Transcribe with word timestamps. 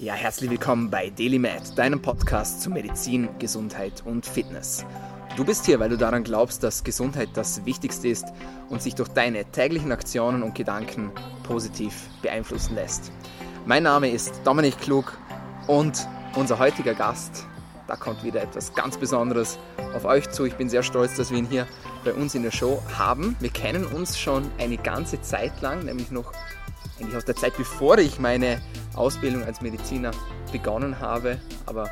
Ja, 0.00 0.14
herzlich 0.14 0.48
willkommen 0.48 0.90
bei 0.90 1.10
DailyMed, 1.10 1.76
deinem 1.76 2.00
Podcast 2.00 2.62
zu 2.62 2.70
Medizin, 2.70 3.28
Gesundheit 3.40 4.04
und 4.04 4.24
Fitness. 4.24 4.86
Du 5.36 5.44
bist 5.44 5.66
hier, 5.66 5.80
weil 5.80 5.88
du 5.88 5.98
daran 5.98 6.22
glaubst, 6.22 6.62
dass 6.62 6.84
Gesundheit 6.84 7.30
das 7.34 7.64
Wichtigste 7.64 8.06
ist 8.06 8.26
und 8.68 8.80
sich 8.80 8.94
durch 8.94 9.08
deine 9.08 9.44
täglichen 9.46 9.90
Aktionen 9.90 10.44
und 10.44 10.54
Gedanken 10.54 11.10
positiv 11.42 11.94
beeinflussen 12.22 12.76
lässt. 12.76 13.10
Mein 13.66 13.82
Name 13.82 14.08
ist 14.08 14.40
Dominik 14.44 14.78
Klug 14.78 15.18
und 15.66 16.06
unser 16.36 16.60
heutiger 16.60 16.94
Gast, 16.94 17.44
da 17.88 17.96
kommt 17.96 18.22
wieder 18.22 18.40
etwas 18.40 18.72
ganz 18.74 18.96
Besonderes 18.98 19.58
auf 19.96 20.04
euch 20.04 20.30
zu. 20.30 20.44
Ich 20.44 20.54
bin 20.54 20.68
sehr 20.68 20.84
stolz, 20.84 21.16
dass 21.16 21.32
wir 21.32 21.38
ihn 21.38 21.48
hier 21.50 21.66
bei 22.04 22.12
uns 22.12 22.36
in 22.36 22.44
der 22.44 22.52
Show 22.52 22.80
haben. 22.96 23.34
Wir 23.40 23.50
kennen 23.50 23.84
uns 23.84 24.16
schon 24.16 24.48
eine 24.58 24.76
ganze 24.76 25.20
Zeit 25.22 25.60
lang, 25.60 25.86
nämlich 25.86 26.12
noch 26.12 26.32
eigentlich 27.00 27.16
aus 27.16 27.24
der 27.24 27.34
Zeit, 27.34 27.56
bevor 27.56 27.98
ich 27.98 28.20
meine 28.20 28.60
Ausbildung 28.94 29.44
als 29.44 29.60
Mediziner 29.60 30.10
begonnen 30.52 31.00
habe. 31.00 31.38
Aber 31.66 31.88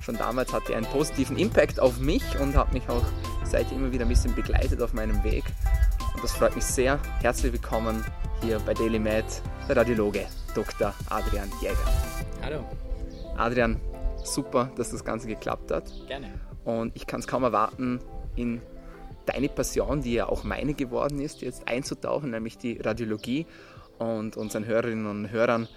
schon 0.00 0.16
damals 0.16 0.52
hatte 0.52 0.72
er 0.72 0.78
einen 0.78 0.86
positiven 0.86 1.36
Impact 1.36 1.80
auf 1.80 1.98
mich 1.98 2.22
und 2.40 2.56
hat 2.56 2.72
mich 2.72 2.88
auch 2.88 3.04
seitdem 3.44 3.78
immer 3.78 3.92
wieder 3.92 4.04
ein 4.04 4.08
bisschen 4.08 4.34
begleitet 4.34 4.82
auf 4.82 4.92
meinem 4.92 5.22
Weg. 5.24 5.44
Und 6.14 6.24
das 6.24 6.32
freut 6.32 6.54
mich 6.54 6.64
sehr. 6.64 6.98
Herzlich 7.20 7.52
willkommen 7.52 8.04
hier 8.42 8.58
bei 8.60 8.74
Daily 8.74 8.98
Med, 8.98 9.24
der 9.68 9.76
Radiologe 9.76 10.26
Dr. 10.54 10.94
Adrian 11.08 11.50
Jäger. 11.60 11.76
Hallo. 12.42 12.64
Adrian, 13.36 13.80
super, 14.24 14.70
dass 14.76 14.90
das 14.90 15.04
Ganze 15.04 15.28
geklappt 15.28 15.70
hat. 15.70 15.90
Gerne. 16.06 16.28
Und 16.64 16.94
ich 16.96 17.06
kann 17.06 17.20
es 17.20 17.26
kaum 17.26 17.44
erwarten, 17.44 18.00
in 18.36 18.60
deine 19.26 19.48
Passion, 19.48 20.02
die 20.02 20.14
ja 20.14 20.28
auch 20.28 20.44
meine 20.44 20.74
geworden 20.74 21.20
ist, 21.20 21.42
jetzt 21.42 21.68
einzutauchen, 21.68 22.30
nämlich 22.30 22.58
die 22.58 22.78
Radiologie 22.78 23.46
und 23.98 24.36
unseren 24.36 24.66
Hörerinnen 24.66 25.06
und 25.06 25.30
Hörern 25.30 25.68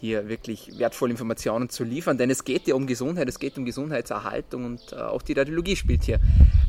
hier 0.00 0.28
wirklich 0.28 0.78
wertvolle 0.78 1.12
Informationen 1.12 1.68
zu 1.68 1.84
liefern, 1.84 2.16
denn 2.16 2.30
es 2.30 2.44
geht 2.44 2.66
ja 2.66 2.74
um 2.74 2.86
Gesundheit, 2.86 3.28
es 3.28 3.38
geht 3.38 3.58
um 3.58 3.64
Gesundheitserhaltung 3.64 4.64
und 4.64 4.92
äh, 4.92 4.96
auch 4.96 5.22
die 5.22 5.34
Radiologie 5.34 5.76
spielt 5.76 6.04
hier 6.04 6.18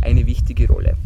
eine 0.02 0.26
wichtige 0.26 0.68
Rolle. 0.68 0.98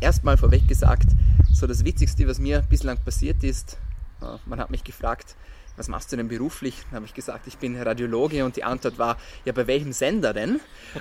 Erstmal 0.00 0.36
vorweg 0.36 0.68
gesagt, 0.68 1.08
so 1.52 1.66
das 1.66 1.84
Witzigste, 1.84 2.28
was 2.28 2.38
mir 2.38 2.62
bislang 2.68 2.98
passiert 2.98 3.42
ist, 3.42 3.78
äh, 4.20 4.26
man 4.44 4.60
hat 4.60 4.70
mich 4.70 4.84
gefragt, 4.84 5.34
was 5.76 5.88
machst 5.88 6.12
du 6.12 6.16
denn 6.16 6.28
beruflich? 6.28 6.74
Dann 6.84 6.96
habe 6.96 7.06
ich 7.06 7.14
gesagt, 7.14 7.46
ich 7.46 7.58
bin 7.58 7.80
Radiologe 7.80 8.44
und 8.44 8.56
die 8.56 8.64
Antwort 8.64 8.98
war, 8.98 9.16
ja, 9.44 9.52
bei 9.52 9.66
welchem 9.66 9.92
Sender 9.92 10.32
denn? 10.32 10.60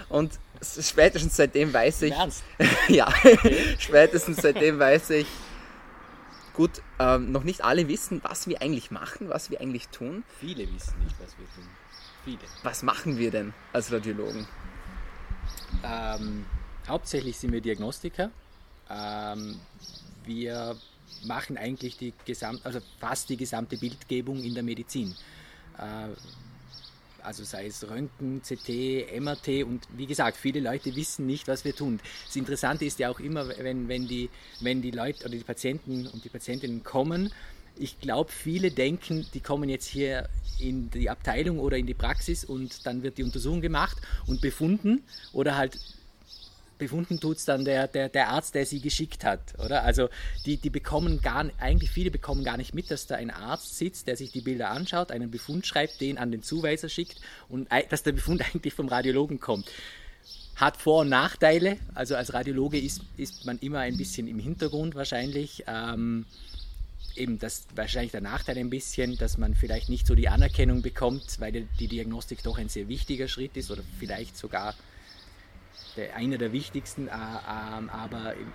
Und 0.09 0.39
spätestens 0.61 1.35
seitdem 1.35 1.73
weiß 1.73 2.03
ich, 2.03 2.13
ja, 2.89 3.07
spätestens 3.79 4.37
seitdem 4.37 4.79
weiß 4.79 5.11
ich, 5.11 5.27
Gut, 6.55 6.81
ähm, 6.99 7.31
noch 7.33 7.43
nicht 7.43 7.63
alle 7.65 7.87
wissen, 7.89 8.21
was 8.23 8.47
wir 8.47 8.61
eigentlich 8.61 8.89
machen, 8.89 9.27
was 9.29 9.51
wir 9.51 9.59
eigentlich 9.59 9.89
tun. 9.89 10.23
Viele 10.39 10.63
wissen 10.73 10.97
nicht, 11.03 11.15
was 11.19 11.37
wir 11.37 11.45
tun. 11.53 11.67
Viele. 12.23 12.39
Was 12.63 12.81
machen 12.81 13.17
wir 13.17 13.29
denn 13.29 13.53
als 13.73 13.91
Radiologen? 13.91 14.47
Ähm, 15.83 16.45
hauptsächlich 16.87 17.37
sind 17.37 17.51
wir 17.51 17.59
Diagnostiker. 17.59 18.31
Ähm, 18.89 19.59
wir 20.23 20.77
machen 21.25 21.57
eigentlich 21.57 21.97
die 21.97 22.13
gesamt, 22.25 22.65
also 22.65 22.79
fast 22.99 23.29
die 23.29 23.37
gesamte 23.37 23.77
Bildgebung 23.77 24.41
in 24.41 24.53
der 24.53 24.63
Medizin. 24.63 25.13
Äh, 25.77 26.09
also 27.25 27.43
sei 27.43 27.67
es 27.67 27.87
Röntgen, 27.89 28.41
CT, 28.41 29.19
MRT 29.19 29.63
und 29.65 29.87
wie 29.95 30.05
gesagt, 30.05 30.37
viele 30.37 30.59
Leute 30.59 30.95
wissen 30.95 31.25
nicht, 31.25 31.47
was 31.47 31.65
wir 31.65 31.75
tun. 31.75 31.99
Das 32.27 32.35
Interessante 32.35 32.85
ist 32.85 32.99
ja 32.99 33.09
auch 33.09 33.19
immer, 33.19 33.47
wenn, 33.47 33.87
wenn, 33.87 34.07
die, 34.07 34.29
wenn 34.61 34.81
die 34.81 34.91
Leute 34.91 35.25
oder 35.25 35.35
die 35.35 35.43
Patienten 35.43 36.07
und 36.07 36.23
die 36.23 36.29
Patientinnen 36.29 36.83
kommen, 36.83 37.31
ich 37.77 37.99
glaube, 37.99 38.31
viele 38.31 38.71
denken, 38.71 39.25
die 39.33 39.41
kommen 39.41 39.69
jetzt 39.69 39.87
hier 39.87 40.29
in 40.59 40.89
die 40.91 41.09
Abteilung 41.09 41.59
oder 41.59 41.77
in 41.77 41.85
die 41.85 41.93
Praxis 41.93 42.45
und 42.45 42.85
dann 42.85 43.03
wird 43.03 43.17
die 43.17 43.23
Untersuchung 43.23 43.61
gemacht 43.61 43.97
und 44.27 44.39
befunden 44.39 45.03
oder 45.33 45.57
halt 45.57 45.77
befunden 46.77 47.19
tut 47.19 47.37
es 47.37 47.45
dann 47.45 47.65
der, 47.65 47.87
der, 47.87 48.09
der 48.09 48.29
Arzt, 48.29 48.55
der 48.55 48.65
sie 48.65 48.79
geschickt 48.79 49.23
hat, 49.23 49.53
oder? 49.63 49.83
Also 49.83 50.09
die, 50.45 50.57
die 50.57 50.69
bekommen 50.69 51.21
gar, 51.21 51.49
eigentlich 51.59 51.91
viele 51.91 52.11
bekommen 52.11 52.43
gar 52.43 52.57
nicht 52.57 52.73
mit, 52.73 52.91
dass 52.91 53.07
da 53.07 53.15
ein 53.15 53.31
Arzt 53.31 53.77
sitzt, 53.77 54.07
der 54.07 54.17
sich 54.17 54.31
die 54.31 54.41
Bilder 54.41 54.71
anschaut, 54.71 55.11
einen 55.11 55.31
Befund 55.31 55.65
schreibt, 55.65 56.01
den 56.01 56.17
an 56.17 56.31
den 56.31 56.43
Zuweiser 56.43 56.89
schickt 56.89 57.19
und 57.49 57.67
dass 57.89 58.03
der 58.03 58.11
Befund 58.11 58.41
eigentlich 58.53 58.73
vom 58.73 58.87
Radiologen 58.87 59.39
kommt. 59.39 59.69
Hat 60.55 60.77
Vor- 60.77 61.01
und 61.01 61.09
Nachteile, 61.09 61.77
also 61.93 62.15
als 62.15 62.33
Radiologe 62.33 62.79
ist, 62.79 63.01
ist 63.17 63.45
man 63.45 63.59
immer 63.59 63.79
ein 63.79 63.97
bisschen 63.97 64.27
im 64.27 64.39
Hintergrund 64.39 64.95
wahrscheinlich. 64.95 65.65
Ähm, 65.67 66.25
eben 67.17 67.39
das 67.39 67.67
wahrscheinlich 67.75 68.11
der 68.11 68.21
Nachteil 68.21 68.57
ein 68.57 68.69
bisschen, 68.69 69.17
dass 69.17 69.37
man 69.37 69.55
vielleicht 69.55 69.89
nicht 69.89 70.07
so 70.07 70.15
die 70.15 70.29
Anerkennung 70.29 70.81
bekommt, 70.81 71.39
weil 71.39 71.67
die 71.79 71.87
Diagnostik 71.87 72.43
doch 72.43 72.57
ein 72.57 72.69
sehr 72.69 72.87
wichtiger 72.87 73.27
Schritt 73.27 73.55
ist 73.57 73.71
oder 73.71 73.81
vielleicht 73.99 74.37
sogar 74.37 74.75
der, 75.95 76.15
einer 76.15 76.37
der 76.37 76.51
wichtigsten, 76.51 77.07
äh, 77.07 77.11
äh, 77.11 77.13
aber 77.13 78.33
im, 78.33 78.41
im, 78.41 78.47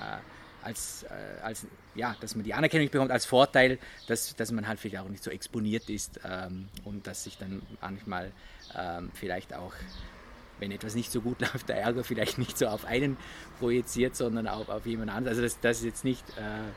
äh, 0.00 0.18
als, 0.62 1.04
äh, 1.04 1.42
als, 1.42 1.66
ja, 1.94 2.16
dass 2.20 2.34
man 2.34 2.44
die 2.44 2.54
Anerkennung 2.54 2.90
bekommt 2.90 3.10
als 3.10 3.24
Vorteil, 3.24 3.78
dass, 4.06 4.34
dass 4.36 4.52
man 4.52 4.66
halt 4.66 4.78
vielleicht 4.80 5.02
auch 5.02 5.08
nicht 5.08 5.22
so 5.22 5.30
exponiert 5.30 5.88
ist 5.88 6.20
ähm, 6.24 6.68
und 6.84 7.06
dass 7.06 7.24
sich 7.24 7.38
dann 7.38 7.62
manchmal 7.80 8.32
ähm, 8.76 9.10
vielleicht 9.14 9.54
auch, 9.54 9.72
wenn 10.58 10.70
etwas 10.70 10.94
nicht 10.94 11.10
so 11.10 11.20
gut 11.20 11.40
läuft, 11.52 11.68
der 11.68 11.80
Ärger 11.80 12.04
vielleicht 12.04 12.38
nicht 12.38 12.58
so 12.58 12.66
auf 12.66 12.84
einen 12.84 13.16
projiziert, 13.58 14.16
sondern 14.16 14.48
auch 14.48 14.68
auf 14.68 14.86
jemand 14.86 15.10
anderen. 15.10 15.28
Also 15.28 15.42
das, 15.42 15.60
das 15.60 15.78
ist 15.78 15.84
jetzt 15.84 16.04
nicht... 16.04 16.24
Äh, 16.36 16.70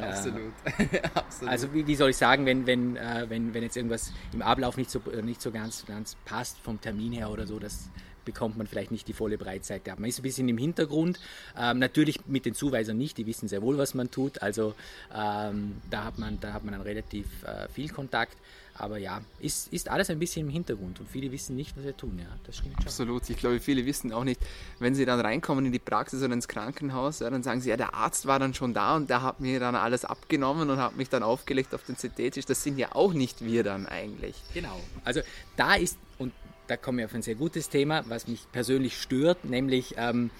Absolut. 0.00 0.52
Absolut. 1.14 1.52
Also 1.52 1.74
wie, 1.74 1.84
wie, 1.88 1.96
soll 1.96 2.10
ich 2.10 2.16
sagen, 2.16 2.46
wenn, 2.46 2.66
wenn, 2.66 2.96
äh, 2.96 3.26
wenn, 3.28 3.52
wenn 3.52 3.64
jetzt 3.64 3.76
irgendwas 3.76 4.12
im 4.32 4.42
Ablauf 4.42 4.76
nicht 4.76 4.90
so, 4.90 5.00
nicht 5.22 5.42
so 5.42 5.50
ganz, 5.50 5.86
ganz 5.86 6.16
passt 6.24 6.58
vom 6.60 6.80
Termin 6.80 7.12
her 7.12 7.30
oder 7.30 7.48
so, 7.48 7.58
das, 7.58 7.90
bekommt 8.28 8.58
man 8.58 8.66
vielleicht 8.66 8.90
nicht 8.90 9.08
die 9.08 9.14
volle 9.14 9.38
Breitseite 9.38 9.90
ab. 9.90 9.98
Man 9.98 10.10
ist 10.10 10.18
ein 10.18 10.22
bisschen 10.22 10.46
im 10.50 10.58
Hintergrund, 10.58 11.18
ähm, 11.58 11.78
natürlich 11.78 12.26
mit 12.26 12.44
den 12.44 12.54
Zuweisern 12.54 12.98
nicht, 12.98 13.16
die 13.16 13.26
wissen 13.26 13.48
sehr 13.48 13.62
wohl, 13.62 13.78
was 13.78 13.94
man 13.94 14.10
tut, 14.10 14.42
also 14.42 14.74
ähm, 15.14 15.76
da, 15.90 16.04
hat 16.04 16.18
man, 16.18 16.38
da 16.38 16.52
hat 16.52 16.62
man 16.62 16.72
dann 16.72 16.82
relativ 16.82 17.26
äh, 17.44 17.68
viel 17.70 17.88
Kontakt. 17.88 18.36
Aber 18.74 18.98
ja, 18.98 19.22
ist, 19.40 19.72
ist 19.72 19.88
alles 19.88 20.08
ein 20.08 20.20
bisschen 20.20 20.46
im 20.46 20.52
Hintergrund 20.52 21.00
und 21.00 21.08
viele 21.08 21.32
wissen 21.32 21.56
nicht, 21.56 21.76
was 21.76 21.84
wir 21.84 21.96
tun. 21.96 22.16
Ja, 22.20 22.26
das 22.44 22.58
stimmt 22.58 22.76
schon. 22.76 22.86
Absolut. 22.86 23.28
Ich 23.28 23.36
glaube, 23.36 23.58
viele 23.58 23.84
wissen 23.86 24.12
auch 24.12 24.22
nicht, 24.22 24.40
wenn 24.78 24.94
sie 24.94 25.04
dann 25.04 25.18
reinkommen 25.18 25.66
in 25.66 25.72
die 25.72 25.80
Praxis 25.80 26.22
oder 26.22 26.32
ins 26.32 26.46
Krankenhaus, 26.46 27.18
ja, 27.18 27.28
dann 27.28 27.42
sagen 27.42 27.60
sie, 27.60 27.70
ja, 27.70 27.76
der 27.76 27.94
Arzt 27.94 28.26
war 28.26 28.38
dann 28.38 28.54
schon 28.54 28.74
da 28.74 28.94
und 28.94 29.10
der 29.10 29.22
hat 29.22 29.40
mir 29.40 29.58
dann 29.58 29.74
alles 29.74 30.04
abgenommen 30.04 30.70
und 30.70 30.78
hat 30.78 30.96
mich 30.96 31.08
dann 31.08 31.24
aufgelegt 31.24 31.74
auf 31.74 31.82
den 31.82 31.96
CT-Tisch. 31.96 32.46
Das 32.46 32.62
sind 32.62 32.78
ja 32.78 32.94
auch 32.94 33.14
nicht 33.14 33.44
wir 33.44 33.64
dann 33.64 33.86
eigentlich. 33.86 34.36
Genau. 34.54 34.78
Also 35.02 35.22
da 35.56 35.74
ist, 35.74 35.98
und 36.18 36.32
da 36.68 36.76
kommen 36.76 36.98
wir 36.98 37.06
auf 37.06 37.14
ein 37.14 37.22
sehr 37.22 37.34
gutes 37.34 37.68
Thema, 37.68 38.04
was 38.08 38.28
mich 38.28 38.46
persönlich 38.52 39.00
stört, 39.00 39.44
nämlich 39.44 39.94
ähm, 39.96 40.30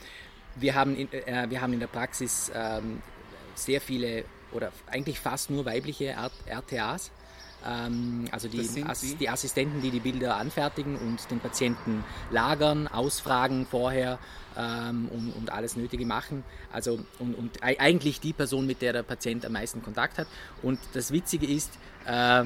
wir, 0.54 0.74
haben 0.74 0.96
in, 0.96 1.12
äh, 1.12 1.46
wir 1.48 1.60
haben 1.60 1.72
in 1.72 1.80
der 1.80 1.86
Praxis 1.88 2.52
ähm, 2.54 3.02
sehr 3.54 3.80
viele 3.80 4.24
oder 4.52 4.72
eigentlich 4.86 5.18
fast 5.18 5.50
nur 5.50 5.64
weibliche 5.64 6.14
RTAs. 6.46 7.10
Ähm, 7.66 8.26
also 8.30 8.48
die, 8.48 8.84
As 8.86 9.00
die, 9.00 9.28
Assistenten, 9.28 9.82
die 9.82 9.90
die 9.90 10.00
Bilder 10.00 10.36
anfertigen 10.36 10.96
und 10.96 11.30
den 11.30 11.40
Patienten 11.40 12.04
lagern, 12.30 12.86
ausfragen 12.86 13.66
vorher 13.66 14.18
ähm, 14.56 15.08
und, 15.08 15.32
und, 15.32 15.52
alles 15.52 15.76
Nötige 15.76 16.06
machen. 16.06 16.44
Also 16.72 17.00
und, 17.18 17.34
und, 17.34 17.62
eigentlich 17.62 18.20
die 18.20 18.32
Person, 18.32 18.66
mit 18.66 18.80
der 18.80 18.92
der 18.92 19.02
Patient 19.02 19.44
am 19.44 19.52
meisten 19.52 19.82
Kontakt 19.82 20.18
hat. 20.18 20.28
Und 20.62 20.78
das 20.92 21.10
Witzige 21.10 21.46
ist, 21.46 21.72
äh, 22.06 22.44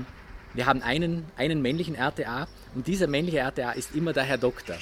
wir 0.54 0.66
haben 0.66 0.82
einen, 0.82 1.24
einen 1.36 1.62
männlichen 1.62 1.94
RTA 1.94 2.48
und 2.74 2.86
dieser 2.86 3.06
männliche 3.06 3.38
RTA 3.38 3.72
ist 3.72 3.94
immer 3.94 4.12
der 4.12 4.24
Herr 4.24 4.38
Doktor. 4.38 4.76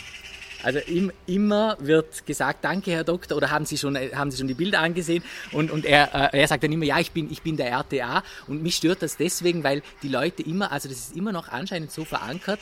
Also 0.63 0.79
im, 0.79 1.11
immer 1.27 1.77
wird 1.81 2.27
gesagt, 2.27 2.65
danke 2.65 2.91
Herr 2.91 3.05
Doktor, 3.05 3.37
oder 3.37 3.51
haben 3.51 3.65
Sie 3.65 3.79
schon, 3.79 3.97
haben 3.97 4.31
Sie 4.31 4.39
schon 4.39 4.49
die 4.49 4.55
Bilder 4.55 4.81
angesehen? 4.81 5.23
Und, 5.53 5.71
und 5.71 5.87
er, 5.87 6.35
äh, 6.35 6.39
er 6.39 6.49
sagt 6.49 6.65
dann 6.65 6.73
immer, 6.73 6.85
ja, 6.85 6.99
ich 6.99 7.13
bin, 7.13 7.31
ich 7.31 7.43
bin 7.43 7.57
der 7.57 7.71
RTA. 7.71 8.23
Und 8.47 8.63
mich 8.63 8.77
stört 8.77 9.03
das 9.03 9.17
deswegen, 9.17 9.65
weil 9.65 9.83
die 10.03 10.09
Leute 10.09 10.43
immer, 10.43 10.71
also 10.71 10.89
das 10.89 10.99
ist 10.99 11.17
immer 11.17 11.33
noch 11.33 11.49
anscheinend 11.49 11.93
so 11.93 12.05
verankert, 12.05 12.61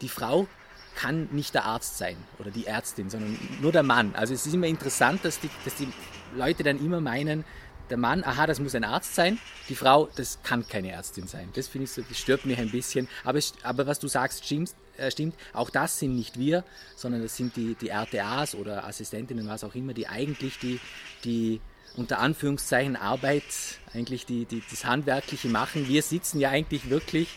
die 0.00 0.08
Frau 0.08 0.48
kann 0.96 1.28
nicht 1.30 1.54
der 1.54 1.66
Arzt 1.66 1.98
sein 1.98 2.16
oder 2.38 2.50
die 2.50 2.66
Ärztin, 2.66 3.10
sondern 3.10 3.38
nur 3.60 3.70
der 3.70 3.82
Mann. 3.82 4.14
Also 4.14 4.34
es 4.34 4.46
ist 4.46 4.54
immer 4.54 4.66
interessant, 4.66 5.24
dass 5.24 5.38
die, 5.38 5.50
dass 5.64 5.74
die 5.76 5.88
Leute 6.34 6.62
dann 6.62 6.84
immer 6.84 7.00
meinen, 7.00 7.44
der 7.90 7.96
Mann, 7.96 8.24
aha, 8.24 8.46
das 8.46 8.60
muss 8.60 8.74
ein 8.74 8.84
Arzt 8.84 9.14
sein, 9.14 9.38
die 9.68 9.74
Frau, 9.74 10.08
das 10.16 10.42
kann 10.42 10.66
keine 10.66 10.90
Ärztin 10.90 11.26
sein. 11.26 11.48
Das 11.54 11.68
finde 11.68 11.84
ich 11.84 11.92
so, 11.92 12.02
das 12.02 12.18
stört 12.18 12.44
mich 12.44 12.58
ein 12.58 12.70
bisschen. 12.70 13.08
Aber, 13.24 13.38
aber 13.62 13.86
was 13.86 13.98
du 13.98 14.08
sagst, 14.08 14.44
stimmt, 14.44 14.74
äh, 14.96 15.10
stimmt, 15.10 15.34
auch 15.52 15.70
das 15.70 15.98
sind 15.98 16.16
nicht 16.16 16.38
wir, 16.38 16.64
sondern 16.96 17.22
das 17.22 17.36
sind 17.36 17.56
die, 17.56 17.74
die 17.74 17.88
RTAs 17.88 18.54
oder 18.54 18.84
Assistentinnen, 18.84 19.48
was 19.48 19.64
auch 19.64 19.74
immer, 19.74 19.94
die 19.94 20.08
eigentlich 20.08 20.58
die, 20.58 20.80
die 21.24 21.60
unter 21.96 22.18
Anführungszeichen 22.18 22.96
Arbeit, 22.96 23.44
eigentlich 23.92 24.26
die, 24.26 24.44
die, 24.44 24.62
das 24.68 24.84
Handwerkliche 24.84 25.48
machen. 25.48 25.88
Wir 25.88 26.02
sitzen 26.02 26.40
ja 26.40 26.50
eigentlich 26.50 26.90
wirklich, 26.90 27.36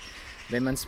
wenn 0.49 0.63
man 0.63 0.73
es 0.73 0.87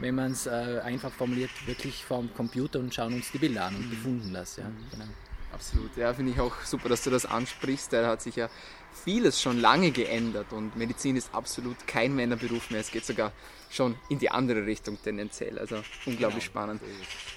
wenn 0.00 0.14
man 0.14 0.30
es 0.30 0.46
äh, 0.46 0.80
einfach 0.84 1.10
formuliert, 1.12 1.50
wirklich 1.66 2.04
vorm 2.04 2.32
Computer 2.32 2.78
und 2.78 2.94
schauen 2.94 3.14
uns 3.14 3.32
die 3.32 3.38
Bilder 3.38 3.64
an 3.64 3.74
und 3.74 3.86
mhm. 3.86 3.90
befunden 3.90 4.32
das. 4.32 4.56
Ja, 4.56 4.70
genau. 4.92 5.06
Absolut, 5.52 5.96
ja, 5.96 6.12
finde 6.12 6.32
ich 6.32 6.40
auch 6.40 6.54
super, 6.62 6.88
dass 6.88 7.02
du 7.02 7.10
das 7.10 7.24
ansprichst. 7.24 7.92
Er 7.94 8.06
hat 8.06 8.22
sich 8.22 8.36
ja 8.36 8.48
vieles 9.04 9.40
schon 9.40 9.60
lange 9.60 9.90
geändert 9.90 10.52
und 10.52 10.76
Medizin 10.76 11.16
ist 11.16 11.34
absolut 11.34 11.86
kein 11.86 12.14
Männerberuf 12.14 12.70
mehr. 12.70 12.80
Es 12.80 12.90
geht 12.90 13.04
sogar 13.04 13.32
schon 13.70 13.96
in 14.08 14.18
die 14.18 14.30
andere 14.30 14.66
Richtung 14.66 14.98
tendenziell. 15.02 15.58
Also 15.58 15.76
unglaublich 16.06 16.44
genau. 16.44 16.64
spannend. 16.64 16.82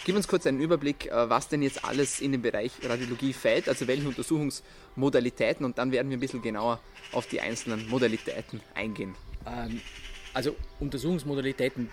Gib 0.05 0.15
uns 0.15 0.27
kurz 0.27 0.47
einen 0.47 0.59
Überblick, 0.59 1.07
äh, 1.07 1.29
was 1.29 1.47
denn 1.47 1.61
jetzt 1.61 1.85
alles 1.85 2.21
in 2.21 2.31
den 2.31 2.41
Bereich 2.41 2.71
Radiologie 2.83 3.33
fällt, 3.33 3.67
also 3.67 3.87
welche 3.87 4.07
Untersuchungsmodalitäten 4.07 5.65
und 5.65 5.77
dann 5.77 5.91
werden 5.91 6.09
wir 6.09 6.17
ein 6.17 6.21
bisschen 6.21 6.41
genauer 6.41 6.79
auf 7.11 7.27
die 7.27 7.41
einzelnen 7.41 7.87
Modalitäten 7.89 8.61
eingehen. 8.73 9.15
Ähm, 9.45 9.81
also 10.33 10.55
Untersuchungsmodalitäten 10.79 11.89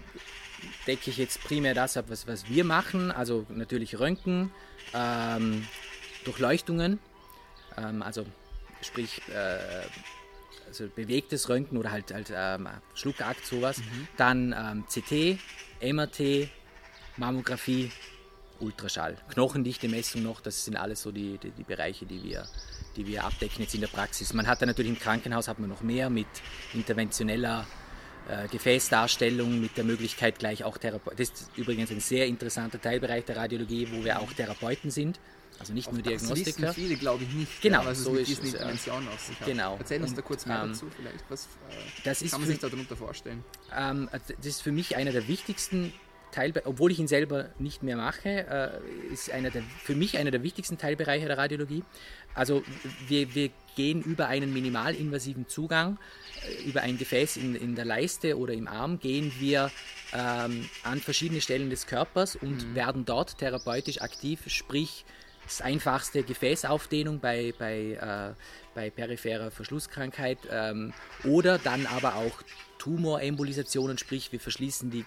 decke 0.87 1.11
ich 1.11 1.19
jetzt 1.19 1.43
primär 1.43 1.75
das 1.75 1.97
ab, 1.97 2.07
was, 2.09 2.27
was 2.27 2.49
wir 2.49 2.65
machen, 2.65 3.11
also 3.11 3.47
natürlich 3.49 3.99
Röntgen, 3.99 4.51
ähm, 4.95 5.67
Durchleuchtungen, 6.25 6.99
ähm, 7.77 8.03
also 8.03 8.27
sprich 8.83 9.23
äh, 9.29 9.87
also 10.67 10.89
bewegtes 10.95 11.49
Röntgen 11.49 11.79
oder 11.79 11.91
halt, 11.91 12.13
halt 12.13 12.33
ähm, 12.35 12.69
Schluckakt, 12.95 13.45
sowas. 13.47 13.79
Mhm. 13.79 14.09
Dann 14.17 14.55
ähm, 14.57 14.85
CT, 14.87 15.39
MRT, 15.83 16.51
Mammographie, 17.17 17.91
Ultraschall. 18.61 19.17
Knochendichte-Messung 19.33 20.23
noch, 20.23 20.41
das 20.41 20.65
sind 20.65 20.77
alles 20.77 21.03
so 21.03 21.13
die, 21.13 21.39
die, 21.39 21.51
die, 21.51 21.63
Bereiche, 21.63 22.07
die 22.07 22.23
wir, 22.23 22.47
die 22.97 23.07
wir 23.07 23.25
abdecken 23.25 23.63
jetzt 23.63 23.75
in 23.75 23.81
der 23.81 23.89
Praxis. 23.89 24.33
Man 24.35 24.47
hat 24.47 24.61
dann 24.61 24.69
natürlich 24.69 24.93
im 24.93 24.99
Krankenhaus 24.99 25.49
hat 25.49 25.59
man 25.59 25.69
noch 25.69 25.83
mehr 25.83 26.11
mit 26.11 26.27
interventioneller 26.75 27.67
äh, 28.29 28.49
Gefäßdarstellung, 28.49 29.61
mit 29.61 29.77
der 29.77 29.85
Möglichkeit 29.85 30.39
gleich 30.39 30.65
auch 30.65 30.77
Therapeuten. 30.79 31.19
Das 31.19 31.29
ist 31.29 31.51
übrigens 31.57 31.91
ein 31.91 32.01
sehr 32.01 32.27
interessanter 32.27 32.81
Teilbereich 32.81 33.25
der 33.25 33.37
Radiologie, 33.37 33.89
wo 33.93 34.05
wir 34.05 34.21
auch 34.21 34.33
Therapeuten 34.33 34.91
sind. 34.91 35.19
Also 35.59 35.73
nicht 35.73 35.89
Auf 35.89 35.95
nur 35.95 36.03
Diagnostiker. 36.03 36.67
Das 36.67 36.75
viele, 36.75 36.97
glaube 36.97 37.25
ich, 37.25 37.33
nicht. 37.35 37.61
Genau, 37.61 37.83
ja, 37.83 37.95
so 37.95 38.15
ist 38.15 38.31
es. 38.31 38.39
Intervention 38.39 39.09
aus 39.09 39.27
sich 39.27 39.39
Genau. 39.41 39.77
Erzähl 39.79 40.01
uns 40.01 40.15
da 40.15 40.23
kurz 40.23 40.47
mehr 40.47 40.63
ähm, 40.63 40.69
dazu 40.69 40.87
vielleicht. 40.95 41.25
Was 41.29 41.45
äh, 41.45 41.49
das 42.05 42.21
kann 42.31 42.41
man 42.41 42.49
sich 42.49 42.59
darunter 42.59 42.97
vorstellen? 42.97 43.45
Ähm, 43.77 44.09
also 44.13 44.35
das 44.37 44.47
ist 44.47 44.63
für 44.63 44.73
mich 44.73 44.97
einer 44.97 45.13
der 45.13 45.27
wichtigsten 45.27 45.93
Teilbereiche, 46.31 46.69
obwohl 46.69 46.93
ich 46.93 46.99
ihn 46.99 47.09
selber 47.09 47.49
nicht 47.59 47.83
mehr 47.83 47.97
mache, 47.97 48.29
äh, 48.29 49.13
ist 49.13 49.31
einer 49.31 49.51
der, 49.51 49.63
für 49.63 49.95
mich 49.95 50.19
einer 50.19 50.31
der 50.31 50.43
wichtigsten 50.43 50.79
Teilbereiche 50.79 51.27
der 51.27 51.39
Radiologie. 51.39 51.83
Also 52.35 52.63
wir, 53.07 53.35
wir 53.35 53.51
gehen 53.77 54.03
über 54.03 54.29
einen 54.29 54.53
minimalinvasiven 54.53 55.49
Zugang, 55.49 55.99
äh, 56.47 56.69
über 56.69 56.83
ein 56.83 56.99
Gefäß 56.99 57.37
in, 57.37 57.55
in 57.55 57.75
der 57.75 57.85
Leiste 57.85 58.39
oder 58.39 58.53
im 58.53 58.69
Arm, 58.69 58.99
gehen 59.01 59.33
wir 59.39 59.71
ähm, 60.13 60.69
an 60.83 61.01
verschiedene 61.01 61.41
Stellen 61.41 61.71
des 61.71 61.87
Körpers 61.87 62.37
und 62.37 62.69
mhm. 62.69 62.75
werden 62.75 63.05
dort 63.05 63.39
therapeutisch 63.39 64.01
aktiv, 64.01 64.41
sprich 64.47 65.05
das 65.49 65.63
einfachste 65.63 66.23
Gefäßaufdehnung 66.23 67.21
bei, 67.21 67.55
bei, 67.59 67.93
äh, 67.93 68.35
bei 68.75 68.91
peripherer 68.91 69.51
Verschlusskrankheit 69.51 70.39
ähm, 70.51 70.93
oder 71.25 71.59
dann 71.59 71.87
aber 71.87 72.17
auch 72.17 72.43
Tumorembolisationen, 72.79 73.99
sprich 73.99 74.31
wir 74.31 74.41
verschließen 74.41 74.91
die 74.91 75.05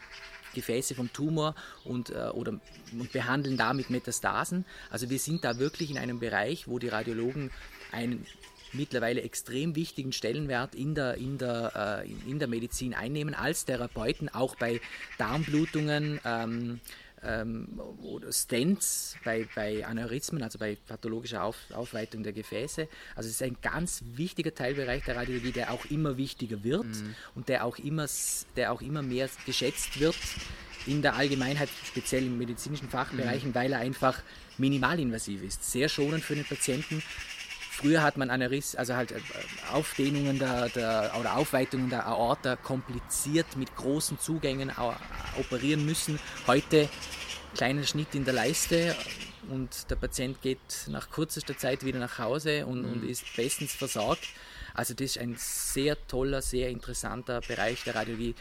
Gefäße 0.53 0.95
vom 0.95 1.13
Tumor 1.13 1.55
und, 1.85 2.09
äh, 2.09 2.29
oder, 2.33 2.59
und 2.91 3.11
behandeln 3.13 3.55
damit 3.55 3.89
Metastasen. 3.89 4.65
Also 4.89 5.09
wir 5.09 5.19
sind 5.19 5.43
da 5.43 5.59
wirklich 5.59 5.91
in 5.91 5.97
einem 5.97 6.19
Bereich, 6.19 6.67
wo 6.67 6.79
die 6.79 6.89
Radiologen 6.89 7.51
einen 7.91 8.25
mittlerweile 8.73 9.21
extrem 9.21 9.75
wichtigen 9.75 10.11
Stellenwert 10.11 10.75
in 10.75 10.95
der, 10.95 11.15
in 11.15 11.37
der, 11.37 12.03
äh, 12.05 12.29
in 12.29 12.39
der 12.39 12.47
Medizin 12.47 12.93
einnehmen, 12.93 13.35
als 13.35 13.65
Therapeuten, 13.65 14.29
auch 14.29 14.55
bei 14.55 14.81
Darmblutungen. 15.17 16.19
Ähm, 16.25 16.79
ähm, 17.23 17.79
oder 18.01 18.31
Stents 18.31 19.15
bei, 19.23 19.47
bei 19.55 19.85
Aneurysmen, 19.85 20.43
also 20.43 20.57
bei 20.59 20.77
pathologischer 20.87 21.43
Auf, 21.43 21.57
Aufweitung 21.73 22.23
der 22.23 22.33
Gefäße. 22.33 22.87
Also 23.15 23.27
es 23.27 23.35
ist 23.35 23.43
ein 23.43 23.57
ganz 23.61 24.03
wichtiger 24.15 24.53
Teilbereich 24.53 25.03
der 25.03 25.15
Radiologie, 25.15 25.51
der 25.51 25.71
auch 25.71 25.85
immer 25.85 26.17
wichtiger 26.17 26.63
wird 26.63 26.85
mhm. 26.85 27.15
und 27.35 27.49
der 27.49 27.65
auch, 27.65 27.77
immer, 27.77 28.07
der 28.55 28.71
auch 28.71 28.81
immer 28.81 29.01
mehr 29.01 29.29
geschätzt 29.45 29.99
wird 29.99 30.15
in 30.87 31.01
der 31.01 31.15
Allgemeinheit, 31.15 31.69
speziell 31.85 32.23
in 32.23 32.37
medizinischen 32.37 32.89
Fachbereichen, 32.89 33.49
mhm. 33.49 33.55
weil 33.55 33.73
er 33.73 33.79
einfach 33.79 34.21
minimalinvasiv 34.57 35.43
ist, 35.43 35.69
sehr 35.71 35.89
schonend 35.89 36.23
für 36.23 36.35
den 36.35 36.45
Patienten 36.45 37.03
Früher 37.81 38.03
hat 38.03 38.15
man 38.15 38.29
Aneurys, 38.29 38.75
also 38.75 38.95
halt 38.95 39.11
äh, 39.11 39.19
Aufdehnungen 39.73 40.37
der, 40.37 40.69
der, 40.69 41.11
oder 41.19 41.35
Aufweitungen 41.37 41.89
der 41.89 42.05
Aorta 42.05 42.55
kompliziert 42.55 43.57
mit 43.57 43.75
großen 43.75 44.19
Zugängen 44.19 44.71
operieren 45.39 45.85
müssen. 45.85 46.19
Heute 46.45 46.87
kleiner 47.55 47.83
Schnitt 47.83 48.13
in 48.13 48.23
der 48.23 48.35
Leiste 48.35 48.95
und 49.49 49.89
der 49.89 49.95
Patient 49.95 50.41
geht 50.41 50.59
nach 50.87 51.09
kürzester 51.09 51.57
Zeit 51.57 51.83
wieder 51.83 51.99
nach 51.99 52.19
Hause 52.19 52.67
und, 52.67 52.83
mhm. 52.83 52.93
und 52.93 53.09
ist 53.09 53.23
bestens 53.35 53.73
versorgt. 53.73 54.27
Also 54.75 54.93
das 54.93 55.15
ist 55.15 55.17
ein 55.17 55.35
sehr 55.37 55.97
toller, 56.07 56.41
sehr 56.41 56.69
interessanter 56.69 57.41
Bereich 57.41 57.83
der 57.83 57.95
Radiologie. 57.95 58.35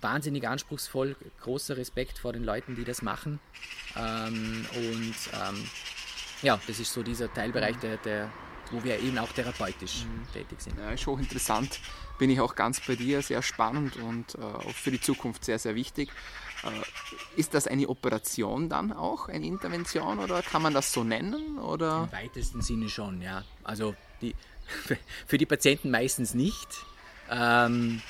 Wahnsinnig 0.00 0.48
anspruchsvoll, 0.48 1.14
großer 1.42 1.76
Respekt 1.76 2.18
vor 2.18 2.32
den 2.32 2.42
Leuten, 2.42 2.74
die 2.74 2.84
das 2.84 3.02
machen. 3.02 3.38
Ähm, 3.96 4.66
und 4.74 5.14
ähm, 5.34 5.68
ja, 6.42 6.58
das 6.66 6.80
ist 6.80 6.92
so 6.92 7.02
dieser 7.02 7.32
Teilbereich 7.32 7.76
der, 7.76 7.98
der 7.98 8.32
wo 8.70 8.82
wir 8.84 9.00
eben 9.00 9.18
auch 9.18 9.32
therapeutisch 9.32 10.04
mhm. 10.04 10.32
tätig 10.32 10.60
sind. 10.60 10.78
Ja, 10.78 10.90
ist 10.90 11.06
hochinteressant. 11.06 11.80
Bin 12.18 12.30
ich 12.30 12.40
auch 12.40 12.54
ganz 12.54 12.80
bei 12.80 12.96
dir, 12.96 13.22
sehr 13.22 13.42
spannend 13.42 13.96
und 13.96 14.34
äh, 14.34 14.38
auch 14.42 14.74
für 14.74 14.90
die 14.90 15.00
Zukunft 15.00 15.44
sehr, 15.44 15.58
sehr 15.58 15.74
wichtig. 15.74 16.10
Äh, 16.62 17.38
ist 17.40 17.54
das 17.54 17.66
eine 17.66 17.88
Operation 17.88 18.68
dann 18.68 18.92
auch, 18.92 19.28
eine 19.28 19.46
Intervention 19.46 20.18
oder 20.18 20.42
kann 20.42 20.62
man 20.62 20.74
das 20.74 20.92
so 20.92 21.04
nennen? 21.04 21.58
Oder? 21.58 22.08
Im 22.10 22.18
weitesten 22.18 22.62
Sinne 22.62 22.88
schon, 22.88 23.22
ja. 23.22 23.44
Also 23.64 23.94
die, 24.20 24.34
für 25.26 25.38
die 25.38 25.46
Patienten 25.46 25.90
meistens 25.90 26.34
nicht. 26.34 26.68
Ähm, 27.30 28.02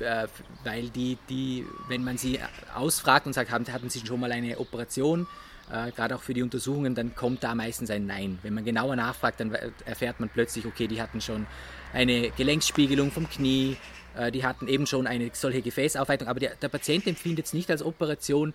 äh, 0.00 0.26
weil 0.64 0.90
die, 0.90 1.18
die, 1.28 1.64
wenn 1.88 2.04
man 2.04 2.18
sie 2.18 2.40
ausfragt 2.74 3.26
und 3.26 3.32
sagt, 3.32 3.50
haben, 3.50 3.66
hatten 3.72 3.90
sie 3.90 4.04
schon 4.04 4.20
mal 4.20 4.32
eine 4.32 4.58
Operation, 4.58 5.26
äh, 5.72 5.90
gerade 5.92 6.16
auch 6.16 6.22
für 6.22 6.34
die 6.34 6.42
Untersuchungen, 6.42 6.94
dann 6.94 7.14
kommt 7.14 7.42
da 7.42 7.54
meistens 7.54 7.90
ein 7.90 8.06
Nein. 8.06 8.38
Wenn 8.42 8.54
man 8.54 8.64
genauer 8.64 8.96
nachfragt, 8.96 9.40
dann 9.40 9.52
erfährt 9.84 10.20
man 10.20 10.28
plötzlich, 10.28 10.66
okay, 10.66 10.86
die 10.86 11.00
hatten 11.00 11.20
schon 11.20 11.46
eine 11.92 12.30
Gelenksspiegelung 12.30 13.10
vom 13.10 13.28
Knie, 13.28 13.76
äh, 14.16 14.30
die 14.30 14.44
hatten 14.44 14.68
eben 14.68 14.86
schon 14.86 15.06
eine 15.06 15.30
solche 15.32 15.62
Gefäßaufweitung, 15.62 16.28
aber 16.28 16.40
der, 16.40 16.56
der 16.56 16.68
Patient 16.68 17.06
empfindet 17.06 17.46
es 17.46 17.52
nicht 17.52 17.70
als 17.70 17.82
Operation. 17.82 18.52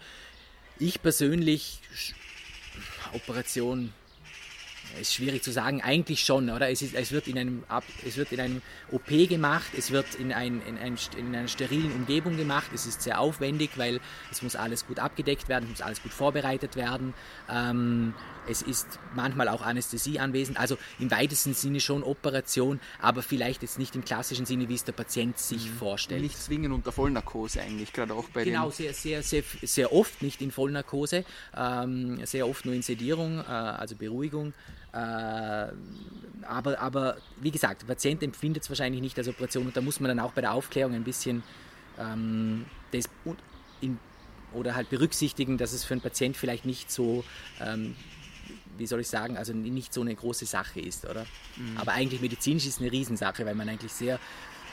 Ich 0.77 1.01
persönlich, 1.01 1.81
Operation, 3.13 3.93
ist 4.99 5.13
schwierig 5.13 5.43
zu 5.43 5.51
sagen, 5.51 5.81
eigentlich 5.81 6.23
schon, 6.23 6.49
oder? 6.49 6.69
Es, 6.69 6.81
ist, 6.81 6.95
es, 6.95 7.11
wird, 7.11 7.27
in 7.27 7.37
einem, 7.37 7.63
es 8.05 8.17
wird 8.17 8.31
in 8.31 8.39
einem 8.39 8.61
OP 8.91 9.07
gemacht, 9.07 9.71
es 9.77 9.91
wird 9.91 10.15
in, 10.15 10.33
ein, 10.33 10.61
in, 10.67 10.77
ein, 10.77 10.97
in 11.17 11.35
einer 11.35 11.47
sterilen 11.47 11.91
Umgebung 11.91 12.37
gemacht, 12.37 12.71
es 12.73 12.85
ist 12.85 13.01
sehr 13.01 13.19
aufwendig, 13.19 13.71
weil 13.75 13.99
es 14.31 14.41
muss 14.41 14.55
alles 14.55 14.85
gut 14.87 14.99
abgedeckt 14.99 15.49
werden, 15.49 15.65
es 15.65 15.79
muss 15.79 15.81
alles 15.81 16.01
gut 16.01 16.13
vorbereitet 16.13 16.75
werden. 16.75 17.13
Ähm, 17.49 18.13
es 18.49 18.61
ist 18.61 18.99
manchmal 19.15 19.47
auch 19.47 19.61
Anästhesie 19.61 20.19
anwesend, 20.19 20.59
also 20.59 20.77
im 20.97 21.11
weitesten 21.11 21.53
Sinne 21.53 21.79
schon 21.79 22.03
Operation, 22.03 22.79
aber 22.99 23.21
vielleicht 23.21 23.61
jetzt 23.61 23.77
nicht 23.77 23.95
im 23.95 24.03
klassischen 24.03 24.45
Sinne, 24.45 24.69
wie 24.69 24.75
es 24.75 24.83
der 24.83 24.93
Patient 24.93 25.37
sich 25.37 25.65
mhm. 25.65 25.75
vorstellt. 25.75 26.21
Nicht 26.21 26.41
zwingend 26.41 26.73
unter 26.73 26.91
Vollnarkose 26.91 27.61
eigentlich, 27.61 27.93
gerade 27.93 28.13
auch 28.13 28.27
bei 28.29 28.43
Genau, 28.43 28.71
sehr, 28.71 28.93
sehr, 28.93 29.21
sehr, 29.23 29.43
sehr 29.61 29.93
oft 29.93 30.21
nicht 30.21 30.41
in 30.41 30.51
Vollnarkose, 30.51 31.25
ähm, 31.55 32.25
sehr 32.25 32.47
oft 32.47 32.65
nur 32.65 32.73
in 32.73 32.81
Sedierung, 32.81 33.39
äh, 33.39 33.43
also 33.51 33.95
Beruhigung. 33.95 34.53
Äh, 34.93 35.67
aber, 36.45 36.79
aber 36.79 37.17
wie 37.41 37.51
gesagt, 37.51 37.81
der 37.81 37.87
Patient 37.87 38.23
empfindet 38.23 38.63
es 38.63 38.69
wahrscheinlich 38.69 39.01
nicht 39.01 39.17
als 39.17 39.27
Operation 39.27 39.67
und 39.67 39.77
da 39.77 39.81
muss 39.81 39.99
man 39.99 40.09
dann 40.09 40.19
auch 40.19 40.31
bei 40.31 40.41
der 40.41 40.53
Aufklärung 40.53 40.93
ein 40.93 41.03
bisschen 41.03 41.43
ähm, 41.99 42.65
das 42.91 43.05
in, 43.81 43.99
oder 44.53 44.73
halt 44.73 44.89
berücksichtigen, 44.89 45.57
dass 45.57 45.73
es 45.73 45.83
für 45.83 45.93
einen 45.93 46.01
Patient 46.01 46.35
vielleicht 46.35 46.65
nicht 46.65 46.91
so 46.91 47.23
ähm, 47.59 47.95
wie 48.79 48.87
soll 48.87 49.01
ich 49.01 49.07
sagen, 49.07 49.37
also 49.37 49.53
nicht 49.53 49.93
so 49.93 50.01
eine 50.01 50.15
große 50.15 50.45
Sache 50.45 50.79
ist, 50.79 51.05
oder? 51.05 51.25
Mhm. 51.57 51.77
Aber 51.77 51.91
eigentlich 51.91 52.21
medizinisch 52.21 52.65
ist 52.65 52.75
es 52.75 52.81
eine 52.81 52.91
Riesensache, 52.91 53.45
weil 53.45 53.55
man 53.55 53.67
eigentlich 53.69 53.91
sehr 53.91 54.19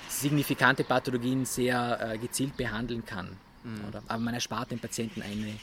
signifikante 0.08 0.84
Pathologien 0.84 1.44
sehr 1.44 2.12
äh, 2.12 2.18
gezielt 2.18 2.56
behandeln 2.56 3.04
kann. 3.04 3.36
Mhm. 3.64 3.84
Oder? 3.88 4.02
Aber 4.06 4.20
man 4.20 4.34
erspart 4.34 4.70
dem 4.70 4.78
Patienten 4.78 5.22
eine 5.22 5.58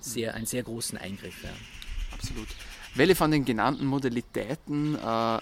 sehr, 0.00 0.34
einen 0.34 0.46
sehr 0.46 0.62
großen 0.62 0.98
Eingriff. 0.98 1.44
Ja. 1.44 1.50
Absolut. 2.12 2.48
Welche 2.94 3.14
von 3.14 3.30
den 3.30 3.44
genannten 3.44 3.86
Modalitäten 3.86 4.96
äh, 4.96 5.38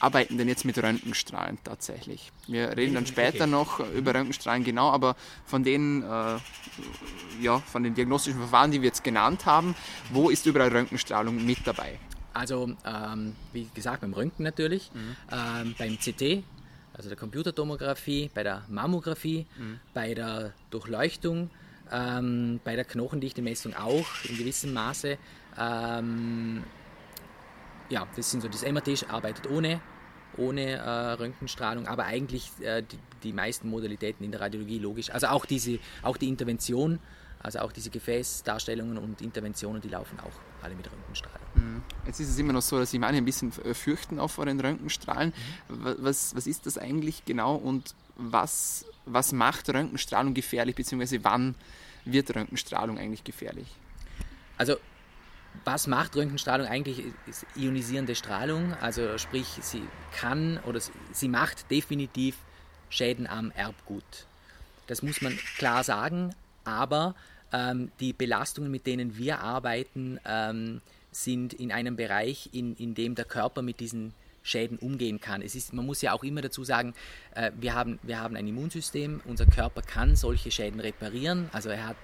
arbeiten 0.00 0.38
denn 0.38 0.48
jetzt 0.48 0.64
mit 0.64 0.82
Röntgenstrahlen 0.82 1.58
tatsächlich? 1.62 2.32
Wir 2.46 2.76
reden 2.76 2.94
dann 2.94 3.06
später 3.06 3.44
okay. 3.44 3.50
noch 3.50 3.80
über 3.92 4.14
Röntgenstrahlen 4.14 4.64
genau, 4.64 4.90
aber 4.90 5.16
von 5.44 5.62
den, 5.62 6.02
äh, 6.02 6.36
ja, 7.40 7.58
von 7.60 7.82
den 7.82 7.94
diagnostischen 7.94 8.38
Verfahren, 8.40 8.70
die 8.70 8.80
wir 8.80 8.88
jetzt 8.88 9.04
genannt 9.04 9.46
haben, 9.46 9.74
wo 10.10 10.30
ist 10.30 10.46
überall 10.46 10.68
Röntgenstrahlung 10.68 11.44
mit 11.44 11.58
dabei? 11.66 11.98
Also, 12.32 12.72
ähm, 12.84 13.36
wie 13.52 13.68
gesagt, 13.74 14.00
beim 14.00 14.12
Röntgen 14.12 14.44
natürlich, 14.44 14.90
mhm. 14.92 15.16
ähm, 15.30 15.74
beim 15.78 15.98
CT, 15.98 16.42
also 16.92 17.08
der 17.08 17.18
Computertomographie, 17.18 18.30
bei 18.34 18.42
der 18.42 18.64
Mammographie, 18.68 19.46
mhm. 19.56 19.80
bei 19.92 20.14
der 20.14 20.52
Durchleuchtung, 20.70 21.50
ähm, 21.92 22.60
bei 22.64 22.76
der 22.76 22.84
Knochendichte-Messung 22.84 23.74
auch 23.74 24.06
in 24.28 24.36
gewissem 24.36 24.72
Maße. 24.72 25.18
Ähm, 25.58 26.64
ja, 27.88 28.06
das 28.16 28.30
sind 28.30 28.40
so, 28.40 28.48
das 28.48 28.62
MRT 28.62 29.10
arbeitet 29.10 29.48
ohne 29.50 29.80
ohne 30.36 30.72
äh, 30.72 31.12
Röntgenstrahlung, 31.12 31.86
aber 31.86 32.04
eigentlich 32.04 32.50
äh, 32.60 32.82
die, 32.82 32.98
die, 33.22 33.32
meisten 33.32 33.68
Modalitäten 33.68 34.24
in 34.24 34.32
der 34.32 34.40
Radiologie 34.40 34.78
logisch. 34.78 35.10
Also 35.10 35.28
auch 35.28 35.46
diese, 35.46 35.78
auch 36.02 36.16
die 36.16 36.28
Intervention, 36.28 36.98
also 37.40 37.60
auch 37.60 37.72
diese 37.72 37.90
Gefäßdarstellungen 37.90 38.98
und 38.98 39.20
Interventionen, 39.20 39.80
die 39.80 39.88
laufen 39.88 40.18
auch 40.20 40.32
alle 40.62 40.74
mit 40.74 40.90
Röntgenstrahlung. 40.90 41.46
Mhm. 41.54 41.82
Jetzt 42.06 42.20
ist 42.20 42.30
es 42.30 42.38
immer 42.38 42.52
noch 42.52 42.62
so, 42.62 42.78
dass 42.78 42.90
sich 42.90 43.00
manche 43.00 43.18
ein 43.18 43.24
bisschen 43.24 43.52
fürchten 43.52 44.18
auch 44.18 44.30
vor 44.30 44.46
den 44.46 44.58
Röntgenstrahlen. 44.58 45.32
Mhm. 45.68 45.96
Was, 46.00 46.34
was 46.34 46.46
ist 46.46 46.66
das 46.66 46.78
eigentlich 46.78 47.24
genau 47.24 47.54
und 47.54 47.94
was, 48.16 48.86
was 49.06 49.32
macht 49.32 49.68
Röntgenstrahlung 49.68 50.34
gefährlich, 50.34 50.74
beziehungsweise 50.74 51.22
wann 51.24 51.54
wird 52.04 52.34
Röntgenstrahlung 52.34 52.98
eigentlich 52.98 53.24
gefährlich? 53.24 53.68
Also 54.56 54.76
was 55.64 55.86
macht 55.86 56.16
Röntgenstrahlung 56.16 56.66
eigentlich? 56.66 57.02
Ist 57.26 57.46
ionisierende 57.56 58.14
Strahlung, 58.14 58.74
also 58.80 59.18
sprich, 59.18 59.46
sie 59.60 59.82
kann 60.12 60.58
oder 60.66 60.80
sie 61.12 61.28
macht 61.28 61.70
definitiv 61.70 62.36
Schäden 62.90 63.26
am 63.26 63.50
Erbgut. 63.52 64.26
Das 64.86 65.02
muss 65.02 65.22
man 65.22 65.36
klar 65.56 65.84
sagen, 65.84 66.34
aber 66.64 67.14
ähm, 67.52 67.90
die 68.00 68.12
Belastungen, 68.12 68.70
mit 68.70 68.86
denen 68.86 69.16
wir 69.16 69.40
arbeiten, 69.40 70.20
ähm, 70.26 70.80
sind 71.10 71.54
in 71.54 71.72
einem 71.72 71.96
Bereich, 71.96 72.50
in, 72.52 72.74
in 72.76 72.94
dem 72.94 73.14
der 73.14 73.24
Körper 73.24 73.62
mit 73.62 73.80
diesen 73.80 74.12
Schäden 74.42 74.78
umgehen 74.78 75.20
kann. 75.20 75.40
Es 75.40 75.54
ist, 75.54 75.72
man 75.72 75.86
muss 75.86 76.02
ja 76.02 76.12
auch 76.12 76.22
immer 76.22 76.42
dazu 76.42 76.64
sagen, 76.64 76.94
äh, 77.34 77.50
wir, 77.58 77.74
haben, 77.74 77.98
wir 78.02 78.20
haben 78.20 78.36
ein 78.36 78.46
Immunsystem, 78.46 79.22
unser 79.24 79.46
Körper 79.46 79.80
kann 79.80 80.16
solche 80.16 80.50
Schäden 80.50 80.80
reparieren, 80.80 81.48
also 81.52 81.70
er 81.70 81.86
hat, 81.86 81.96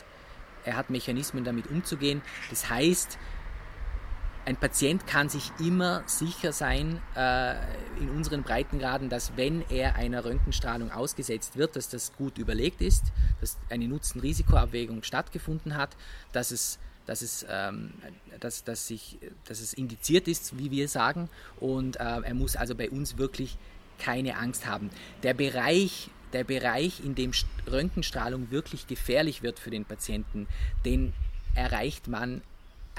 er 0.65 0.77
hat 0.77 0.89
Mechanismen 0.91 1.45
damit 1.45 1.67
umzugehen. 1.67 2.23
Das 2.49 2.71
heißt, 2.71 3.19
ein 4.47 4.57
Patient 4.57 5.07
kann 5.07 5.29
sich 5.29 5.51
immer 5.61 6.03
sicher 6.07 6.53
sein 6.53 7.01
äh, 7.15 7.55
in 8.01 8.11
unseren 8.11 8.43
Breitengraden, 8.43 9.09
dass 9.09 9.37
wenn 9.37 9.63
er 9.71 9.97
einer 9.97 10.25
Röntgenstrahlung 10.25 10.91
ausgesetzt 10.91 11.57
wird, 11.57 11.77
dass 11.77 11.89
das 11.89 12.13
gut 12.17 12.39
überlegt 12.39 12.81
ist, 12.81 13.05
dass 13.41 13.59
eine 13.69 13.87
Nutzen-Risikoabwägung 13.87 15.03
stattgefunden 15.03 15.77
hat, 15.77 15.91
dass 16.33 16.51
es, 16.51 16.79
dass, 17.07 17.23
es, 17.23 17.45
ähm, 17.51 17.93
dass, 18.41 18.65
dass, 18.65 18.87
sich, 18.87 19.19
dass 19.45 19.61
es 19.61 19.73
indiziert 19.75 20.27
ist, 20.27 20.59
wie 20.59 20.71
wir 20.71 20.89
sagen, 20.89 21.29
und 21.59 21.97
äh, 21.97 22.21
er 22.23 22.35
muss 22.35 22.57
also 22.57 22.75
bei 22.75 22.89
uns 22.91 23.19
wirklich 23.19 23.59
keine 23.99 24.39
Angst 24.39 24.67
haben. 24.67 24.91
Der 25.23 25.35
Bereich, 25.35 26.09
der 26.33 26.45
Bereich, 26.45 27.05
in 27.05 27.15
dem 27.15 27.33
Röntgenstrahlung 27.71 28.51
wirklich 28.51 28.87
gefährlich 28.87 29.43
wird 29.43 29.59
für 29.59 29.71
den 29.71 29.85
Patienten, 29.85 30.49
den 30.85 31.13
erreicht 31.55 32.09
man 32.09 32.43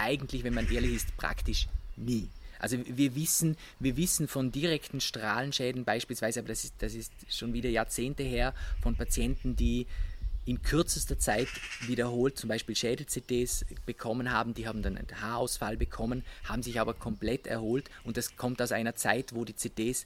eigentlich, 0.01 0.43
wenn 0.43 0.53
man 0.53 0.70
ehrlich 0.72 0.96
ist, 0.96 1.17
praktisch 1.17 1.67
nie. 1.96 2.29
Also 2.60 2.77
wir 2.86 3.15
wissen, 3.15 3.58
wir 3.79 3.98
wissen 3.98 4.27
von 4.27 4.51
direkten 4.51 5.01
Strahlenschäden 5.01 5.84
beispielsweise, 5.84 6.39
aber 6.39 6.50
das 6.50 6.63
ist, 6.63 6.75
das 6.79 6.93
ist 6.93 7.12
schon 7.29 7.53
wieder 7.53 7.70
Jahrzehnte 7.70 8.22
her, 8.22 8.53
von 8.84 8.96
Patienten, 8.96 9.55
die 9.55 9.88
in 10.46 10.62
kürzester 10.62 11.20
Zeit 11.20 11.48
wiederholt 11.88 12.38
zum 12.38 12.50
Beispiel 12.50 12.75
Schädel-CTs 12.75 13.65
bekommen 13.86 14.31
haben, 14.31 14.53
die 14.53 14.67
haben 14.67 14.81
dann 14.81 14.98
einen 14.98 15.22
Haarausfall 15.22 15.77
bekommen, 15.77 16.24
haben 16.43 16.63
sich 16.63 16.79
aber 16.79 16.93
komplett 16.93 17.48
erholt 17.48 17.89
und 18.03 18.17
das 18.17 18.36
kommt 18.36 18.62
aus 18.62 18.72
einer 18.72 18.96
Zeit, 18.96 19.34
wo 19.34 19.46
die 19.46 19.55
CTs 19.55 20.05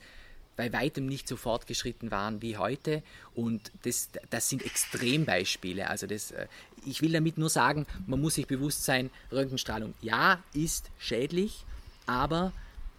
bei 0.56 0.72
weitem 0.72 1.06
nicht 1.06 1.28
so 1.28 1.36
fortgeschritten 1.36 2.12
waren 2.12 2.42
wie 2.42 2.58
heute. 2.58 3.04
Und 3.34 3.72
das, 3.84 4.10
das 4.30 4.50
sind 4.50 4.66
Extrembeispiele. 4.66 5.90
Also 5.90 6.08
das, 6.08 6.32
äh, 6.32 6.48
ich 6.86 7.02
will 7.02 7.12
damit 7.12 7.38
nur 7.38 7.50
sagen, 7.50 7.86
man 8.06 8.22
muss 8.22 8.36
sich 8.36 8.48
bewusst 8.48 8.84
sein, 8.84 9.10
Röntgenstrahlung, 9.32 9.94
ja, 10.02 10.44
ist 10.54 10.92
schädlich, 10.98 11.66
aber 12.06 12.54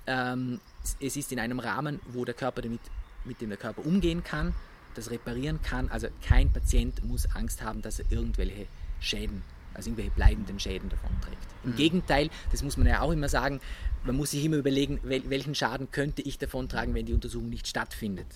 ähm, 0.06 0.60
es 1.00 1.16
ist 1.16 1.32
in 1.32 1.40
einem 1.40 1.58
Rahmen, 1.58 2.00
wo 2.08 2.24
der 2.24 2.34
Körper 2.34 2.62
damit, 2.62 2.80
mit 3.24 3.40
dem 3.40 3.48
der 3.48 3.58
Körper 3.58 3.84
umgehen 3.84 4.22
kann, 4.22 4.54
das 4.94 5.10
reparieren 5.10 5.60
kann. 5.62 5.88
Also 5.90 6.08
kein 6.22 6.52
Patient 6.52 7.04
muss 7.04 7.26
Angst 7.34 7.62
haben, 7.62 7.82
dass 7.82 7.98
er 7.98 8.10
irgendwelche 8.10 8.66
Schäden 9.00 9.42
also 9.76 9.90
irgendwelche 9.90 10.12
bleibenden 10.12 10.58
Schäden 10.58 10.88
davon 10.88 11.10
trägt. 11.20 11.46
Im 11.64 11.72
mhm. 11.72 11.76
Gegenteil, 11.76 12.30
das 12.50 12.62
muss 12.62 12.76
man 12.76 12.86
ja 12.86 13.00
auch 13.00 13.12
immer 13.12 13.28
sagen, 13.28 13.60
man 14.04 14.16
muss 14.16 14.30
sich 14.30 14.44
immer 14.44 14.56
überlegen, 14.56 15.00
welchen 15.02 15.54
Schaden 15.54 15.90
könnte 15.90 16.22
ich 16.22 16.38
davon 16.38 16.68
tragen, 16.68 16.94
wenn 16.94 17.06
die 17.06 17.12
Untersuchung 17.12 17.50
nicht 17.50 17.66
stattfindet. 17.66 18.26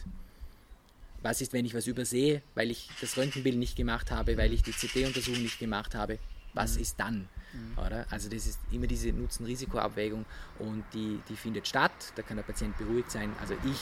Was 1.23 1.40
ist, 1.40 1.52
wenn 1.52 1.64
ich 1.64 1.75
was 1.75 1.87
übersehe, 1.87 2.42
weil 2.54 2.70
ich 2.70 2.88
das 3.00 3.16
Röntgenbild 3.16 3.56
nicht 3.56 3.76
gemacht 3.76 4.11
habe, 4.11 4.37
weil 4.37 4.52
ich 4.52 4.62
die 4.62 4.73
CT-Untersuchung 4.73 5.42
nicht 5.42 5.59
gemacht 5.59 5.94
habe? 5.94 6.18
Was 6.54 6.76
mhm. 6.76 6.82
ist 6.82 6.99
dann? 6.99 7.28
Mhm. 7.52 7.78
Oder? 7.78 8.06
Also 8.11 8.28
das 8.28 8.47
ist 8.47 8.59
immer 8.73 8.87
diese 8.87 9.12
Nutzen-Risiko-Abwägung 9.12 10.25
und 10.59 10.85
die, 10.94 11.20
die 11.28 11.37
findet 11.37 11.68
statt. 11.68 11.92
Da 12.16 12.23
kann 12.23 12.37
der 12.37 12.44
Patient 12.44 12.76
beruhigt 12.78 13.11
sein. 13.11 13.32
Also 13.40 13.54
ich 13.64 13.80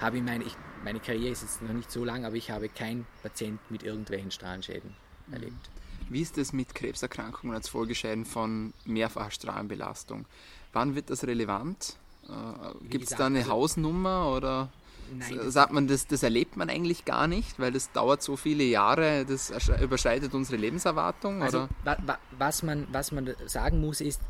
habe 0.00 0.18
in 0.18 0.24
meine, 0.24 0.44
ich, 0.44 0.56
meine 0.82 1.00
Karriere 1.00 1.32
ist 1.32 1.42
jetzt 1.42 1.62
noch 1.62 1.72
nicht 1.72 1.90
so 1.90 2.04
lang, 2.04 2.24
aber 2.24 2.36
ich 2.36 2.50
habe 2.50 2.68
keinen 2.68 3.06
Patient 3.22 3.60
mit 3.70 3.82
irgendwelchen 3.82 4.30
Strahlenschäden 4.30 4.94
mhm. 5.26 5.32
erlebt. 5.34 5.70
Wie 6.08 6.20
ist 6.20 6.38
es 6.38 6.52
mit 6.52 6.74
Krebserkrankungen 6.74 7.54
als 7.54 7.68
Folgeschäden 7.68 8.24
von 8.24 8.72
mehrfacher 8.84 9.30
Strahlenbelastung? 9.30 10.26
Wann 10.72 10.94
wird 10.94 11.10
das 11.10 11.24
relevant? 11.24 11.96
Äh, 12.28 12.88
Gibt 12.88 13.04
es 13.04 13.16
da 13.16 13.26
eine 13.26 13.40
also, 13.40 13.50
Hausnummer 13.50 14.32
oder 14.34 14.70
Nein, 15.12 15.50
sagt 15.50 15.72
man, 15.72 15.86
das, 15.86 16.06
das 16.06 16.22
erlebt 16.22 16.56
man 16.56 16.70
eigentlich 16.70 17.04
gar 17.04 17.26
nicht, 17.26 17.58
weil 17.58 17.72
das 17.72 17.92
dauert 17.92 18.22
so 18.22 18.36
viele 18.36 18.64
Jahre, 18.64 19.24
das 19.26 19.52
überschreitet 19.80 20.34
unsere 20.34 20.56
Lebenserwartung? 20.56 21.42
Also, 21.42 21.68
wa, 21.84 21.96
wa, 22.06 22.18
was, 22.38 22.62
man, 22.62 22.86
was 22.90 23.12
man 23.12 23.34
sagen 23.46 23.80
muss, 23.80 24.00
ist, 24.00 24.20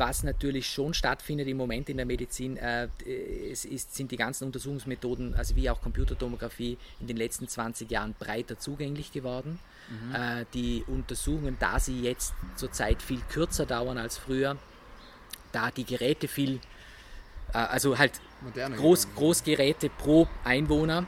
was 0.00 0.24
natürlich 0.24 0.68
schon 0.68 0.94
stattfindet 0.94 1.46
im 1.46 1.58
Moment 1.58 1.88
in 1.90 1.98
der 1.98 2.06
Medizin, 2.06 2.56
äh, 2.56 2.88
es 3.52 3.64
ist, 3.64 3.94
sind 3.94 4.10
die 4.10 4.16
ganzen 4.16 4.44
Untersuchungsmethoden, 4.44 5.34
also 5.34 5.54
wie 5.54 5.68
auch 5.70 5.80
Computertomographie, 5.80 6.78
in 7.00 7.06
den 7.06 7.18
letzten 7.18 7.46
20 7.46 7.88
Jahren 7.90 8.14
breiter 8.18 8.58
zugänglich 8.58 9.12
geworden. 9.12 9.60
Mhm. 9.88 10.14
Äh, 10.14 10.46
die 10.54 10.84
Untersuchungen, 10.88 11.56
da 11.60 11.78
sie 11.78 12.00
jetzt 12.00 12.32
zurzeit 12.56 13.02
viel 13.02 13.20
kürzer 13.30 13.66
dauern 13.66 13.98
als 13.98 14.16
früher, 14.16 14.56
da 15.52 15.70
die 15.70 15.84
Geräte 15.84 16.26
viel, 16.26 16.60
äh, 17.52 17.58
also 17.58 17.98
halt 17.98 18.12
Groß, 18.76 19.14
Großgeräte 19.14 19.90
pro 19.90 20.26
Einwohner, 20.44 21.02
mhm. 21.02 21.06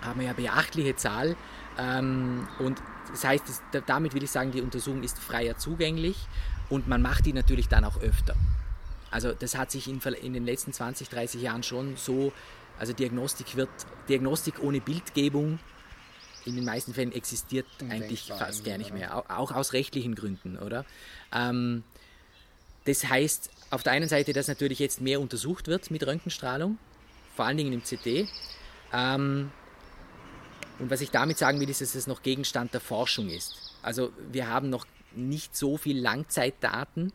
haben 0.00 0.20
wir 0.20 0.26
ja 0.28 0.32
beachtliche 0.32 0.96
Zahl. 0.96 1.36
Ähm, 1.78 2.48
und 2.60 2.80
das 3.10 3.24
heißt, 3.24 3.44
damit 3.86 4.14
will 4.14 4.22
ich 4.22 4.30
sagen, 4.30 4.52
die 4.52 4.62
Untersuchung 4.62 5.02
ist 5.02 5.18
freier 5.18 5.58
zugänglich 5.58 6.16
und 6.68 6.88
man 6.88 7.02
macht 7.02 7.26
die 7.26 7.32
natürlich 7.32 7.68
dann 7.68 7.84
auch 7.84 8.00
öfter. 8.00 8.34
Also 9.10 9.32
das 9.32 9.56
hat 9.56 9.70
sich 9.70 9.88
in, 9.88 10.00
in 10.00 10.32
den 10.32 10.44
letzten 10.44 10.72
20, 10.72 11.08
30 11.08 11.40
Jahren 11.42 11.62
schon 11.62 11.96
so, 11.96 12.32
also 12.78 12.92
Diagnostik 12.92 13.56
wird, 13.56 13.68
Diagnostik 14.08 14.62
ohne 14.62 14.80
Bildgebung 14.80 15.58
in 16.44 16.54
den 16.54 16.64
meisten 16.64 16.94
Fällen 16.94 17.12
existiert 17.12 17.66
eigentlich 17.88 18.24
fast 18.24 18.64
gar 18.64 18.78
nicht 18.78 18.94
mehr, 18.94 19.16
auch 19.36 19.50
aus 19.50 19.72
rechtlichen 19.72 20.14
Gründen, 20.14 20.58
oder? 20.58 20.84
Ähm, 21.32 21.82
das 22.84 23.08
heißt 23.08 23.50
auf 23.70 23.82
der 23.82 23.92
einen 23.92 24.08
Seite, 24.08 24.32
dass 24.32 24.46
natürlich 24.46 24.78
jetzt 24.78 25.00
mehr 25.00 25.20
untersucht 25.20 25.66
wird 25.66 25.90
mit 25.90 26.06
Röntgenstrahlung, 26.06 26.78
vor 27.34 27.46
allen 27.46 27.56
Dingen 27.56 27.72
im 27.72 27.82
CT. 27.82 28.28
Ähm, 28.92 29.50
und 30.78 30.90
was 30.90 31.00
ich 31.00 31.10
damit 31.10 31.36
sagen 31.38 31.58
will, 31.58 31.68
ist, 31.68 31.80
dass 31.80 31.94
es 31.94 32.06
noch 32.06 32.22
Gegenstand 32.22 32.74
der 32.74 32.80
Forschung 32.80 33.28
ist. 33.28 33.56
Also 33.82 34.12
wir 34.30 34.48
haben 34.48 34.70
noch 34.70 34.86
nicht 35.16 35.56
so 35.56 35.76
viel 35.76 35.98
Langzeitdaten 35.98 37.12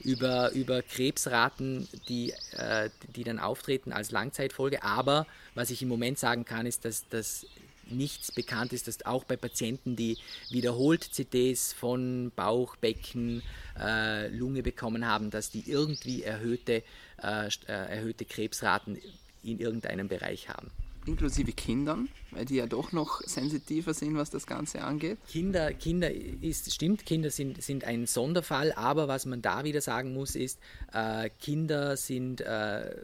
über, 0.00 0.50
über 0.52 0.82
Krebsraten, 0.82 1.88
die, 2.08 2.32
äh, 2.52 2.90
die 3.14 3.24
dann 3.24 3.38
auftreten 3.38 3.92
als 3.92 4.10
Langzeitfolge. 4.10 4.82
Aber 4.82 5.26
was 5.54 5.70
ich 5.70 5.82
im 5.82 5.88
Moment 5.88 6.18
sagen 6.18 6.44
kann, 6.44 6.66
ist, 6.66 6.84
dass, 6.84 7.08
dass 7.08 7.46
nichts 7.86 8.32
bekannt 8.32 8.72
ist, 8.72 8.88
dass 8.88 9.04
auch 9.04 9.24
bei 9.24 9.36
Patienten, 9.36 9.96
die 9.96 10.18
wiederholt 10.50 11.04
CTs 11.12 11.72
von 11.72 12.32
Bauch, 12.34 12.76
Becken, 12.76 13.42
äh, 13.78 14.28
Lunge 14.28 14.62
bekommen 14.62 15.06
haben, 15.06 15.30
dass 15.30 15.50
die 15.50 15.70
irgendwie 15.70 16.22
erhöhte, 16.22 16.82
äh, 17.22 17.46
äh 17.46 17.50
erhöhte 17.66 18.24
Krebsraten 18.24 18.98
in 19.42 19.58
irgendeinem 19.58 20.08
Bereich 20.08 20.48
haben 20.48 20.70
inklusive 21.06 21.52
Kindern, 21.52 22.08
weil 22.30 22.44
die 22.44 22.56
ja 22.56 22.66
doch 22.66 22.92
noch 22.92 23.20
sensitiver 23.22 23.94
sind, 23.94 24.16
was 24.16 24.30
das 24.30 24.46
Ganze 24.46 24.82
angeht? 24.82 25.18
Kinder, 25.28 25.72
Kinder 25.72 26.10
ist, 26.10 26.72
stimmt, 26.72 27.06
Kinder 27.06 27.30
sind, 27.30 27.62
sind 27.62 27.84
ein 27.84 28.06
Sonderfall, 28.06 28.72
aber 28.72 29.08
was 29.08 29.26
man 29.26 29.42
da 29.42 29.64
wieder 29.64 29.80
sagen 29.80 30.12
muss, 30.12 30.34
ist, 30.34 30.58
äh, 30.92 31.30
Kinder 31.40 31.96
sind, 31.96 32.40
äh, 32.40 32.96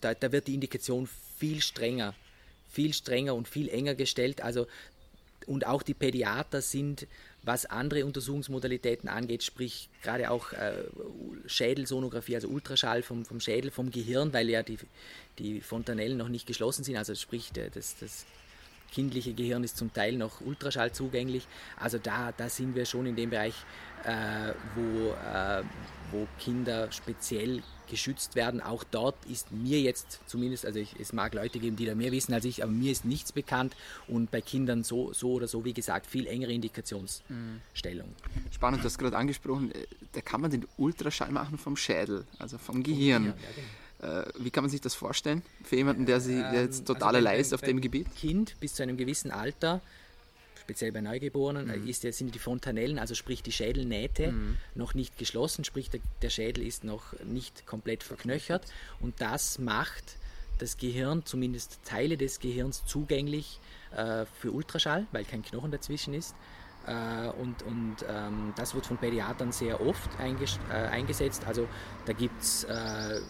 da, 0.00 0.14
da 0.14 0.32
wird 0.32 0.46
die 0.46 0.54
Indikation 0.54 1.08
viel 1.38 1.60
strenger, 1.60 2.14
viel 2.68 2.92
strenger 2.92 3.34
und 3.34 3.48
viel 3.48 3.68
enger 3.68 3.94
gestellt. 3.94 4.42
Also 4.42 4.66
und 5.46 5.66
auch 5.66 5.82
die 5.82 5.94
Pädiater 5.94 6.62
sind, 6.62 7.06
was 7.42 7.66
andere 7.66 8.04
Untersuchungsmodalitäten 8.04 9.08
angeht, 9.08 9.42
sprich 9.42 9.88
gerade 10.02 10.30
auch 10.30 10.52
äh, 10.52 10.72
Schädelsonographie, 11.46 12.34
also 12.34 12.48
Ultraschall 12.48 13.02
vom, 13.02 13.24
vom 13.24 13.40
Schädel, 13.40 13.70
vom 13.70 13.90
Gehirn, 13.90 14.32
weil 14.32 14.50
ja 14.50 14.62
die, 14.62 14.78
die 15.38 15.60
Fontanellen 15.60 16.18
noch 16.18 16.28
nicht 16.28 16.46
geschlossen 16.46 16.84
sind, 16.84 16.96
also 16.96 17.14
sprich 17.14 17.50
das, 17.52 17.96
das 17.98 18.26
kindliche 18.92 19.34
Gehirn 19.34 19.64
ist 19.64 19.76
zum 19.76 19.92
Teil 19.92 20.16
noch 20.16 20.40
Ultraschall 20.40 20.92
zugänglich. 20.92 21.46
Also 21.76 21.98
da, 21.98 22.32
da 22.36 22.48
sind 22.48 22.74
wir 22.74 22.84
schon 22.84 23.06
in 23.06 23.16
dem 23.16 23.30
Bereich, 23.30 23.54
äh, 24.04 24.52
wo, 24.74 25.10
äh, 25.10 25.62
wo 26.10 26.26
Kinder 26.38 26.90
speziell 26.92 27.62
geschützt 27.88 28.36
werden. 28.36 28.60
Auch 28.60 28.84
dort 28.84 29.16
ist 29.26 29.52
mir 29.52 29.80
jetzt 29.80 30.20
zumindest, 30.26 30.64
also 30.64 30.78
ich, 30.78 30.94
es 30.98 31.12
mag 31.12 31.34
Leute 31.34 31.58
geben, 31.58 31.76
die 31.76 31.86
da 31.86 31.94
mehr 31.94 32.12
wissen 32.12 32.32
als 32.32 32.44
ich, 32.44 32.62
aber 32.62 32.72
mir 32.72 32.92
ist 32.92 33.04
nichts 33.04 33.32
bekannt 33.32 33.76
und 34.06 34.30
bei 34.30 34.40
Kindern 34.40 34.84
so, 34.84 35.12
so 35.12 35.32
oder 35.32 35.48
so, 35.48 35.64
wie 35.64 35.74
gesagt, 35.74 36.06
viel 36.06 36.26
engere 36.26 36.52
Indikationsstellung. 36.52 37.20
Mhm. 37.28 38.52
Spannend, 38.52 38.82
du 38.82 38.86
hast 38.86 38.98
gerade 38.98 39.16
angesprochen, 39.16 39.72
äh, 39.72 39.86
da 40.12 40.20
kann 40.20 40.40
man 40.40 40.50
den 40.50 40.66
Ultraschall 40.76 41.32
machen 41.32 41.58
vom 41.58 41.76
Schädel, 41.76 42.24
also 42.38 42.58
vom 42.58 42.82
Gehirn. 42.82 43.26
Ja, 43.26 43.32
genau. 43.32 43.68
Äh, 44.02 44.24
wie 44.38 44.50
kann 44.50 44.64
man 44.64 44.70
sich 44.70 44.80
das 44.80 44.94
vorstellen 44.94 45.42
für 45.62 45.76
jemanden, 45.76 46.06
der, 46.06 46.20
sie, 46.20 46.36
der 46.36 46.62
jetzt 46.62 46.80
ähm, 46.80 46.84
total 46.86 47.16
also 47.16 47.18
allein 47.18 47.40
ist 47.40 47.52
auf 47.52 47.60
dem 47.60 47.80
Gebiet? 47.80 48.06
Kind 48.16 48.58
bis 48.60 48.74
zu 48.74 48.82
einem 48.82 48.96
gewissen 48.96 49.30
Alter 49.30 49.80
speziell 50.70 50.92
bei 50.92 51.00
Neugeborenen, 51.00 51.66
mhm. 51.66 51.88
ist, 51.88 52.02
sind 52.02 52.32
die 52.32 52.38
Fontanellen, 52.38 53.00
also 53.00 53.16
sprich 53.16 53.42
die 53.42 53.50
Schädelnähte, 53.50 54.30
mhm. 54.30 54.56
noch 54.76 54.94
nicht 54.94 55.18
geschlossen, 55.18 55.64
sprich 55.64 55.90
der, 55.90 55.98
der, 56.22 56.30
Schädel 56.30 56.64
ist 56.64 56.84
noch 56.84 57.12
nicht 57.24 57.66
komplett 57.66 58.04
verknöchert 58.04 58.64
und 59.00 59.20
das 59.20 59.58
macht 59.58 60.16
das 60.58 60.76
Gehirn, 60.76 61.24
zumindest 61.24 61.80
Teile 61.84 62.16
des 62.16 62.38
Gehirns, 62.38 62.84
zugänglich 62.86 63.58
äh, 63.96 64.26
für 64.38 64.52
Ultraschall, 64.52 65.06
weil 65.10 65.24
kein 65.24 65.42
Knochen 65.42 65.72
dazwischen 65.72 66.14
ist. 66.14 66.36
Äh, 66.86 67.28
und, 67.40 67.62
und 67.62 67.96
ähm, 68.08 68.52
das 68.56 68.74
wird 68.74 68.86
von 68.86 68.98
Pädiatern 68.98 69.52
sehr 69.52 69.80
oft 69.80 70.10
äh, 70.20 70.72
eingesetzt. 70.72 71.46
Also 71.46 71.66
da 72.06 72.12
gibt 72.12 72.40
es 72.42 72.64
äh, 72.64 73.20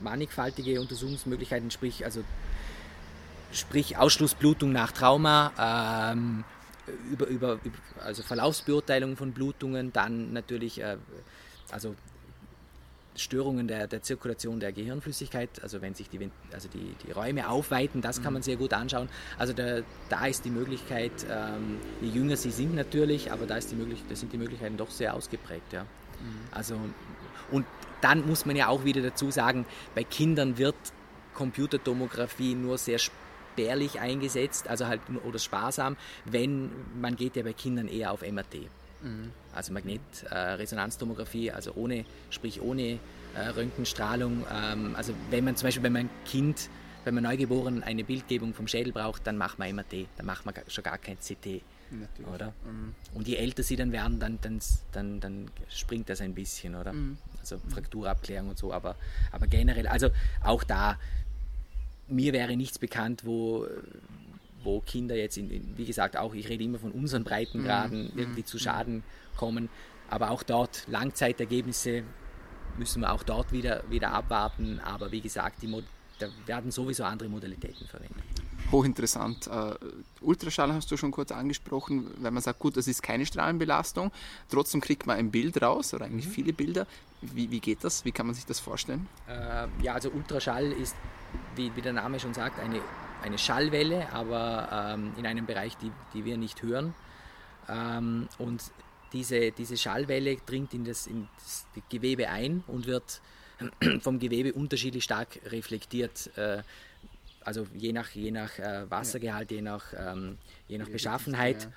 mannigfaltige 0.00 0.80
Untersuchungsmöglichkeiten, 0.80 1.70
sprich, 1.70 2.04
also 2.04 2.22
sprich 3.52 3.96
Ausschlussblutung 3.96 4.72
nach 4.72 4.92
Trauma, 4.92 5.52
ähm, 6.06 6.44
über, 7.10 7.26
über, 7.26 7.58
also 8.04 8.22
Verlaufsbeurteilung 8.22 9.16
von 9.16 9.32
Blutungen, 9.32 9.92
dann 9.92 10.32
natürlich 10.32 10.80
äh, 10.80 10.96
also 11.70 11.94
Störungen 13.16 13.66
der, 13.66 13.86
der 13.86 14.02
Zirkulation 14.02 14.60
der 14.60 14.72
Gehirnflüssigkeit, 14.72 15.62
also 15.62 15.80
wenn 15.80 15.94
sich 15.94 16.08
die, 16.10 16.30
also 16.52 16.68
die, 16.68 16.94
die 17.06 17.12
Räume 17.12 17.48
aufweiten, 17.48 18.02
das 18.02 18.22
kann 18.22 18.32
man 18.32 18.40
mhm. 18.40 18.44
sehr 18.44 18.56
gut 18.56 18.72
anschauen. 18.72 19.08
Also 19.38 19.52
da, 19.52 19.80
da 20.08 20.26
ist 20.26 20.44
die 20.44 20.50
Möglichkeit, 20.50 21.12
ähm, 21.30 21.78
je 22.02 22.10
jünger 22.10 22.36
sie 22.36 22.50
sind 22.50 22.74
natürlich, 22.74 23.32
aber 23.32 23.46
da, 23.46 23.56
ist 23.56 23.70
die 23.70 23.76
möglich, 23.76 24.02
da 24.08 24.14
sind 24.14 24.32
die 24.32 24.38
Möglichkeiten 24.38 24.76
doch 24.76 24.90
sehr 24.90 25.14
ausgeprägt. 25.14 25.72
Ja. 25.72 25.82
Mhm. 25.82 25.86
Also, 26.50 26.78
und 27.50 27.64
dann 28.00 28.26
muss 28.26 28.46
man 28.46 28.56
ja 28.56 28.68
auch 28.68 28.84
wieder 28.84 29.02
dazu 29.02 29.30
sagen, 29.30 29.66
bei 29.94 30.04
Kindern 30.04 30.58
wird 30.58 30.76
Computertomographie 31.34 32.54
nur 32.54 32.78
sehr 32.78 32.98
spärlich 32.98 34.00
eingesetzt, 34.00 34.68
also 34.68 34.86
halt 34.86 35.00
oder 35.24 35.38
sparsam, 35.38 35.96
wenn 36.24 36.70
man 37.00 37.16
geht 37.16 37.36
ja 37.36 37.42
bei 37.42 37.52
Kindern 37.52 37.88
eher 37.88 38.12
auf 38.12 38.22
MRT. 38.22 38.68
Mhm. 39.02 39.32
Also 39.54 39.72
Magnetresonanztomographie, 39.72 41.48
äh, 41.48 41.52
also 41.52 41.72
ohne, 41.74 42.04
sprich 42.30 42.60
ohne 42.60 42.98
äh, 43.34 43.48
Röntgenstrahlung. 43.54 44.46
Ähm, 44.52 44.94
also 44.96 45.14
wenn 45.30 45.44
man 45.44 45.56
zum 45.56 45.68
Beispiel, 45.68 45.82
wenn 45.82 45.92
man 45.92 46.10
Kind, 46.24 46.68
wenn 47.04 47.14
man 47.14 47.24
neugeboren 47.24 47.82
eine 47.82 48.04
Bildgebung 48.04 48.54
vom 48.54 48.68
Schädel 48.68 48.92
braucht, 48.92 49.26
dann 49.26 49.36
macht 49.36 49.58
man 49.58 49.74
MRT, 49.74 50.06
dann 50.16 50.26
macht 50.26 50.44
man 50.44 50.54
schon 50.68 50.84
gar 50.84 50.98
kein 50.98 51.18
CT. 51.18 51.62
Natürlich. 51.90 52.32
Oder? 52.32 52.52
Mhm. 52.64 52.94
Und 53.14 53.28
je 53.28 53.36
älter 53.36 53.62
sie 53.62 53.76
dann 53.76 53.92
werden, 53.92 54.18
dann, 54.18 54.38
dann, 54.40 54.60
dann, 54.92 55.20
dann 55.20 55.50
springt 55.68 56.08
das 56.08 56.20
ein 56.20 56.34
bisschen, 56.34 56.74
oder? 56.74 56.92
Mhm. 56.92 57.18
Also 57.40 57.58
Frakturabklärung 57.68 58.50
und 58.50 58.58
so, 58.58 58.72
aber, 58.72 58.96
aber 59.32 59.46
generell, 59.46 59.86
also 59.86 60.10
auch 60.42 60.64
da 60.64 60.98
mir 62.08 62.32
wäre 62.32 62.56
nichts 62.56 62.78
bekannt, 62.78 63.24
wo, 63.24 63.66
wo 64.62 64.80
Kinder 64.80 65.16
jetzt, 65.16 65.36
in, 65.36 65.76
wie 65.76 65.84
gesagt, 65.84 66.16
auch 66.16 66.34
ich 66.34 66.48
rede 66.48 66.64
immer 66.64 66.78
von 66.78 66.92
unseren 66.92 67.24
Breitengraden, 67.24 68.12
mhm. 68.12 68.18
irgendwie 68.18 68.44
zu 68.44 68.56
mhm. 68.56 68.60
Schaden 68.60 69.02
kommen. 69.36 69.68
Aber 70.08 70.30
auch 70.30 70.42
dort 70.42 70.84
Langzeitergebnisse 70.88 72.04
müssen 72.78 73.00
wir 73.00 73.12
auch 73.12 73.22
dort 73.22 73.52
wieder, 73.52 73.82
wieder 73.90 74.12
abwarten. 74.12 74.80
Aber 74.80 75.10
wie 75.10 75.20
gesagt, 75.20 75.62
die, 75.62 75.82
da 76.18 76.28
werden 76.46 76.70
sowieso 76.70 77.04
andere 77.04 77.28
Modalitäten 77.28 77.86
verwendet. 77.86 78.24
Hochinteressant. 78.72 79.48
Uh, 79.48 79.74
Ultraschall 80.20 80.72
hast 80.72 80.90
du 80.90 80.96
schon 80.96 81.10
kurz 81.10 81.30
angesprochen, 81.30 82.10
weil 82.18 82.30
man 82.30 82.42
sagt, 82.42 82.58
gut, 82.58 82.76
das 82.76 82.88
ist 82.88 83.02
keine 83.02 83.24
Strahlenbelastung. 83.24 84.10
Trotzdem 84.50 84.80
kriegt 84.80 85.06
man 85.06 85.16
ein 85.16 85.30
Bild 85.30 85.62
raus 85.62 85.94
oder 85.94 86.06
eigentlich 86.06 86.26
mhm. 86.26 86.32
viele 86.32 86.52
Bilder. 86.52 86.86
Wie, 87.20 87.50
wie 87.50 87.60
geht 87.60 87.84
das? 87.84 88.04
Wie 88.04 88.12
kann 88.12 88.26
man 88.26 88.34
sich 88.34 88.44
das 88.46 88.60
vorstellen? 88.60 89.08
Uh, 89.28 89.68
ja, 89.82 89.94
also 89.94 90.10
Ultraschall 90.10 90.72
ist 90.72 90.96
wie, 91.54 91.74
wie 91.74 91.82
der 91.82 91.92
Name 91.92 92.20
schon 92.20 92.34
sagt, 92.34 92.58
eine, 92.60 92.80
eine 93.22 93.38
Schallwelle, 93.38 94.12
aber 94.12 94.94
ähm, 94.94 95.12
in 95.16 95.26
einem 95.26 95.46
Bereich, 95.46 95.76
die, 95.78 95.90
die 96.14 96.24
wir 96.24 96.36
nicht 96.36 96.62
hören. 96.62 96.94
Ähm, 97.68 98.28
und 98.38 98.62
diese, 99.12 99.52
diese 99.52 99.76
Schallwelle 99.76 100.36
dringt 100.44 100.74
in 100.74 100.84
das, 100.84 101.06
in 101.06 101.28
das 101.38 101.66
Gewebe 101.88 102.28
ein 102.28 102.62
und 102.66 102.86
wird 102.86 103.20
vom 104.00 104.18
Gewebe 104.18 104.52
unterschiedlich 104.52 105.04
stark 105.04 105.40
reflektiert. 105.46 106.30
Also 107.46 107.66
je 107.74 107.92
nach, 107.92 108.10
je 108.10 108.32
nach 108.32 108.58
äh, 108.58 108.90
Wassergehalt, 108.90 109.52
je 109.52 109.62
nach, 109.62 109.94
ähm, 109.96 110.36
je 110.68 110.78
nach 110.78 110.88
Beschaffenheit. 110.88 111.68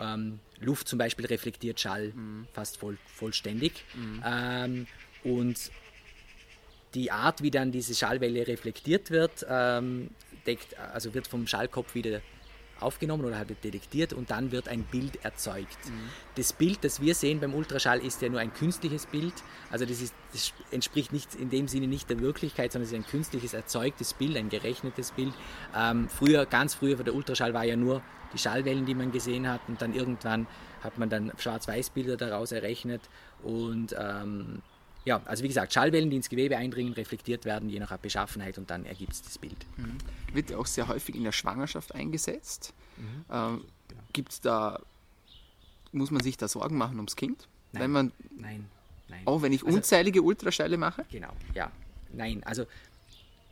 Ähm, 0.00 0.40
Luft 0.58 0.88
zum 0.88 0.98
Beispiel 0.98 1.26
reflektiert 1.26 1.78
Schall 1.78 2.08
mhm. 2.08 2.46
fast 2.52 2.78
voll, 2.78 2.98
vollständig. 3.06 3.84
Mhm. 3.94 4.22
Ähm, 4.26 4.86
und 5.22 5.70
die 6.94 7.10
Art, 7.12 7.42
wie 7.42 7.50
dann 7.50 7.70
diese 7.70 7.94
Schallwelle 7.94 8.46
reflektiert 8.48 9.10
wird, 9.10 9.46
ähm, 9.48 10.10
deckt, 10.46 10.76
also 10.78 11.14
wird 11.14 11.28
vom 11.28 11.46
Schallkopf 11.46 11.94
wieder 11.94 12.20
aufgenommen 12.82 13.24
oder 13.24 13.36
halt 13.36 13.50
detektiert 13.64 14.12
und 14.12 14.30
dann 14.30 14.52
wird 14.52 14.68
ein 14.68 14.84
Bild 14.84 15.24
erzeugt. 15.24 15.78
Mhm. 15.86 16.08
Das 16.34 16.52
Bild, 16.52 16.84
das 16.84 17.00
wir 17.00 17.14
sehen 17.14 17.40
beim 17.40 17.54
Ultraschall, 17.54 18.00
ist 18.00 18.22
ja 18.22 18.28
nur 18.28 18.40
ein 18.40 18.52
künstliches 18.52 19.06
Bild. 19.06 19.34
Also 19.70 19.84
das, 19.84 20.00
ist, 20.00 20.14
das 20.32 20.52
entspricht 20.70 21.12
nicht 21.12 21.34
in 21.34 21.50
dem 21.50 21.68
Sinne 21.68 21.86
nicht 21.86 22.10
der 22.10 22.20
Wirklichkeit, 22.20 22.72
sondern 22.72 22.86
es 22.86 22.92
ist 22.92 22.98
ein 22.98 23.10
künstliches 23.10 23.54
erzeugtes 23.54 24.14
Bild, 24.14 24.36
ein 24.36 24.48
gerechnetes 24.48 25.12
Bild. 25.12 25.34
Ähm, 25.76 26.08
früher, 26.08 26.46
ganz 26.46 26.74
früher, 26.74 26.96
der 26.96 27.14
Ultraschall 27.14 27.54
war 27.54 27.64
ja 27.64 27.76
nur 27.76 28.02
die 28.32 28.38
Schallwellen, 28.38 28.86
die 28.86 28.94
man 28.94 29.12
gesehen 29.12 29.48
hat 29.48 29.60
und 29.68 29.82
dann 29.82 29.94
irgendwann 29.94 30.46
hat 30.82 30.98
man 30.98 31.08
dann 31.08 31.32
Schwarz-Weiß-Bilder 31.38 32.16
daraus 32.16 32.52
errechnet 32.52 33.02
und 33.42 33.94
ähm, 33.98 34.62
ja, 35.04 35.20
also 35.24 35.42
wie 35.42 35.48
gesagt, 35.48 35.72
Schallwellen, 35.72 36.10
die 36.10 36.16
ins 36.16 36.28
Gewebe 36.28 36.56
eindringen, 36.56 36.92
reflektiert 36.92 37.44
werden, 37.44 37.68
je 37.68 37.80
nach 37.80 37.96
Beschaffenheit 37.98 38.58
und 38.58 38.70
dann 38.70 38.84
ergibt 38.84 39.12
es 39.12 39.22
das 39.22 39.38
Bild. 39.38 39.56
Mhm. 39.76 39.98
Wird 40.32 40.50
ja 40.50 40.58
auch 40.58 40.66
sehr 40.66 40.88
häufig 40.88 41.14
in 41.14 41.24
der 41.24 41.32
Schwangerschaft 41.32 41.94
eingesetzt. 41.94 42.72
Mhm. 42.96 43.24
Ähm. 43.30 43.64
Gibt 44.12 44.32
es 44.32 44.40
da, 44.40 44.78
muss 45.92 46.10
man 46.10 46.22
sich 46.22 46.36
da 46.36 46.46
Sorgen 46.46 46.76
machen 46.76 46.96
ums 46.96 47.16
Kind? 47.16 47.48
Nein, 47.72 47.82
wenn 47.82 47.90
man, 47.90 48.12
nein, 48.36 48.68
nein. 49.08 49.22
Auch 49.24 49.40
wenn 49.42 49.52
ich 49.52 49.64
also, 49.64 49.76
unzählige 49.76 50.22
Ultraschälle 50.22 50.76
mache? 50.76 51.06
Genau, 51.10 51.32
ja, 51.54 51.70
nein, 52.12 52.42
also 52.44 52.66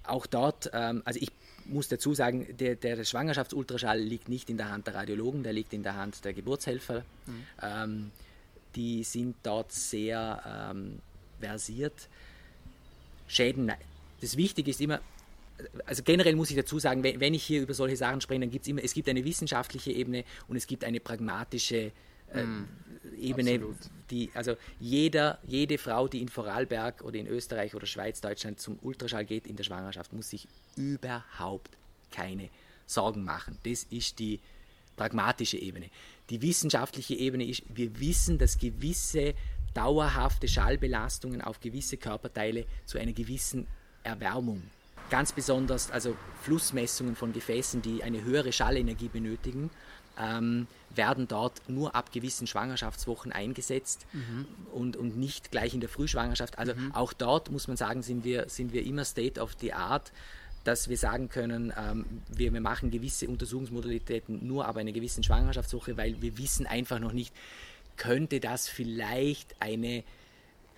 auch 0.05 0.27
dort, 0.27 0.71
ähm, 0.75 1.03
also 1.05 1.19
ich 1.21 1.31
muss 1.65 1.89
dazu 1.89 2.15
sagen, 2.15 2.47
der, 2.59 2.75
der 2.75 3.03
Schwangerschaftsultraschall 3.05 3.99
liegt 3.99 4.29
nicht 4.29 4.51
in 4.51 4.57
der 4.57 4.71
Hand 4.71 4.87
der 4.87 4.97
Radiologen, 4.97 5.43
der 5.43 5.53
liegt 5.53 5.73
in 5.73 5.83
der 5.83 5.97
Hand 5.97 6.25
der 6.25 6.33
Geburtshelfer. 6.33 7.05
Mhm. 7.27 7.45
Ähm, 7.63 8.11
die 8.75 9.03
sind 9.03 9.37
dort 9.43 9.73
sehr 9.73 10.71
ähm, 10.71 11.01
versiert. 11.41 12.09
Schäden, 13.27 13.73
das 14.21 14.37
Wichtige 14.37 14.71
ist 14.71 14.81
immer, 14.81 15.01
also 15.87 16.03
generell 16.03 16.37
muss 16.37 16.51
ich 16.51 16.57
dazu 16.57 16.79
sagen, 16.79 17.03
wenn 17.03 17.35
ich 17.35 17.43
hier 17.43 17.63
über 17.63 17.75
solche 17.75 17.97
Sachen 17.97 18.21
spreche, 18.21 18.41
dann 18.41 18.51
gibt 18.51 18.63
es 18.63 18.69
immer, 18.69 18.83
es 18.83 18.95
gibt 18.95 19.09
eine 19.09 19.25
wissenschaftliche 19.25 19.93
Ebene 19.93 20.25
und 20.49 20.57
es 20.57 20.67
gibt 20.67 20.85
eine 20.85 21.01
pragmatische 21.01 21.93
äh, 22.33 22.43
mm, 22.43 22.69
Ebene, 23.21 23.55
absolut. 23.55 23.77
die, 24.11 24.31
also 24.35 24.57
jeder, 24.79 25.39
jede 25.47 25.79
Frau, 25.79 26.09
die 26.09 26.21
in 26.21 26.29
Vorarlberg 26.29 27.03
oder 27.03 27.19
in 27.19 27.27
Österreich 27.27 27.75
oder 27.75 27.87
Schweiz, 27.87 28.21
Deutschland 28.21 28.61
zum 28.61 28.79
Ultraschall 28.83 29.25
geht 29.25 29.47
in 29.47 29.57
der 29.57 29.65
Schwangerschaft, 29.65 30.13
muss 30.13 30.31
sich 30.31 30.47
überhaupt 30.77 31.71
keine 32.11 32.49
Sorgen 32.87 33.25
machen. 33.25 33.59
Das 33.65 33.85
ist 33.85 34.19
die 34.19 34.41
pragmatische 34.97 35.57
Ebene. 35.57 35.87
Die 36.29 36.43
wissenschaftliche 36.43 37.15
Ebene 37.15 37.45
ist, 37.45 37.63
wir 37.75 37.99
wissen, 38.01 38.39
dass 38.39 38.59
gewisse 38.59 39.35
dauerhafte 39.75 40.49
Schallbelastungen 40.49 41.41
auf 41.41 41.61
gewisse 41.61 41.97
Körperteile 41.97 42.67
zu 42.87 42.99
einer 42.99 43.13
gewissen 43.13 43.67
Erwärmung. 44.03 44.63
Ganz 45.11 45.33
besonders 45.33 45.91
also 45.91 46.17
Flussmessungen 46.43 47.17
von 47.17 47.33
Gefäßen, 47.33 47.83
die 47.83 48.03
eine 48.03 48.23
höhere 48.23 48.53
Schallenergie 48.53 49.09
benötigen, 49.09 49.71
ähm, 50.19 50.67
werden 50.95 51.29
dort 51.29 51.69
nur 51.69 51.95
ab 51.95 52.13
gewissen 52.13 52.47
Schwangerschaftswochen 52.47 53.33
eingesetzt 53.33 54.07
mhm. 54.13 54.47
und, 54.73 54.97
und 54.97 55.17
nicht 55.17 55.51
gleich 55.51 55.75
in 55.75 55.81
der 55.81 55.89
Frühschwangerschaft. 55.89 56.59
Also 56.59 56.75
mhm. 56.75 56.95
auch 56.95 57.13
dort 57.13 57.51
muss 57.51 57.69
man 57.69 57.77
sagen, 57.77 58.03
sind 58.03 58.25
wir, 58.25 58.49
sind 58.49 58.73
wir 58.73 58.85
immer 58.85 59.05
State 59.05 59.41
of 59.41 59.57
the 59.61 59.73
Art, 59.73 60.13
dass 60.65 60.89
wir 60.89 60.99
sagen 60.99 61.29
können, 61.29 61.73
ähm, 61.77 62.05
wir, 62.29 62.53
wir 62.53 62.61
machen 62.61 62.91
gewisse 62.91 63.29
Untersuchungsmodalitäten 63.29 64.47
nur 64.47 64.67
ab 64.67 64.77
einer 64.77 64.93
gewissen 64.93 65.23
Schwangerschaftswoche, 65.23 65.97
weil 65.97 66.21
wir 66.21 66.37
wissen 66.39 66.67
einfach 66.67 66.99
noch 66.99 67.13
nicht, 67.13 67.35
könnte 68.01 68.41
das 68.41 68.67
vielleicht 68.67 69.55
eine, 69.61 70.03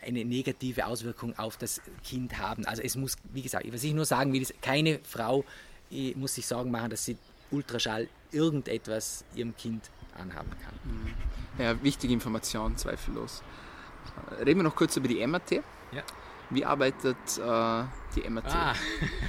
eine 0.05 0.25
negative 0.25 0.87
Auswirkung 0.87 1.39
auf 1.39 1.57
das 1.57 1.81
Kind 2.03 2.39
haben. 2.39 2.67
Also 2.67 2.83
es 2.83 2.97
muss, 2.97 3.17
wie 3.33 3.43
gesagt, 3.43 3.73
was 3.73 3.85
ich 3.85 3.95
nur 3.95 4.05
sagen 4.05 4.33
will, 4.33 4.43
ist, 4.43 4.61
keine 4.61 4.99
Frau 5.05 5.45
muss 6.17 6.35
sich 6.35 6.47
Sorgen 6.47 6.73
machen, 6.73 6.91
dass 6.91 7.05
sie 7.05 7.17
Ultraschall 7.53 8.09
irgendetwas 8.33 9.25
ihrem 9.37 9.57
Kind 9.57 9.89
anhaben 10.19 10.51
kann. 10.51 10.75
Mhm. 10.85 11.63
Ja, 11.63 11.81
wichtige 11.83 12.13
Information, 12.13 12.77
zweifellos. 12.77 13.43
Reden 14.41 14.59
wir 14.59 14.65
noch 14.65 14.75
kurz 14.75 14.97
über 14.97 15.07
die 15.07 15.25
MRT. 15.25 15.53
Ja. 15.93 16.03
Wie 16.53 16.65
arbeitet 16.65 17.17
äh, 17.39 17.85
die 18.15 18.29
MRT? 18.29 18.45
Ah, 18.55 18.75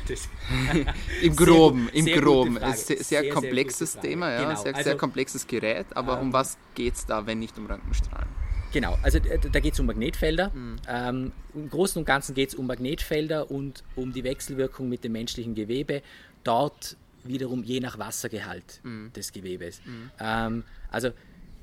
Im 1.21 1.35
Groben, 1.35 1.89
im 1.93 2.05
sehr 2.05 2.19
Groben. 2.21 2.59
sehr, 2.59 2.75
sehr, 2.75 3.03
sehr 3.03 3.29
komplexes 3.29 3.93
Frage. 3.93 4.07
Thema, 4.07 4.31
ja, 4.31 4.41
Genau, 4.43 4.61
sehr, 4.61 4.75
also, 4.75 4.89
sehr 4.89 4.97
komplexes 4.97 5.47
Gerät, 5.47 5.85
aber 5.95 6.19
um 6.19 6.27
ähm, 6.27 6.33
was 6.33 6.57
geht 6.75 6.95
es 6.95 7.05
da, 7.05 7.25
wenn 7.25 7.39
nicht 7.39 7.57
um 7.57 7.65
Röntgenstrahlen? 7.65 8.27
Genau, 8.73 8.97
also 9.03 9.19
äh, 9.19 9.39
da 9.39 9.59
geht 9.59 9.73
es 9.73 9.79
um 9.79 9.85
Magnetfelder. 9.85 10.49
Mhm. 10.53 10.75
Ähm, 10.87 11.31
Im 11.53 11.69
Großen 11.69 11.99
und 11.99 12.05
Ganzen 12.05 12.33
geht 12.33 12.49
es 12.49 12.55
um 12.55 12.67
Magnetfelder 12.67 13.49
und 13.51 13.83
um 13.95 14.11
die 14.11 14.23
Wechselwirkung 14.23 14.89
mit 14.89 15.03
dem 15.03 15.11
menschlichen 15.13 15.53
Gewebe. 15.55 16.01
Dort 16.43 16.97
wiederum 17.23 17.63
je 17.63 17.79
nach 17.79 17.97
Wassergehalt 17.99 18.81
Mhm. 18.83 19.13
des 19.13 19.31
Gewebes. 19.31 19.81
Ähm, 20.19 20.63
also 20.91 21.11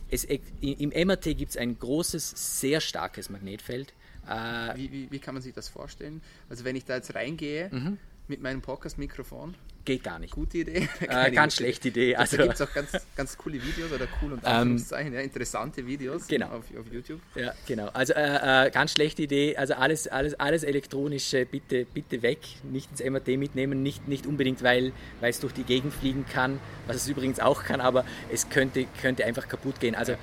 es, 0.08 0.24
im 0.24 0.88
MRT 0.90 1.36
gibt 1.36 1.50
es 1.50 1.56
ein 1.56 1.78
großes, 1.78 2.60
sehr 2.60 2.80
starkes 2.80 3.28
Magnetfeld. 3.28 3.92
Äh, 4.28 4.76
Wie, 4.76 4.92
wie, 4.92 5.08
wie 5.10 5.18
kann 5.18 5.34
man 5.34 5.42
sich 5.42 5.54
das 5.54 5.68
vorstellen? 5.68 6.20
Also 6.48 6.64
wenn 6.64 6.76
ich 6.76 6.84
da 6.84 6.96
jetzt 6.96 7.14
reingehe 7.14 7.68
Mhm. 7.72 7.98
mit 8.28 8.40
meinem 8.42 8.60
Podcast-Mikrofon, 8.62 9.54
geht 9.86 10.04
gar 10.04 10.18
nicht. 10.18 10.34
gute 10.34 10.58
Idee? 10.58 10.88
Äh, 11.00 11.30
ganz 11.32 11.56
schlechte 11.56 11.88
Idee. 11.88 12.14
Also, 12.14 12.36
Also, 12.36 12.36
da 12.36 12.42
gibt 12.44 12.54
es 12.54 12.60
auch 12.60 12.72
ganz, 12.74 13.06
ganz 13.16 13.36
coole 13.38 13.54
Videos 13.54 13.90
oder 13.90 14.06
cool 14.22 14.34
und 14.34 14.44
Anführungszeichen, 14.44 15.12
ja, 15.14 15.20
interessante 15.20 15.84
Videos 15.86 16.28
Genau. 16.28 16.46
auf, 16.48 16.64
auf 16.78 16.92
YouTube. 16.92 17.18
Ja, 17.34 17.54
genau. 17.66 17.88
Also 17.88 18.12
äh, 18.12 18.66
äh, 18.66 18.70
ganz 18.70 18.92
schlechte 18.92 19.22
Idee. 19.22 19.56
Also 19.56 19.74
alles, 19.74 20.06
alles, 20.06 20.34
alles 20.38 20.62
elektronische 20.64 21.46
bitte, 21.46 21.86
bitte 21.86 22.20
weg. 22.22 22.38
Nicht 22.62 22.90
ins 22.90 23.02
MRT 23.02 23.28
mitnehmen. 23.38 23.82
Nicht, 23.82 24.06
nicht 24.06 24.26
unbedingt, 24.26 24.62
weil, 24.62 24.92
weil 25.20 25.30
es 25.30 25.40
durch 25.40 25.54
die 25.54 25.64
Gegend 25.64 25.92
fliegen 25.94 26.26
kann, 26.30 26.60
was 26.86 26.96
es 26.96 27.08
übrigens 27.08 27.40
auch 27.40 27.64
kann, 27.64 27.80
aber 27.80 28.04
es 28.30 28.48
könnte, 28.50 28.86
könnte 29.00 29.24
einfach 29.24 29.48
kaputt 29.48 29.80
gehen. 29.80 29.94
Also 29.94 30.14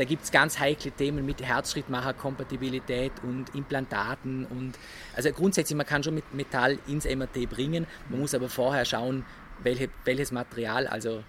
da 0.00 0.06
gibt 0.06 0.24
es 0.24 0.32
ganz 0.32 0.58
heikle 0.58 0.92
Themen 0.92 1.26
mit 1.26 1.42
Herzschrittmacher-Kompatibilität 1.42 3.12
und 3.22 3.54
Implantaten 3.54 4.46
und 4.46 4.72
also 5.14 5.30
grundsätzlich 5.30 5.76
man 5.76 5.84
kann 5.84 6.02
schon 6.02 6.14
mit 6.14 6.32
Metall 6.32 6.78
ins 6.86 7.04
MRT 7.04 7.50
bringen. 7.50 7.86
Man 8.08 8.20
muss 8.20 8.34
aber 8.34 8.48
vorher 8.48 8.86
schauen, 8.86 9.26
welche, 9.62 9.90
welches 10.06 10.32
Material, 10.32 10.86
also 10.86 11.22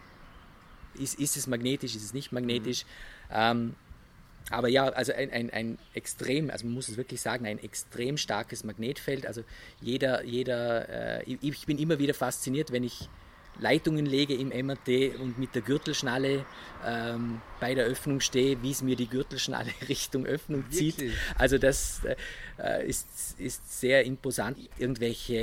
ist, 0.94 1.20
ist 1.20 1.36
es 1.36 1.48
magnetisch, 1.48 1.98
ist 1.98 2.04
es 2.06 2.14
nicht 2.14 2.32
magnetisch. 2.32 2.86
Ähm, 3.30 3.76
aber 4.52 4.70
ja, 4.70 4.86
also 4.86 5.12
ein, 5.12 5.32
ein, 5.32 5.50
ein 5.50 5.78
extrem, 5.94 6.50
also 6.50 6.66
man 6.66 6.74
muss 6.74 6.88
es 6.88 6.96
wirklich 6.96 7.20
sagen, 7.20 7.46
ein 7.46 7.60
extrem 7.60 8.16
starkes 8.16 8.64
Magnetfeld. 8.64 9.26
Also 9.26 9.44
jeder, 9.82 10.24
jeder, 10.24 11.20
äh, 11.20 11.24
ich, 11.26 11.40
ich 11.42 11.66
bin 11.66 11.78
immer 11.78 12.00
wieder 12.00 12.14
fasziniert, 12.14 12.72
wenn 12.72 12.86
ich 12.86 13.10
Leitungen 13.60 14.06
lege 14.06 14.34
im 14.34 14.48
MRT 14.50 15.20
und 15.20 15.38
mit 15.38 15.54
der 15.56 15.62
Gürtelschnalle 15.62 16.46
ähm, 16.86 17.42
bei 17.60 17.76
der 17.76 17.86
Öffnung 17.86 18.20
stehe, 18.20 18.62
wie 18.64 18.72
es 18.72 18.82
mir 18.82 18.96
die 18.96 19.08
Gürtelschnalle 19.08 19.70
Richtung 19.90 20.26
Öffnung 20.26 20.64
zieht. 20.72 20.98
Wirklich? 21.00 21.18
Also 21.38 21.58
das 21.58 22.02
äh, 22.58 22.88
ist, 22.88 23.40
ist 23.40 23.80
sehr 23.80 24.04
imposant. 24.06 24.58
Irgendwelche 24.78 25.36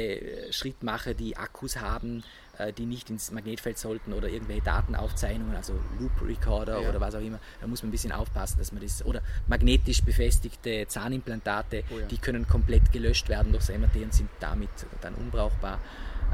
äh, 0.48 0.52
Schrittmacher, 0.52 1.14
die 1.14 1.36
Akkus 1.36 1.76
haben, 1.76 2.24
äh, 2.58 2.72
die 2.72 2.86
nicht 2.86 3.08
ins 3.10 3.30
Magnetfeld 3.30 3.78
sollten 3.78 4.12
oder 4.12 4.28
irgendwelche 4.28 4.62
Datenaufzeichnungen, 4.62 5.54
also 5.54 5.74
Loop 6.00 6.10
Recorder 6.26 6.80
Ja. 6.82 6.88
oder 6.88 7.00
was 7.00 7.14
auch 7.14 7.20
immer, 7.20 7.38
da 7.60 7.66
muss 7.68 7.82
man 7.82 7.88
ein 7.88 7.92
bisschen 7.92 8.10
aufpassen, 8.12 8.58
dass 8.58 8.72
man 8.72 8.82
das, 8.82 9.04
oder 9.04 9.22
magnetisch 9.46 10.02
befestigte 10.02 10.86
Zahnimplantate, 10.88 11.84
Oh 11.94 11.98
ja. 12.00 12.06
die 12.06 12.18
können 12.18 12.48
komplett 12.48 12.90
gelöscht 12.90 13.28
werden 13.28 13.52
durch 13.52 13.66
das 13.66 13.78
MRT 13.78 13.96
und 14.02 14.12
sind 14.14 14.30
damit 14.40 14.70
dann 15.02 15.14
unbrauchbar. 15.14 15.78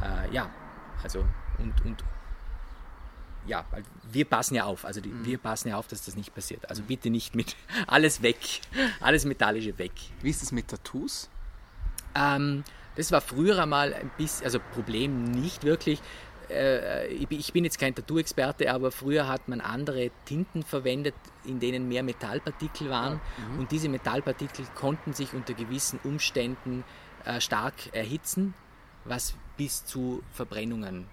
Äh, 0.02 0.32
ja, 0.34 0.50
also 1.02 1.24
und, 1.58 1.84
und 1.84 2.04
ja, 3.46 3.64
wir 4.10 4.24
passen 4.24 4.54
ja 4.54 4.64
auf, 4.64 4.84
also 4.84 5.00
die, 5.00 5.10
Mhm. 5.10 5.24
wir 5.26 5.38
passen 5.38 5.68
ja 5.68 5.76
auf, 5.76 5.86
dass 5.86 6.04
das 6.04 6.16
nicht 6.16 6.34
passiert. 6.34 6.68
Also 6.70 6.82
bitte 6.82 7.10
nicht 7.10 7.34
mit 7.34 7.56
alles 7.86 8.22
weg, 8.22 8.38
alles 9.00 9.24
Metallische 9.26 9.76
weg. 9.78 9.92
Wie 10.22 10.30
ist 10.30 10.42
es 10.42 10.50
mit 10.50 10.68
Tattoos? 10.68 11.28
Ähm, 12.14 12.64
das 12.96 13.12
war 13.12 13.20
früher 13.20 13.60
einmal 13.62 13.92
ein 13.92 14.10
bisschen, 14.16 14.44
also 14.46 14.60
Problem 14.72 15.24
nicht 15.24 15.64
wirklich. 15.64 16.00
Äh, 16.48 17.08
ich 17.08 17.52
bin- 17.52 17.64
jetzt 17.64 17.78
kein 17.78 17.94
Tattoo-Experte, 17.94 18.72
aber 18.72 18.90
früher 18.92 19.28
hat 19.28 19.48
man 19.48 19.60
andere 19.60 20.10
Tinten 20.26 20.62
verwendet, 20.62 21.14
in 21.44 21.58
denen 21.60 21.88
mehr 21.88 22.02
Metallpartikel 22.02 22.88
waren. 22.90 23.20
Und 23.58 23.72
diese 23.72 23.88
Metallpartikel 23.88 24.66
konnten 24.74 25.12
sich 25.14 25.32
unter 25.34 25.54
gewissen 25.54 25.98
Umständen 26.04 26.84
äh, 27.24 27.40
stark 27.40 27.74
erhitzen, 27.92 28.54
was 29.04 29.34
bis 29.56 29.84
zu 29.86 30.22
Verbrennungen 30.32 31.06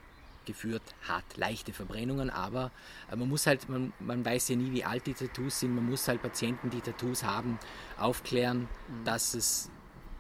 geführt 0.46 0.82
hat. 1.08 1.24
Leichte 1.38 1.74
Verbrennungen, 1.74 2.30
aber 2.30 2.72
äh, 3.12 3.16
man 3.16 3.28
muss 3.30 3.48
halt, 3.48 3.68
man, 3.70 3.94
man 4.00 4.24
weiß 4.26 4.50
ja 4.50 4.56
nie, 4.56 4.72
wie 4.72 4.84
alt 4.84 5.08
die 5.08 5.14
Tattoos 5.14 5.60
sind. 5.60 5.76
Man 5.76 5.86
muss 5.90 6.08
halt 6.08 6.22
Patienten, 6.22 6.70
die 6.70 6.82
Tattoos 6.82 7.24
haben, 7.24 7.58
aufklären, 7.98 8.68
dass 9.06 9.34
es 9.34 9.70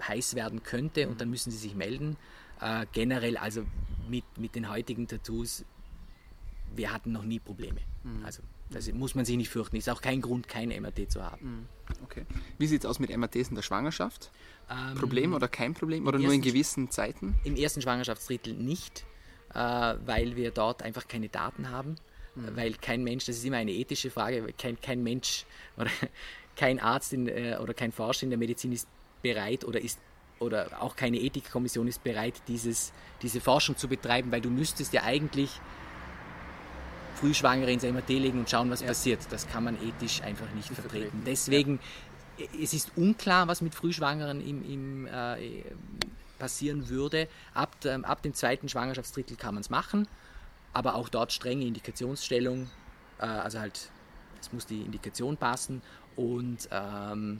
heiß 0.07 0.35
werden 0.35 0.63
könnte 0.63 1.07
und 1.07 1.21
dann 1.21 1.29
müssen 1.29 1.51
sie 1.51 1.57
sich 1.57 1.75
melden. 1.75 2.17
Äh, 2.59 2.85
generell, 2.91 3.37
also 3.37 3.63
mit, 4.09 4.25
mit 4.37 4.55
den 4.55 4.69
heutigen 4.69 5.07
Tattoos, 5.07 5.65
wir 6.75 6.91
hatten 6.93 7.11
noch 7.11 7.23
nie 7.23 7.39
Probleme. 7.39 7.81
Also 8.23 8.41
das 8.71 8.91
muss 8.93 9.13
man 9.13 9.25
sich 9.25 9.37
nicht 9.37 9.49
fürchten. 9.49 9.75
Ist 9.75 9.89
auch 9.89 10.01
kein 10.01 10.21
Grund, 10.21 10.47
kein 10.47 10.69
MRT 10.69 11.11
zu 11.11 11.21
haben. 11.23 11.67
Okay. 12.03 12.25
Wie 12.57 12.65
sieht 12.65 12.83
es 12.83 12.89
aus 12.89 12.97
mit 12.99 13.15
MRTs 13.15 13.49
in 13.49 13.55
der 13.55 13.61
Schwangerschaft? 13.61 14.31
Ähm, 14.71 14.95
Problem 14.95 15.33
oder 15.33 15.47
kein 15.47 15.73
Problem? 15.75 16.07
Oder 16.07 16.17
nur 16.17 16.27
in 16.33 16.39
ersten- 16.39 16.41
gewissen 16.49 16.89
Zeiten? 16.89 17.35
Im 17.43 17.55
ersten 17.57 17.81
Schwangerschaftsdrittel 17.81 18.53
nicht, 18.55 19.05
weil 19.53 20.35
wir 20.35 20.51
dort 20.51 20.83
einfach 20.83 21.07
keine 21.07 21.29
Daten 21.29 21.69
haben, 21.69 21.95
Mhm. 22.33 22.55
weil 22.55 22.73
kein 22.75 23.03
Mensch, 23.03 23.25
das 23.25 23.35
ist 23.37 23.43
immer 23.45 23.57
eine 23.57 23.71
ethische 23.73 24.09
Frage, 24.09 24.53
kein, 24.57 24.79
kein 24.79 25.03
Mensch 25.03 25.45
oder 25.77 25.89
kein 26.55 26.79
Arzt 26.79 27.11
in, 27.13 27.27
äh, 27.27 27.57
oder 27.61 27.73
kein 27.73 27.91
Forscher 27.91 28.23
in 28.23 28.29
der 28.29 28.39
Medizin 28.39 28.71
ist 28.71 28.87
bereit 29.21 29.65
oder 29.65 29.81
ist 29.81 29.99
oder 30.39 30.81
auch 30.81 30.95
keine 30.95 31.17
Ethikkommission 31.19 31.87
ist 31.87 32.03
bereit, 32.03 32.41
dieses, 32.47 32.93
diese 33.21 33.39
Forschung 33.41 33.77
zu 33.77 33.87
betreiben, 33.87 34.31
weil 34.31 34.41
du 34.41 34.49
müsstest 34.49 34.91
ja 34.93 35.03
eigentlich 35.03 35.51
Frühschwangere 37.15 37.71
ins 37.71 37.83
MRT 37.83 38.09
legen 38.09 38.39
und 38.39 38.49
schauen, 38.49 38.69
was 38.71 38.81
Ja. 38.81 38.87
passiert. 38.87 39.19
Das 39.29 39.47
kann 39.47 39.63
man 39.63 39.75
ethisch 39.75 40.21
einfach 40.23 40.49
nicht 40.55 40.67
vertreten. 40.69 40.89
vertreten. 40.89 41.23
Deswegen, 41.25 41.79
es 42.59 42.73
ist 42.73 42.91
unklar, 42.95 43.47
was 43.47 43.61
mit 43.61 43.75
Frühschwangeren 43.75 44.41
im, 44.41 44.63
im, 44.67 45.05
äh, 45.07 45.63
passieren 46.41 46.89
würde. 46.89 47.27
Ab, 47.53 47.79
dem- 47.81 48.03
ab 48.03 48.21
dem 48.23 48.33
zweiten 48.33 48.67
Schwangerschaftsdrittel 48.67 49.37
kann 49.37 49.53
man 49.53 49.61
es 49.61 49.69
machen, 49.69 50.07
aber 50.73 50.95
auch 50.95 51.07
dort 51.07 51.31
strenge 51.31 51.65
Indikationsstellung. 51.65 52.69
Äh, 53.19 53.25
also 53.25 53.59
halt, 53.59 53.89
es 54.41 54.51
muss 54.51 54.65
die 54.65 54.81
Indikation 54.81 55.37
passen 55.37 55.81
und 56.15 56.67
ähm, 56.71 57.39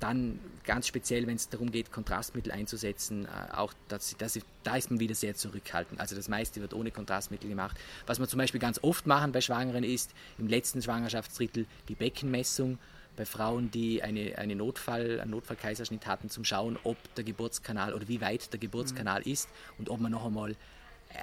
dann 0.00 0.38
ganz 0.64 0.86
speziell, 0.86 1.26
wenn 1.26 1.36
es 1.36 1.48
darum 1.48 1.70
geht, 1.70 1.90
Kontrastmittel 1.90 2.52
einzusetzen, 2.52 3.26
äh, 3.26 3.54
auch 3.54 3.72
das, 3.88 4.14
das, 4.18 4.38
da 4.62 4.76
ist 4.76 4.90
man 4.90 5.00
wieder 5.00 5.14
sehr 5.14 5.34
zurückhaltend. 5.34 6.00
Also 6.00 6.14
das 6.16 6.28
meiste 6.28 6.60
wird 6.60 6.74
ohne 6.74 6.90
Kontrastmittel 6.90 7.48
gemacht. 7.48 7.76
Was 8.06 8.18
wir 8.18 8.28
zum 8.28 8.38
Beispiel 8.38 8.60
ganz 8.60 8.78
oft 8.82 9.06
machen 9.06 9.32
bei 9.32 9.40
Schwangeren 9.40 9.84
ist 9.84 10.12
im 10.38 10.48
letzten 10.48 10.82
Schwangerschaftsdrittel 10.82 11.66
die 11.88 11.94
Beckenmessung 11.94 12.78
bei 13.16 13.24
Frauen, 13.26 13.70
die 13.70 14.02
eine, 14.02 14.36
eine 14.38 14.56
Notfall, 14.56 15.20
einen 15.20 15.30
Notfallkaiserschnitt 15.30 16.06
hatten, 16.06 16.30
zum 16.30 16.44
Schauen, 16.44 16.78
ob 16.84 16.96
der 17.14 17.24
Geburtskanal 17.24 17.94
oder 17.94 18.08
wie 18.08 18.20
weit 18.20 18.52
der 18.52 18.60
Geburtskanal 18.60 19.22
ist 19.22 19.48
und 19.78 19.88
ob 19.88 20.00
man 20.00 20.12
noch 20.12 20.24
einmal 20.24 20.56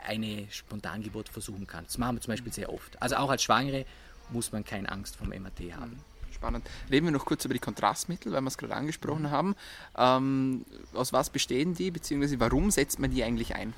eine 0.07 0.47
Spontangeburt 0.49 1.27
versuchen 1.29 1.67
kann. 1.67 1.83
Das 1.85 1.97
machen 1.97 2.15
wir 2.15 2.21
zum 2.21 2.31
Beispiel 2.31 2.53
sehr 2.53 2.71
oft. 2.71 3.01
Also 3.01 3.15
auch 3.17 3.29
als 3.29 3.43
Schwangere 3.43 3.85
muss 4.29 4.51
man 4.51 4.63
keine 4.63 4.89
Angst 4.89 5.17
vom 5.17 5.29
MRT 5.29 5.75
haben. 5.75 5.99
Spannend. 6.33 6.65
Reden 6.89 7.07
wir 7.07 7.11
noch 7.11 7.25
kurz 7.25 7.43
über 7.45 7.53
die 7.53 7.59
Kontrastmittel, 7.59 8.31
weil 8.31 8.41
wir 8.41 8.47
es 8.47 8.57
gerade 8.57 8.73
angesprochen 8.73 9.23
Mhm. 9.23 9.31
haben. 9.31 9.55
Ähm, 9.97 10.65
aus 10.93 11.11
was 11.11 11.29
bestehen 11.29 11.75
die, 11.75 11.91
beziehungsweise 11.91 12.39
warum 12.39 12.71
setzt 12.71 12.99
man 12.99 13.11
die 13.11 13.23
eigentlich 13.23 13.53
ein? 13.53 13.73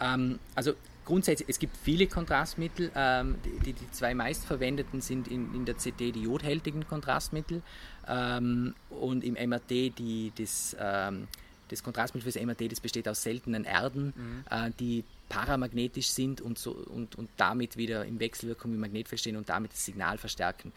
Ähm, 0.00 0.38
also 0.54 0.74
grundsätzlich, 1.10 1.48
es 1.48 1.58
gibt 1.58 1.76
viele 1.76 2.06
Kontrastmittel. 2.06 2.92
Ähm, 2.94 3.34
die, 3.66 3.72
die 3.72 3.90
zwei 3.90 4.14
meistverwendeten 4.14 5.00
sind 5.00 5.26
in, 5.26 5.52
in 5.56 5.64
der 5.64 5.74
CT 5.74 5.98
die 5.98 6.22
jodhältigen 6.22 6.86
Kontrastmittel 6.86 7.62
ähm, 8.06 8.74
und 8.90 9.24
im 9.24 9.34
MRT 9.34 9.70
die, 9.70 10.32
das, 10.38 10.76
ähm, 10.78 11.26
das 11.66 11.82
Kontrastmittel 11.82 12.30
fürs 12.30 12.40
MRT, 12.44 12.70
das 12.70 12.78
besteht 12.78 13.08
aus 13.08 13.24
seltenen 13.24 13.64
Erden, 13.64 14.14
äh, 14.50 14.70
die 14.78 15.02
paramagnetisch 15.28 16.10
sind 16.10 16.40
und, 16.40 16.60
so, 16.60 16.70
und, 16.70 17.16
und 17.16 17.28
damit 17.36 17.76
wieder 17.76 18.04
in 18.04 18.20
Wechselwirkung 18.20 18.70
mit 18.70 18.78
Magnetfeld 18.80 19.20
stehen 19.20 19.36
und 19.36 19.48
damit 19.48 19.72
das 19.72 19.84
Signal 19.84 20.16
verstärken. 20.16 20.72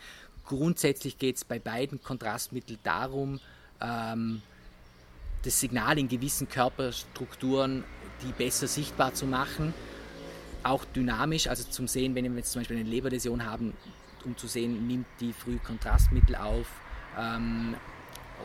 Grundsätzlich 0.45 1.19
geht 1.19 1.35
es 1.35 1.45
bei 1.45 1.59
beiden 1.59 2.01
Kontrastmitteln 2.01 2.79
darum, 2.81 3.39
ähm, 3.79 4.41
das 5.43 5.59
Signal 5.59 5.99
in 5.99 6.07
gewissen 6.07 6.49
Körperstrukturen, 6.49 7.83
die 8.23 8.31
besser 8.31 8.67
sichtbar 8.67 9.13
zu 9.13 9.27
machen, 9.27 9.75
auch 10.63 10.85
dynamisch, 10.85 11.47
also 11.47 11.63
zum 11.63 11.87
Sehen, 11.87 12.15
wenn 12.15 12.25
wir 12.25 12.37
jetzt 12.37 12.51
zum 12.51 12.61
Beispiel 12.61 12.77
eine 12.77 12.89
Leberläsion 12.89 13.45
haben, 13.45 13.73
um 14.25 14.37
zu 14.37 14.47
sehen, 14.47 14.87
nimmt 14.87 15.07
die 15.19 15.33
früh 15.33 15.57
Kontrastmittel 15.57 16.35
auf 16.35 16.67
ähm, 17.19 17.75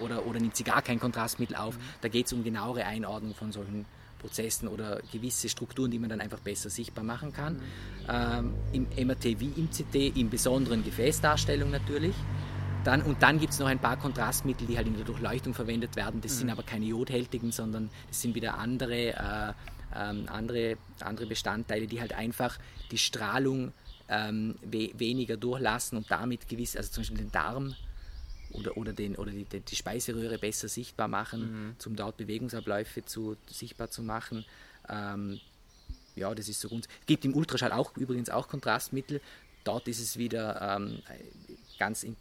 oder, 0.01 0.27
oder 0.27 0.41
nimmt 0.41 0.57
sie 0.57 0.65
gar 0.65 0.83
kein 0.83 1.01
Kontrastmittel 1.01 1.57
auf. 1.57 1.79
Da 2.01 2.09
geht 2.09 2.27
es 2.27 2.33
um 2.33 2.45
genauere 2.45 2.85
Einordnung 2.85 3.35
von 3.35 3.53
solchen 3.53 3.87
Prozessen 4.19 4.69
oder 4.69 5.01
gewisse 5.13 5.49
Strukturen, 5.49 5.91
die 5.91 5.99
man 5.99 6.11
dann 6.11 6.21
einfach 6.21 6.41
besser 6.41 6.71
sichtbar 6.71 7.05
machen 7.05 7.33
kann. 7.33 7.55
Mhm. 7.55 8.55
Ähm, 8.73 8.87
Im 8.97 9.07
MRT 9.07 9.41
wie 9.41 9.53
im 9.57 9.71
CT, 9.71 10.17
im 10.17 10.31
besonderen 10.31 10.85
Gefäßdarstellung 10.85 11.71
natürlich. 11.71 12.15
Dann, 12.85 13.03
und 13.03 13.23
dann 13.23 13.39
gibt 13.39 13.53
es 13.53 13.59
noch 13.59 13.67
ein 13.67 13.81
paar 13.81 13.97
Kontrastmittel, 13.97 14.67
die 14.67 14.77
halt 14.77 14.87
in 14.87 14.97
der 14.97 15.05
Durchleuchtung 15.05 15.53
verwendet 15.53 15.97
werden. 15.97 16.21
Das 16.21 16.35
mhm. 16.35 16.39
sind 16.39 16.51
aber 16.51 16.63
keine 16.63 16.87
jodhältigen, 16.87 17.53
sondern 17.53 17.91
das 18.09 18.23
sind 18.23 18.35
wieder 18.35 18.59
andere, 18.59 19.09
äh, 19.09 19.53
ähm, 19.95 20.27
andere, 20.29 20.77
andere 21.01 21.27
Bestandteile, 21.27 21.87
die 21.87 22.01
halt 22.01 22.13
einfach 22.13 22.59
die 22.91 22.99
Strahlung 22.99 23.73
ähm, 24.09 24.55
we 24.63 24.91
weniger 24.95 25.37
durchlassen 25.37 25.99
und 25.99 26.11
damit 26.11 26.49
gewiss, 26.49 26.77
also 26.77 26.91
zum 26.91 27.03
Beispiel 27.03 27.19
den 27.19 27.33
Darm 27.33 27.75
oder, 28.51 28.77
oder, 28.77 28.93
den, 28.93 29.17
oder 29.17 29.31
die, 29.31 29.45
die 29.45 29.77
Speiseröhre 29.77 30.39
besser 30.39 30.69
sichtbar 30.69 31.09
machen, 31.09 31.41
mhm. 31.67 31.77
um 31.85 31.97
dort 31.97 32.17
Bewegungsabläufe 32.17 33.05
zu, 33.05 33.37
sichtbar 33.51 33.91
zu 33.91 34.03
machen. 34.03 34.45
Ähm, 34.89 35.41
ja, 36.17 36.35
das 36.35 36.49
ist 36.49 36.61
so 36.61 36.69
gut. 36.69 36.87
Es 37.01 37.07
gibt 37.07 37.25
im 37.25 37.35
Ultraschall 37.35 37.73
auch 37.73 37.97
übrigens 37.97 38.31
auch 38.31 38.49
Kontrastmittel. 38.49 39.21
Dort 39.65 39.87
ist 39.89 40.01
es 40.01 40.17
wieder 40.17 40.77
ähm, 40.77 41.03
ganz, 41.79 42.03
in, 42.03 42.17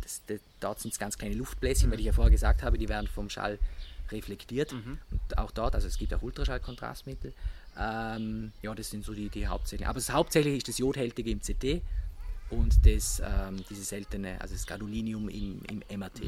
das, 0.00 0.22
das, 0.26 0.40
dort 0.60 0.80
sind 0.80 0.92
es 0.92 0.98
ganz 0.98 1.16
kleine 1.16 1.34
Luftbläschen, 1.34 1.88
mhm. 1.88 1.92
weil 1.92 2.00
ich 2.00 2.06
ja 2.06 2.12
vorher 2.12 2.30
gesagt 2.30 2.62
habe, 2.62 2.76
die 2.76 2.88
werden 2.88 3.06
vom 3.06 3.30
Schall 3.30 3.58
reflektiert. 4.12 4.72
Mhm. 4.72 4.98
Und 5.10 5.38
auch 5.38 5.50
dort, 5.50 5.74
also 5.74 5.88
es 5.88 5.98
gibt 5.98 6.12
auch 6.14 6.22
Ultraschallkontrastmittel. 6.22 7.32
Ähm, 7.78 8.52
ja, 8.62 8.74
das 8.74 8.90
sind 8.90 9.04
so 9.04 9.14
die, 9.14 9.28
die 9.28 9.46
hauptsächlichen. 9.46 9.88
Aber 9.88 9.98
das 9.98 10.10
hauptsächlich 10.12 10.58
ist 10.58 10.68
das 10.68 10.78
Jodhältige 10.78 11.30
im 11.30 11.40
CT 11.40 11.82
und 12.50 12.86
das, 12.86 13.22
ähm, 13.24 13.64
diese 13.68 13.82
seltene, 13.82 14.40
also 14.40 14.54
das 14.54 14.66
Gadolinium 14.66 15.28
im, 15.28 15.62
im 15.70 15.98
MRT. 15.98 16.22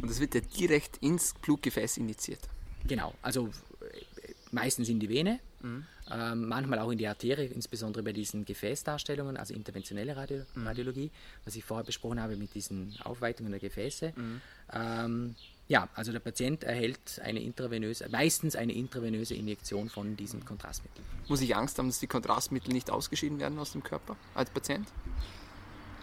Und 0.00 0.08
das 0.08 0.20
wird 0.20 0.34
ja 0.34 0.40
direkt 0.40 0.98
ins 0.98 1.34
Blutgefäß 1.34 1.96
injiziert. 1.96 2.40
Genau, 2.86 3.14
also 3.22 3.48
äh, 3.80 4.32
meistens 4.52 4.88
in 4.88 5.00
die 5.00 5.08
Vene, 5.08 5.40
mhm. 5.62 5.84
ähm, 6.12 6.48
manchmal 6.48 6.78
auch 6.78 6.90
in 6.90 6.98
die 6.98 7.08
Arterie, 7.08 7.46
insbesondere 7.46 8.04
bei 8.04 8.12
diesen 8.12 8.44
Gefäßdarstellungen, 8.44 9.36
also 9.36 9.52
interventionelle 9.52 10.16
Radio 10.16 10.42
mhm. 10.54 10.66
Radiologie, 10.66 11.10
was 11.44 11.56
ich 11.56 11.64
vorher 11.64 11.84
besprochen 11.84 12.20
habe 12.20 12.36
mit 12.36 12.54
diesen 12.54 12.94
Aufweitungen 13.02 13.50
der 13.50 13.60
Gefäße. 13.60 14.12
Mhm. 14.14 14.40
Ähm, 14.72 15.34
ja, 15.66 15.88
also 15.94 16.12
der 16.12 16.20
Patient 16.20 16.62
erhält 16.62 17.20
eine 17.24 17.40
intravenöse, 17.40 18.08
meistens 18.10 18.54
eine 18.54 18.72
intravenöse 18.72 19.34
Injektion 19.34 19.88
von 19.88 20.16
diesem 20.16 20.44
Kontrastmittel. 20.44 21.02
Muss 21.28 21.40
ich 21.40 21.56
Angst 21.56 21.78
haben, 21.78 21.88
dass 21.88 22.00
die 22.00 22.06
Kontrastmittel 22.06 22.72
nicht 22.72 22.90
ausgeschieden 22.90 23.38
werden 23.38 23.58
aus 23.58 23.72
dem 23.72 23.82
Körper 23.82 24.16
als 24.34 24.50
Patient? 24.50 24.86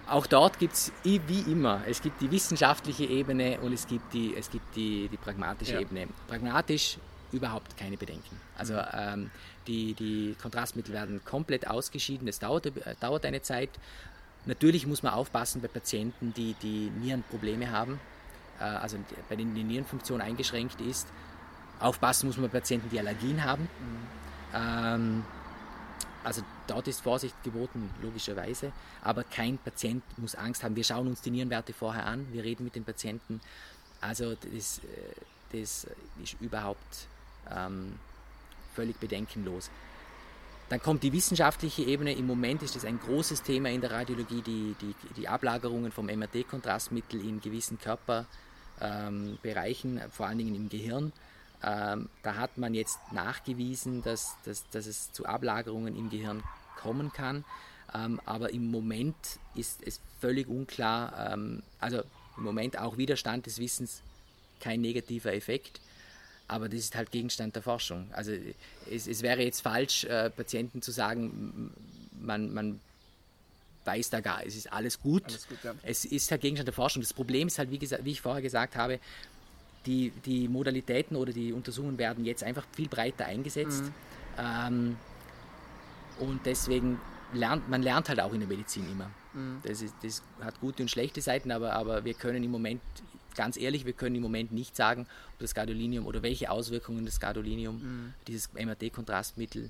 Auch 0.07 0.25
dort 0.25 0.59
gibt 0.59 0.73
es 0.73 0.91
wie 1.03 1.51
immer, 1.51 1.83
es 1.87 2.01
gibt 2.01 2.21
die 2.21 2.31
wissenschaftliche 2.31 3.05
Ebene 3.05 3.59
und 3.61 3.71
es 3.71 3.87
gibt 3.87 4.13
die, 4.13 4.35
es 4.35 4.49
gibt 4.49 4.75
die, 4.75 5.07
die 5.09 5.17
pragmatische 5.17 5.73
ja. 5.73 5.79
Ebene. 5.79 6.07
Pragmatisch 6.27 6.97
überhaupt 7.31 7.77
keine 7.77 7.97
Bedenken. 7.97 8.35
Also 8.57 8.73
mhm. 8.73 8.79
ähm, 8.93 9.31
die, 9.67 9.93
die 9.93 10.35
Kontrastmittel 10.41 10.93
werden 10.93 11.23
komplett 11.23 11.67
ausgeschieden, 11.67 12.27
es 12.27 12.39
dauert, 12.39 12.65
äh, 12.65 12.95
dauert 12.99 13.25
eine 13.25 13.41
Zeit. 13.41 13.69
Natürlich 14.45 14.87
muss 14.87 15.03
man 15.03 15.13
aufpassen 15.13 15.61
bei 15.61 15.67
Patienten, 15.67 16.33
die, 16.33 16.55
die 16.61 16.89
Nierenprobleme 16.99 17.71
haben, 17.71 17.99
also 18.65 18.97
bei 19.29 19.35
denen 19.35 19.55
die 19.55 19.63
Nierenfunktion 19.63 20.21
eingeschränkt 20.21 20.81
ist. 20.81 21.07
Aufpassen 21.79 22.27
muss 22.27 22.37
man 22.37 22.49
bei 22.49 22.59
Patienten, 22.59 22.89
die 22.89 22.99
Allergien 22.99 23.43
haben. 23.43 23.67
Mhm. 24.53 25.23
Also 26.23 26.43
dort 26.67 26.87
ist 26.87 27.01
Vorsicht 27.01 27.35
geboten, 27.43 27.89
logischerweise, 28.01 28.71
aber 29.01 29.23
kein 29.23 29.57
Patient 29.57 30.03
muss 30.17 30.35
Angst 30.35 30.63
haben. 30.63 30.75
Wir 30.75 30.83
schauen 30.83 31.07
uns 31.07 31.21
die 31.21 31.31
Nierenwerte 31.31 31.73
vorher 31.73 32.05
an, 32.05 32.27
wir 32.31 32.43
reden 32.43 32.63
mit 32.63 32.75
den 32.75 32.83
Patienten. 32.83 33.41
Also 34.01 34.35
das, 34.35 34.79
äh, 34.79 35.57
das 35.59 35.87
ist 36.21 36.35
überhaupt 36.39 37.07
ähm, 37.49 37.97
völlig 38.75 38.97
bedenkenlos. 38.97 39.71
Dann 40.69 40.81
kommt 40.81 41.03
die 41.03 41.11
wissenschaftliche 41.11 41.83
Ebene. 41.83 42.13
Im 42.13 42.27
Moment 42.27 42.63
ist 42.63 42.75
das 42.75 42.85
ein 42.85 42.99
großes 42.99 43.41
Thema 43.41 43.69
in 43.69 43.81
der 43.81 43.91
Radiologie, 43.91 44.41
die, 44.41 44.75
die, 44.79 44.95
die 45.17 45.27
Ablagerungen 45.27 45.91
vom 45.91 46.05
MRT-Kontrastmittel 46.05 47.19
in 47.19 47.41
gewissen 47.41 47.77
Körperbereichen, 47.79 48.27
ähm, 48.81 49.37
vor 50.11 50.27
allen 50.27 50.37
Dingen 50.37 50.55
im 50.55 50.69
Gehirn. 50.69 51.11
Ähm, 51.63 52.09
da 52.23 52.35
hat 52.35 52.57
man 52.57 52.73
jetzt 52.73 52.99
nachgewiesen, 53.11 54.01
dass, 54.03 54.35
dass, 54.45 54.67
dass 54.71 54.87
es 54.87 55.11
zu 55.13 55.25
Ablagerungen 55.25 55.95
im 55.95 56.09
Gehirn 56.09 56.43
kommen 56.75 57.13
kann. 57.13 57.45
Ähm, 57.93 58.19
aber 58.25 58.51
im 58.51 58.71
Moment 58.71 59.15
ist 59.53 59.81
es 59.85 59.99
völlig 60.19 60.47
unklar, 60.47 61.33
ähm, 61.33 61.61
also 61.79 62.01
im 62.37 62.43
Moment 62.43 62.79
auch 62.79 62.97
Widerstand 62.97 63.45
des 63.45 63.59
Wissens 63.59 64.01
kein 64.59 64.81
negativer 64.81 65.33
Effekt. 65.33 65.81
Aber 66.47 66.67
das 66.67 66.79
ist 66.79 66.95
halt 66.95 67.11
Gegenstand 67.11 67.55
der 67.55 67.63
Forschung. 67.63 68.07
Also 68.11 68.33
es, 68.89 69.07
es 69.07 69.21
wäre 69.21 69.41
jetzt 69.43 69.61
falsch, 69.61 70.03
äh, 70.05 70.29
Patienten 70.29 70.81
zu 70.81 70.91
sagen, 70.91 71.71
man, 72.19 72.53
man 72.53 72.79
weiß 73.85 74.09
da 74.09 74.19
gar, 74.19 74.45
es 74.45 74.55
ist 74.55 74.71
alles 74.71 74.99
gut. 74.99 75.23
Alles 75.25 75.47
gut 75.47 75.57
ja. 75.63 75.73
Es 75.83 76.05
ist 76.05 76.31
halt 76.31 76.41
Gegenstand 76.41 76.67
der 76.67 76.73
Forschung. 76.73 77.01
Das 77.01 77.13
Problem 77.13 77.47
ist 77.47 77.57
halt, 77.57 77.71
wie, 77.71 77.79
gesagt, 77.79 78.05
wie 78.05 78.11
ich 78.11 78.21
vorher 78.21 78.41
gesagt 78.41 78.75
habe, 78.75 78.99
die, 79.85 80.11
die 80.25 80.47
Modalitäten 80.47 81.15
oder 81.15 81.33
die 81.33 81.53
Untersuchungen 81.53 81.97
werden 81.97 82.25
jetzt 82.25 82.43
einfach 82.43 82.65
viel 82.73 82.87
breiter 82.87 83.25
eingesetzt. 83.25 83.83
Mhm. 83.83 83.93
Ähm, 84.37 84.97
und 86.19 86.45
deswegen 86.45 86.99
lernt 87.33 87.69
man 87.69 87.81
lernt 87.81 88.09
halt 88.09 88.19
auch 88.19 88.33
in 88.33 88.39
der 88.39 88.49
Medizin 88.49 88.85
immer. 88.91 89.09
Mhm. 89.33 89.59
Das, 89.63 89.81
ist, 89.81 89.95
das 90.03 90.21
hat 90.41 90.59
gute 90.59 90.83
und 90.83 90.89
schlechte 90.89 91.21
Seiten, 91.21 91.51
aber, 91.51 91.73
aber 91.73 92.05
wir 92.05 92.13
können 92.13 92.43
im 92.43 92.51
Moment, 92.51 92.81
ganz 93.35 93.57
ehrlich, 93.57 93.85
wir 93.85 93.93
können 93.93 94.15
im 94.15 94.21
Moment 94.21 94.51
nicht 94.51 94.75
sagen, 94.75 95.07
ob 95.33 95.39
das 95.39 95.55
Gadolinium 95.55 96.05
oder 96.05 96.21
welche 96.21 96.51
Auswirkungen 96.51 97.05
das 97.05 97.19
Gadolinium, 97.19 97.75
mhm. 97.77 98.13
dieses 98.27 98.49
MRT-Kontrastmittel, 98.53 99.69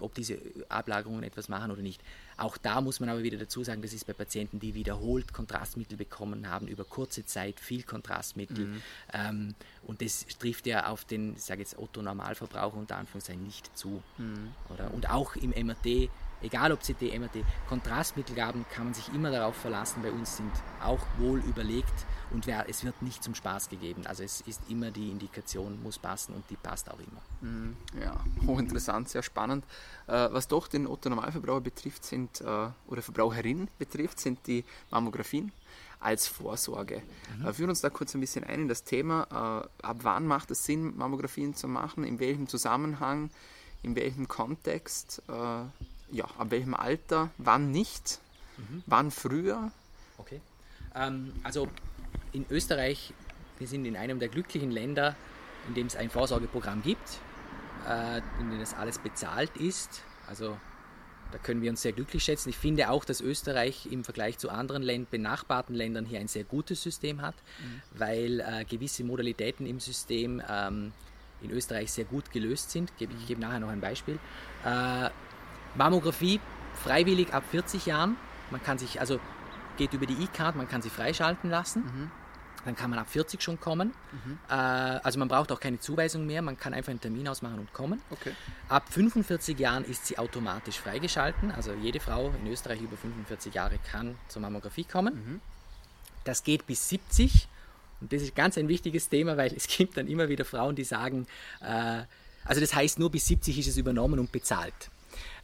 ob 0.00 0.14
diese 0.14 0.38
Ablagerungen 0.68 1.22
etwas 1.22 1.48
machen 1.48 1.70
oder 1.70 1.82
nicht. 1.82 2.02
Auch 2.36 2.56
da 2.56 2.80
muss 2.80 3.00
man 3.00 3.08
aber 3.08 3.22
wieder 3.22 3.36
dazu 3.36 3.62
sagen, 3.62 3.82
das 3.82 3.92
ist 3.92 4.06
bei 4.06 4.14
Patienten, 4.14 4.60
die 4.60 4.74
wiederholt 4.74 5.32
Kontrastmittel 5.32 5.98
bekommen 5.98 6.48
haben, 6.48 6.68
über 6.68 6.84
kurze 6.84 7.26
Zeit 7.26 7.60
viel 7.60 7.82
Kontrastmittel. 7.82 8.66
Mhm. 8.66 8.82
Ähm, 9.12 9.54
und 9.86 10.00
das 10.00 10.26
trifft 10.38 10.66
ja 10.66 10.86
auf 10.86 11.04
den, 11.04 11.34
ich 11.34 11.42
sage 11.42 11.60
jetzt 11.60 11.78
Otto 11.78 12.00
Normalverbraucher 12.00 12.76
unter 12.76 12.96
Anführungszeichen 12.96 13.42
nicht 13.44 13.76
zu. 13.76 14.02
Mhm. 14.16 14.52
Oder? 14.70 14.92
Und 14.94 15.10
auch 15.10 15.36
im 15.36 15.50
MRT 15.50 16.08
egal 16.42 16.72
ob 16.72 16.80
CT, 16.80 17.18
MRT, 17.18 17.44
Kontrastmittelgaben 17.68 18.64
kann 18.70 18.84
man 18.84 18.94
sich 18.94 19.12
immer 19.14 19.30
darauf 19.30 19.56
verlassen. 19.56 20.02
Bei 20.02 20.10
uns 20.10 20.36
sind 20.36 20.52
auch 20.82 21.06
wohl 21.18 21.40
überlegt 21.40 22.06
und 22.30 22.46
wer, 22.46 22.68
es 22.68 22.84
wird 22.84 23.02
nicht 23.02 23.22
zum 23.24 23.34
Spaß 23.34 23.68
gegeben. 23.68 24.06
Also 24.06 24.22
es 24.22 24.40
ist 24.42 24.62
immer 24.68 24.90
die 24.90 25.10
Indikation, 25.10 25.82
muss 25.82 25.98
passen 25.98 26.34
und 26.34 26.44
die 26.48 26.56
passt 26.56 26.90
auch 26.90 26.98
immer. 26.98 27.22
Mhm, 27.40 27.76
ja, 28.00 28.24
hochinteressant, 28.46 29.08
sehr 29.08 29.22
spannend. 29.22 29.64
Äh, 30.06 30.28
was 30.30 30.48
doch 30.48 30.68
den 30.68 30.86
Otto-Normalverbraucher 30.86 31.60
betrifft, 31.60 32.04
sind, 32.04 32.40
äh, 32.40 32.68
oder 32.86 33.02
Verbraucherin 33.02 33.68
betrifft, 33.78 34.20
sind 34.20 34.46
die 34.46 34.64
Mammografien 34.90 35.52
als 35.98 36.28
Vorsorge. 36.28 37.02
Mhm. 37.38 37.46
Äh, 37.46 37.52
führen 37.52 37.70
uns 37.70 37.80
da 37.80 37.90
kurz 37.90 38.14
ein 38.14 38.20
bisschen 38.20 38.44
ein 38.44 38.62
in 38.62 38.68
das 38.68 38.84
Thema. 38.84 39.66
ab 39.82 39.98
wann 40.02 40.26
macht 40.26 40.50
es 40.50 40.64
Sinn, 40.64 40.96
Mammografien 40.96 41.54
zu 41.54 41.68
machen? 41.68 42.04
In 42.04 42.20
welchem 42.20 42.46
Zusammenhang? 42.48 43.30
In 43.82 43.96
welchem 43.96 44.28
Kontext? 44.28 45.22
Ja, 46.10 46.24
ab 46.38 46.50
welchem 46.50 46.74
Alter, 46.74 47.30
wann 47.38 47.70
nicht, 47.70 48.20
mhm. 48.56 48.82
wann 48.86 49.10
früher? 49.10 49.70
Okay. 50.18 50.40
Ähm, 50.94 51.32
also 51.42 51.68
in 52.32 52.46
Österreich, 52.50 53.12
wir 53.58 53.68
sind 53.68 53.84
in 53.84 53.96
einem 53.96 54.18
der 54.18 54.28
glücklichen 54.28 54.70
Länder, 54.70 55.16
in 55.68 55.74
dem 55.74 55.86
es 55.86 55.96
ein 55.96 56.10
Vorsorgeprogramm 56.10 56.82
gibt, 56.82 57.20
äh, 57.88 58.18
in 58.40 58.50
dem 58.50 58.60
das 58.60 58.74
alles 58.74 58.98
bezahlt 58.98 59.56
ist. 59.56 60.02
Also 60.26 60.56
da 61.32 61.38
können 61.38 61.62
wir 61.62 61.70
uns 61.70 61.82
sehr 61.82 61.92
glücklich 61.92 62.24
schätzen. 62.24 62.48
Ich 62.48 62.56
finde 62.56 62.90
auch, 62.90 63.04
dass 63.04 63.20
Österreich 63.20 63.86
im 63.90 64.04
Vergleich 64.04 64.38
zu 64.38 64.50
anderen 64.50 64.82
Länd 64.82 65.10
benachbarten 65.10 65.74
Ländern 65.74 66.04
hier 66.04 66.18
ein 66.18 66.28
sehr 66.28 66.44
gutes 66.44 66.82
System 66.82 67.22
hat, 67.22 67.36
mhm. 67.36 67.82
weil 67.98 68.40
äh, 68.40 68.64
gewisse 68.64 69.04
Modalitäten 69.04 69.66
im 69.66 69.78
System 69.78 70.42
ähm, 70.48 70.92
in 71.42 71.50
Österreich 71.50 71.92
sehr 71.92 72.04
gut 72.04 72.32
gelöst 72.32 72.70
sind. 72.70 72.92
Ich 72.98 73.26
gebe 73.26 73.40
nachher 73.40 73.60
noch 73.60 73.68
ein 73.68 73.80
Beispiel. 73.80 74.18
Äh, 74.64 75.10
Mammographie 75.74 76.40
freiwillig 76.74 77.32
ab 77.32 77.44
40 77.50 77.86
Jahren. 77.86 78.16
Man 78.50 78.62
kann 78.62 78.78
sich, 78.78 79.00
also 79.00 79.20
geht 79.76 79.92
über 79.92 80.06
die 80.06 80.22
E-Card, 80.24 80.56
man 80.56 80.68
kann 80.68 80.82
sie 80.82 80.90
freischalten 80.90 81.50
lassen. 81.50 81.82
Mhm. 81.84 82.10
Dann 82.64 82.76
kann 82.76 82.90
man 82.90 82.98
ab 82.98 83.08
40 83.08 83.40
schon 83.42 83.58
kommen. 83.58 83.94
Mhm. 84.12 84.38
Äh, 84.48 84.52
also 84.52 85.18
man 85.18 85.28
braucht 85.28 85.50
auch 85.50 85.60
keine 85.60 85.80
Zuweisung 85.80 86.26
mehr, 86.26 86.42
man 86.42 86.58
kann 86.58 86.74
einfach 86.74 86.90
einen 86.90 87.00
Termin 87.00 87.26
ausmachen 87.26 87.58
und 87.58 87.72
kommen. 87.72 88.02
Okay. 88.10 88.32
Ab 88.68 88.84
45 88.90 89.58
Jahren 89.58 89.84
ist 89.84 90.06
sie 90.06 90.18
automatisch 90.18 90.78
freigeschalten. 90.78 91.50
Also 91.52 91.72
jede 91.72 92.00
Frau 92.00 92.32
in 92.38 92.46
Österreich 92.50 92.82
über 92.82 92.96
45 92.96 93.54
Jahre 93.54 93.78
kann 93.90 94.16
zur 94.28 94.42
Mammographie 94.42 94.84
kommen. 94.84 95.14
Mhm. 95.14 95.40
Das 96.24 96.44
geht 96.44 96.66
bis 96.66 96.88
70. 96.88 97.48
Und 98.02 98.12
das 98.12 98.22
ist 98.22 98.34
ganz 98.34 98.58
ein 98.58 98.68
wichtiges 98.68 99.08
Thema, 99.08 99.36
weil 99.36 99.54
es 99.54 99.66
gibt 99.76 99.96
dann 99.96 100.06
immer 100.06 100.28
wieder 100.28 100.44
Frauen, 100.44 100.76
die 100.76 100.84
sagen, 100.84 101.26
äh, 101.62 102.02
also 102.44 102.60
das 102.60 102.74
heißt 102.74 102.98
nur 102.98 103.10
bis 103.10 103.26
70 103.26 103.58
ist 103.58 103.68
es 103.68 103.76
übernommen 103.78 104.18
und 104.18 104.32
bezahlt. 104.32 104.90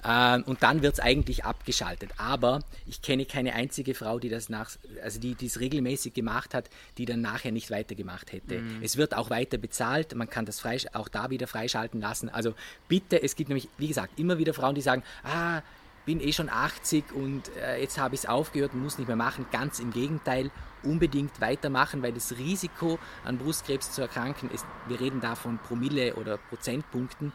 Ähm, 0.05 0.45
und 0.45 0.63
dann 0.63 0.83
wird 0.83 0.95
es 0.95 1.01
eigentlich 1.01 1.45
abgeschaltet. 1.45 2.11
Aber 2.19 2.61
ich 2.87 3.03
kenne 3.03 3.25
keine 3.27 3.55
einzige 3.55 3.95
Frau, 3.95 4.19
die 4.19 4.29
das 4.29 4.49
nach, 4.49 4.71
also 5.03 5.21
die 5.21 5.37
es 5.45 5.61
regelmäßig 5.61 6.15
gemacht 6.15 6.55
hat, 6.55 6.71
die 6.99 7.05
dann 7.05 7.21
nachher 7.21 7.53
nicht 7.53 7.71
weitergemacht 7.71 8.33
hätte. 8.33 8.61
Mhm. 8.61 8.83
Es 8.83 8.97
wird 8.97 9.15
auch 9.15 9.31
weiter 9.31 9.59
bezahlt, 9.59 10.15
man 10.15 10.29
kann 10.29 10.47
das 10.47 10.61
frei, 10.61 10.77
auch 10.93 11.09
da 11.09 11.31
wieder 11.31 11.47
freischalten 11.47 12.01
lassen. 12.01 12.29
Also 12.29 12.55
bitte, 12.89 13.23
es 13.23 13.37
gibt 13.37 13.49
nämlich, 13.49 13.69
wie 13.79 13.89
gesagt, 13.89 14.19
immer 14.19 14.39
wieder 14.39 14.55
Frauen, 14.55 14.75
die 14.75 14.83
sagen, 14.83 15.03
ah, 15.25 15.63
bin 16.07 16.21
eh 16.21 16.33
schon 16.33 16.49
80 16.49 17.13
und 17.13 17.51
äh, 17.57 17.81
jetzt 17.81 17.99
habe 17.99 18.15
ich 18.15 18.23
es 18.23 18.27
aufgehört 18.27 18.73
und 18.73 18.83
muss 18.83 18.97
nicht 18.97 19.09
mehr 19.09 19.17
machen. 19.17 19.47
Ganz 19.51 19.81
im 19.81 19.91
Gegenteil, 19.93 20.51
unbedingt 20.85 21.41
weitermachen, 21.41 22.03
weil 22.03 22.13
das 22.13 22.39
Risiko 22.39 22.99
an 23.25 23.39
Brustkrebs 23.39 23.93
zu 23.93 24.03
erkranken 24.03 24.51
ist, 24.51 24.65
wir 24.87 25.01
reden 25.01 25.21
da 25.21 25.35
von 25.35 25.59
Promille 25.59 26.15
oder 26.15 26.39
Prozentpunkten, 26.39 27.33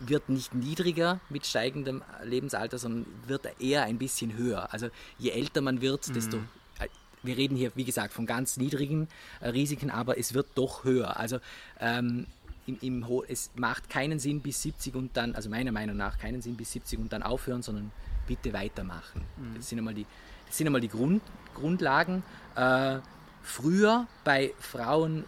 wird 0.00 0.28
nicht 0.28 0.54
niedriger 0.54 1.20
mit 1.28 1.46
steigendem 1.46 2.02
Lebensalter, 2.22 2.78
sondern 2.78 3.06
wird 3.26 3.48
eher 3.60 3.84
ein 3.84 3.98
bisschen 3.98 4.36
höher. 4.36 4.72
Also 4.72 4.88
je 5.18 5.30
älter 5.30 5.60
man 5.60 5.80
wird, 5.80 6.08
mhm. 6.08 6.14
desto 6.14 6.36
äh, 6.78 6.88
wir 7.22 7.36
reden 7.36 7.56
hier, 7.56 7.72
wie 7.74 7.84
gesagt, 7.84 8.12
von 8.12 8.26
ganz 8.26 8.56
niedrigen 8.56 9.08
äh, 9.40 9.48
Risiken, 9.48 9.90
aber 9.90 10.18
es 10.18 10.34
wird 10.34 10.46
doch 10.54 10.84
höher. 10.84 11.18
Also 11.18 11.38
ähm, 11.80 12.26
im, 12.66 12.78
im, 12.80 13.06
es 13.28 13.50
macht 13.56 13.90
keinen 13.90 14.18
Sinn 14.18 14.40
bis 14.40 14.62
70 14.62 14.94
und 14.94 15.16
dann, 15.16 15.34
also 15.34 15.50
meiner 15.50 15.72
Meinung 15.72 15.96
nach, 15.96 16.18
keinen 16.18 16.42
Sinn 16.42 16.56
bis 16.56 16.72
70 16.72 16.98
und 16.98 17.12
dann 17.12 17.22
aufhören, 17.22 17.62
sondern 17.62 17.90
bitte 18.26 18.52
weitermachen. 18.52 19.22
Mhm. 19.36 19.56
Das 19.56 19.68
sind 19.68 19.78
einmal 19.78 19.94
die, 19.94 20.06
das 20.46 20.56
sind 20.58 20.66
einmal 20.66 20.80
die 20.80 20.88
Grund, 20.88 21.22
Grundlagen. 21.54 22.22
Äh, 22.56 22.98
früher 23.42 24.06
bei 24.24 24.52
Frauen, 24.58 25.24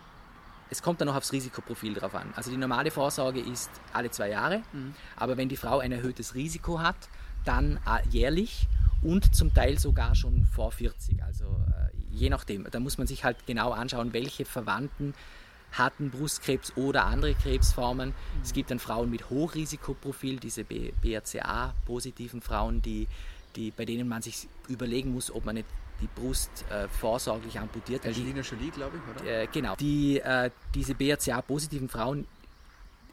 es 0.70 0.82
kommt 0.82 1.00
dann 1.00 1.06
noch 1.06 1.16
aufs 1.16 1.32
Risikoprofil 1.32 1.94
drauf 1.94 2.14
an. 2.14 2.32
Also 2.34 2.50
die 2.50 2.56
normale 2.56 2.90
Vorsorge 2.90 3.40
ist 3.40 3.70
alle 3.92 4.10
zwei 4.10 4.30
Jahre, 4.30 4.62
mhm. 4.72 4.94
aber 5.16 5.36
wenn 5.36 5.48
die 5.48 5.56
Frau 5.56 5.78
ein 5.78 5.92
erhöhtes 5.92 6.34
Risiko 6.34 6.80
hat, 6.80 6.96
dann 7.44 7.78
äh, 7.86 8.08
jährlich 8.08 8.66
und 9.02 9.34
zum 9.34 9.54
Teil 9.54 9.78
sogar 9.78 10.14
schon 10.14 10.46
vor 10.46 10.72
40. 10.72 11.22
Also 11.22 11.44
äh, 11.44 11.96
je 12.10 12.28
nachdem. 12.30 12.66
Da 12.70 12.80
muss 12.80 12.98
man 12.98 13.06
sich 13.06 13.24
halt 13.24 13.46
genau 13.46 13.70
anschauen, 13.70 14.12
welche 14.12 14.44
Verwandten 14.44 15.14
hatten 15.72 16.10
Brustkrebs 16.10 16.76
oder 16.76 17.06
andere 17.06 17.34
Krebsformen. 17.34 18.10
Mhm. 18.10 18.42
Es 18.42 18.52
gibt 18.52 18.70
dann 18.70 18.78
Frauen 18.78 19.10
mit 19.10 19.30
Hochrisikoprofil, 19.30 20.38
diese 20.38 20.64
BRCA-positiven 20.64 22.40
Frauen, 22.40 22.82
die, 22.82 23.06
die, 23.56 23.70
bei 23.70 23.84
denen 23.84 24.08
man 24.08 24.22
sich 24.22 24.48
überlegen 24.68 25.12
muss, 25.12 25.30
ob 25.30 25.44
man 25.44 25.56
nicht 25.56 25.68
die 26.00 26.08
Brust 26.08 26.64
äh, 26.70 26.88
vorsorglich 26.88 27.58
amputiert. 27.58 28.04
Angelina 28.06 28.40
Jolie, 28.40 28.70
glaube 28.70 28.98
ich, 28.98 29.22
oder? 29.22 29.42
Äh, 29.42 29.46
genau. 29.52 29.76
Die, 29.76 30.20
äh, 30.20 30.50
diese 30.74 30.94
BRCA-positiven 30.94 31.88
Frauen, 31.88 32.26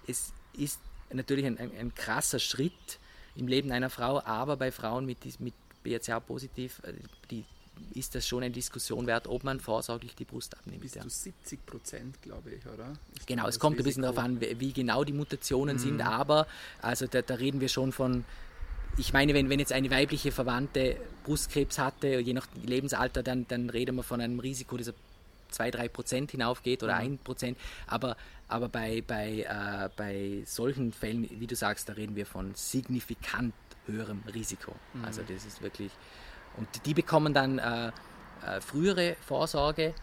es 0.08 0.34
ist 0.58 0.80
natürlich 1.12 1.46
ein, 1.46 1.58
ein, 1.58 1.72
ein, 1.78 1.96
krasser 1.96 2.40
Schritt 2.40 3.00
im 3.36 3.48
Leben 3.48 3.72
einer 3.72 3.90
Frau, 3.90 4.22
aber 4.24 4.58
bei 4.58 4.72
Frauen 4.72 5.06
mit, 5.06 5.40
mit 5.40 5.54
BRCA-positiv, 5.84 6.82
äh, 6.84 6.94
die 7.32 7.46
ist 7.94 8.16
das 8.16 8.28
schon 8.28 8.44
eine 8.44 8.54
Diskussion 8.54 9.08
wert, 9.08 9.28
ob 9.28 9.44
man 9.44 9.60
vorsorglich 9.60 10.16
die 10.16 10.26
Brust 10.26 10.58
abnimmt. 10.58 10.82
Bis 10.82 10.96
ja. 10.96 11.02
zu 11.02 11.10
70 11.10 11.66
Prozent, 11.66 12.22
glaube 12.22 12.52
ich, 12.52 12.66
oder? 12.66 12.94
Ist 13.16 13.28
genau, 13.28 13.48
es 13.48 13.60
kommt 13.60 13.78
Risiko? 13.78 13.82
ein 13.82 13.86
bisschen 13.86 14.04
darauf 14.04 14.18
an, 14.18 14.42
wie 14.42 14.74
genau 14.74 15.04
die 15.04 15.14
Mutationen 15.14 15.78
mhm. 15.78 15.80
sind, 15.80 16.02
aber 16.02 16.48
also 16.82 17.08
da, 17.08 17.22
da, 17.22 17.36
reden 17.36 17.62
wir 17.62 17.70
schon 17.70 17.92
von, 17.92 18.26
ich 18.98 19.14
meine, 19.14 19.34
wenn, 19.34 19.50
wenn 19.50 19.60
jetzt 19.60 19.74
eine 19.74 19.90
weibliche 19.90 20.32
Verwandte 20.32 20.98
Brustkrebs 21.24 21.80
hatte, 21.80 22.20
je 22.20 22.34
nach 22.34 22.48
Lebensalter, 22.64 23.24
dann, 23.24 23.48
dann 23.48 23.70
reden 23.70 23.96
wir 23.96 24.04
von 24.04 24.22
einem 24.22 24.40
Risiko, 24.40 24.78
das 24.78 24.94
2-3 25.52 25.90
Prozent 25.90 26.32
hinaufgeht 26.32 26.84
oder 26.84 26.96
mhm. 26.96 27.14
1 27.14 27.22
Prozent, 27.24 27.58
aber, 27.88 28.18
aber 28.48 28.70
bei, 28.70 29.04
bei, 29.06 29.42
äh, 29.42 29.90
bei 29.96 30.44
solchen 30.46 30.94
Fällen, 30.94 31.30
wie 31.30 31.48
du 31.48 31.56
sagst, 31.56 31.90
da 31.90 31.94
reden 31.94 32.16
wir 32.16 32.26
von 32.26 32.54
signifikant 32.56 33.54
höherem 33.86 34.24
Risiko. 34.34 34.74
Mhm. 34.94 35.06
Also 35.06 35.22
das 35.22 35.46
ist 35.46 35.62
wirklich 35.62 35.92
und 36.58 36.68
die 36.86 36.94
bekommen 36.94 37.34
dann 37.34 37.60
äh, 37.60 37.88
äh, 38.46 38.62
frühere 38.62 39.16
Vorsorge 39.26 39.94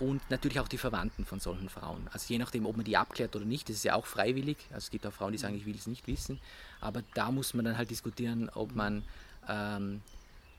und 0.00 0.28
natürlich 0.30 0.60
auch 0.60 0.68
die 0.68 0.78
Verwandten 0.78 1.24
von 1.24 1.40
solchen 1.40 1.68
Frauen. 1.68 2.08
Also 2.12 2.26
je 2.32 2.38
nachdem, 2.38 2.66
ob 2.66 2.76
man 2.76 2.84
die 2.84 2.96
abklärt 2.96 3.36
oder 3.36 3.44
nicht, 3.44 3.68
das 3.68 3.76
ist 3.76 3.84
ja 3.84 3.94
auch 3.94 4.06
freiwillig. 4.06 4.56
Also 4.70 4.84
es 4.86 4.90
gibt 4.90 5.06
auch 5.06 5.12
Frauen, 5.12 5.32
die 5.32 5.38
sagen, 5.38 5.56
ich 5.56 5.66
will 5.66 5.76
es 5.76 5.86
nicht 5.86 6.06
wissen. 6.06 6.40
Aber 6.80 7.02
da 7.14 7.30
muss 7.30 7.54
man 7.54 7.64
dann 7.64 7.78
halt 7.78 7.90
diskutieren, 7.90 8.50
ob 8.54 8.74
man 8.74 9.04
ähm, 9.48 10.00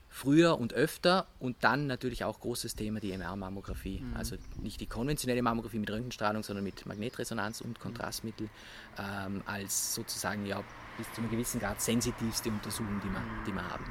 früher 0.08 0.58
und 0.58 0.72
öfter 0.72 1.26
und 1.38 1.56
dann 1.60 1.86
natürlich 1.86 2.24
auch 2.24 2.40
großes 2.40 2.74
Thema 2.74 3.00
die 3.00 3.12
MR-Mammographie. 3.12 4.00
Mhm. 4.00 4.16
Also 4.16 4.36
nicht 4.62 4.80
die 4.80 4.86
konventionelle 4.86 5.42
Mammographie 5.42 5.78
mit 5.78 5.90
Röntgenstrahlung, 5.90 6.42
sondern 6.42 6.64
mit 6.64 6.86
Magnetresonanz 6.86 7.60
und 7.60 7.78
Kontrastmittel 7.78 8.48
ähm, 8.98 9.42
als 9.44 9.94
sozusagen 9.94 10.46
ja 10.46 10.64
bis 10.96 11.12
zu 11.12 11.20
einem 11.20 11.30
gewissen 11.30 11.60
Grad 11.60 11.82
sensitivste 11.82 12.48
Untersuchung, 12.48 13.00
die, 13.04 13.10
man, 13.10 13.22
die 13.46 13.52
wir 13.52 13.68
haben. 13.68 13.84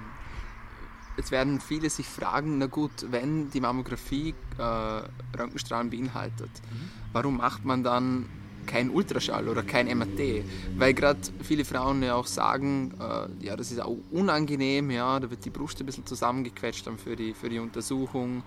Jetzt 1.18 1.32
werden 1.32 1.62
viele 1.62 1.90
sich 1.90 2.08
fragen, 2.08 2.58
na 2.58 2.66
gut, 2.66 3.06
wenn 3.10 3.50
die 3.50 3.62
Mammographie 3.62 4.34
äh, 4.58 5.38
Röntgenstrahlen 5.38 5.90
beinhaltet, 5.90 6.50
mhm. 6.50 6.90
warum 7.14 7.38
macht 7.38 7.64
man 7.64 7.84
dann 7.84 8.26
kein 8.66 8.90
Ultraschall 8.90 9.48
oder 9.48 9.64
kein 9.64 9.88
MRT? 9.88 10.44
Weil 10.78 10.94
gerade 10.94 11.20
viele 11.42 11.64
Frauen 11.64 12.04
ja 12.04 12.16
auch 12.16 12.28
sagen, 12.28 12.94
äh, 13.00 13.46
ja, 13.46 13.56
das 13.56 13.72
ist 13.72 13.80
auch 13.80 13.98
unangenehm, 14.12 14.92
ja, 14.92 15.20
da 15.20 15.30
wird 15.30 15.46
die 15.46 15.50
Brust 15.50 15.80
ein 15.80 15.86
bisschen 15.86 16.06
zusammengequetscht 16.06 16.86
dann 16.88 16.98
für 16.98 17.16
die, 17.16 17.34
für 17.34 17.50
die 17.50 17.60
Untersuchung. 17.60 18.44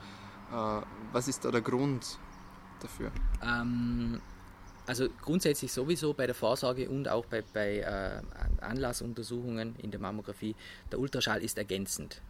Äh, 0.52 0.83
was 1.12 1.28
ist 1.28 1.44
da 1.44 1.50
der 1.50 1.62
Grund 1.62 2.18
dafür? 2.81 3.11
Ähm, 3.42 4.20
also 4.87 5.09
grundsätzlich 5.22 5.72
sowieso 5.72 6.12
bei 6.14 6.26
der 6.26 6.35
Vorsorge 6.35 6.88
und 6.88 7.09
auch 7.09 7.26
bei, 7.26 7.42
bei 7.52 7.78
äh, 7.78 8.20
Anlassuntersuchungen 8.62 9.76
in 9.76 9.90
der 9.90 10.00
Mammographie, 10.00 10.54
der 10.90 10.98
Ultraschall 10.98 11.42
ist 11.42 11.59
ergänzend. 11.59 12.22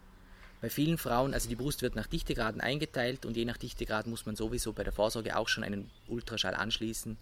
Bei 0.61 0.71
vielen 0.71 0.99
Frauen, 0.99 1.35
also 1.35 1.49
die 1.49 1.55
Brust 1.55 1.83
wird 1.83 1.95
nach 1.95 2.07
Dichtegraden 2.07 2.61
eingeteilt 2.61 3.25
und 3.25 3.37
je 3.37 3.45
nach 3.45 3.57
Dichtegrad 3.57 4.07
muss 4.07 4.27
man 4.27 4.35
sowieso 4.35 4.73
bei 4.73 4.83
der 4.83 4.93
Vorsorge 4.93 5.37
auch 5.37 5.49
schon 5.49 5.63
einen 5.63 5.91
Ultraschall 6.09 6.55
anschließen 6.55 7.17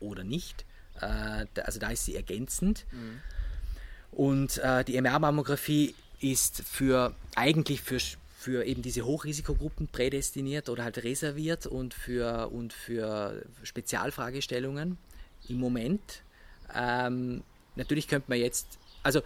oder 0.00 0.22
nicht. 0.22 0.64
Äh, 1.00 1.46
also 1.62 1.80
da 1.80 1.90
ist 1.90 2.04
sie 2.04 2.14
ergänzend. 2.14 2.84
Mhm. 2.92 3.20
Und 4.12 4.58
äh, 4.58 4.84
die 4.84 4.96
MR-Mammographie 4.96 5.94
ist 6.20 6.62
für 6.62 7.14
eigentlich 7.34 7.82
für, 7.82 7.98
für 8.38 8.64
eben 8.64 8.82
diese 8.82 9.04
Hochrisikogruppen 9.04 9.88
prädestiniert 9.88 10.68
oder 10.68 10.84
halt 10.84 10.98
reserviert 11.04 11.66
und 11.66 11.94
für, 11.94 12.48
und 12.52 12.72
für 12.72 13.42
Spezialfragestellungen 13.62 14.98
im 15.48 15.58
Moment. 15.58 16.22
Ähm, 16.74 17.42
natürlich 17.76 18.08
könnte 18.08 18.30
man 18.30 18.38
jetzt, 18.38 18.66
also 19.02 19.22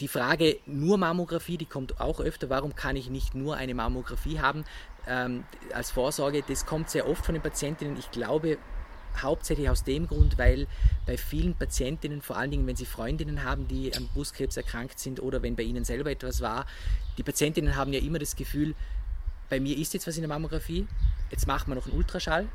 die 0.00 0.08
Frage 0.08 0.58
nur 0.66 0.98
Mammographie, 0.98 1.58
die 1.58 1.66
kommt 1.66 2.00
auch 2.00 2.20
öfter. 2.20 2.48
Warum 2.48 2.74
kann 2.74 2.96
ich 2.96 3.10
nicht 3.10 3.34
nur 3.34 3.56
eine 3.56 3.74
Mammographie 3.74 4.40
haben 4.40 4.64
ähm, 5.06 5.44
als 5.74 5.90
Vorsorge? 5.90 6.42
Das 6.46 6.66
kommt 6.66 6.90
sehr 6.90 7.08
oft 7.08 7.24
von 7.24 7.34
den 7.34 7.42
Patientinnen. 7.42 7.96
Ich 7.98 8.10
glaube 8.10 8.58
hauptsächlich 9.20 9.68
aus 9.68 9.84
dem 9.84 10.06
Grund, 10.06 10.38
weil 10.38 10.66
bei 11.04 11.16
vielen 11.18 11.54
Patientinnen, 11.54 12.22
vor 12.22 12.36
allen 12.36 12.50
Dingen 12.50 12.66
wenn 12.66 12.76
sie 12.76 12.86
Freundinnen 12.86 13.44
haben, 13.44 13.68
die 13.68 13.94
an 13.94 14.08
Brustkrebs 14.14 14.56
erkrankt 14.56 14.98
sind 14.98 15.20
oder 15.20 15.42
wenn 15.42 15.56
bei 15.56 15.64
ihnen 15.64 15.84
selber 15.84 16.10
etwas 16.10 16.40
war, 16.40 16.64
die 17.18 17.22
Patientinnen 17.22 17.76
haben 17.76 17.92
ja 17.92 18.00
immer 18.00 18.18
das 18.18 18.36
Gefühl, 18.36 18.74
bei 19.48 19.58
mir 19.58 19.76
ist 19.76 19.92
jetzt 19.94 20.06
was 20.06 20.16
in 20.16 20.22
der 20.22 20.28
Mammographie, 20.28 20.86
jetzt 21.30 21.46
machen 21.46 21.70
wir 21.70 21.74
noch 21.74 21.86
einen 21.86 21.96
Ultraschall 21.96 22.48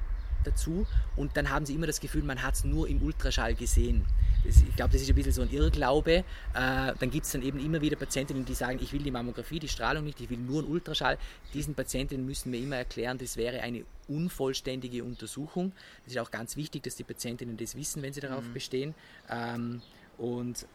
dazu 0.46 0.88
und 1.18 1.36
dann 1.36 1.50
haben 1.50 1.66
sie 1.66 1.76
immer 1.76 1.88
das 1.88 2.00
Gefühl, 2.00 2.24
man 2.24 2.42
hat 2.42 2.56
es 2.56 2.64
nur 2.64 2.88
im 2.88 3.02
Ultraschall 3.02 3.54
gesehen 3.54 4.06
ich 4.46 4.76
glaube, 4.76 4.94
das 4.94 5.02
ist 5.02 5.10
ein 5.10 5.16
bisschen 5.16 5.32
so 5.32 5.42
ein 5.42 5.52
Irrglaube. 5.52 6.12
Äh, 6.12 6.24
dann 6.54 7.10
gibt 7.10 7.26
es 7.26 7.32
dann 7.32 7.42
eben 7.42 7.60
immer 7.60 7.82
wieder 7.82 7.96
Patientinnen, 7.96 8.46
die 8.46 8.54
sagen, 8.54 8.80
ich 8.82 8.94
will 8.94 9.02
die 9.02 9.12
Mammographie, 9.12 9.60
die 9.60 9.68
Strahlung 9.68 10.04
nicht, 10.04 10.20
ich 10.22 10.30
will 10.30 10.38
nur 10.38 10.60
einen 10.60 10.72
Ultraschall. 10.72 11.18
Diesen 11.54 11.74
Patientinnen 11.74 12.26
müssen 12.26 12.52
wir 12.52 12.60
immer 12.60 12.78
erklären, 12.78 13.18
das 13.18 13.38
wäre 13.38 13.62
eine 13.62 13.86
unvollständige 14.08 15.04
Untersuchung. 15.04 15.72
Das 16.04 16.14
ist 16.14 16.20
auch 16.20 16.32
ganz 16.32 16.56
wichtig, 16.56 16.84
dass 16.84 16.96
die 16.96 17.04
Patientinnen 17.04 17.58
das 17.58 17.76
wissen, 17.76 18.02
wenn 18.02 18.14
sie 18.14 18.22
darauf 18.22 18.44
mhm. 18.44 18.54
bestehen. 18.54 18.96
Ähm, 19.30 19.82
und 20.18 20.66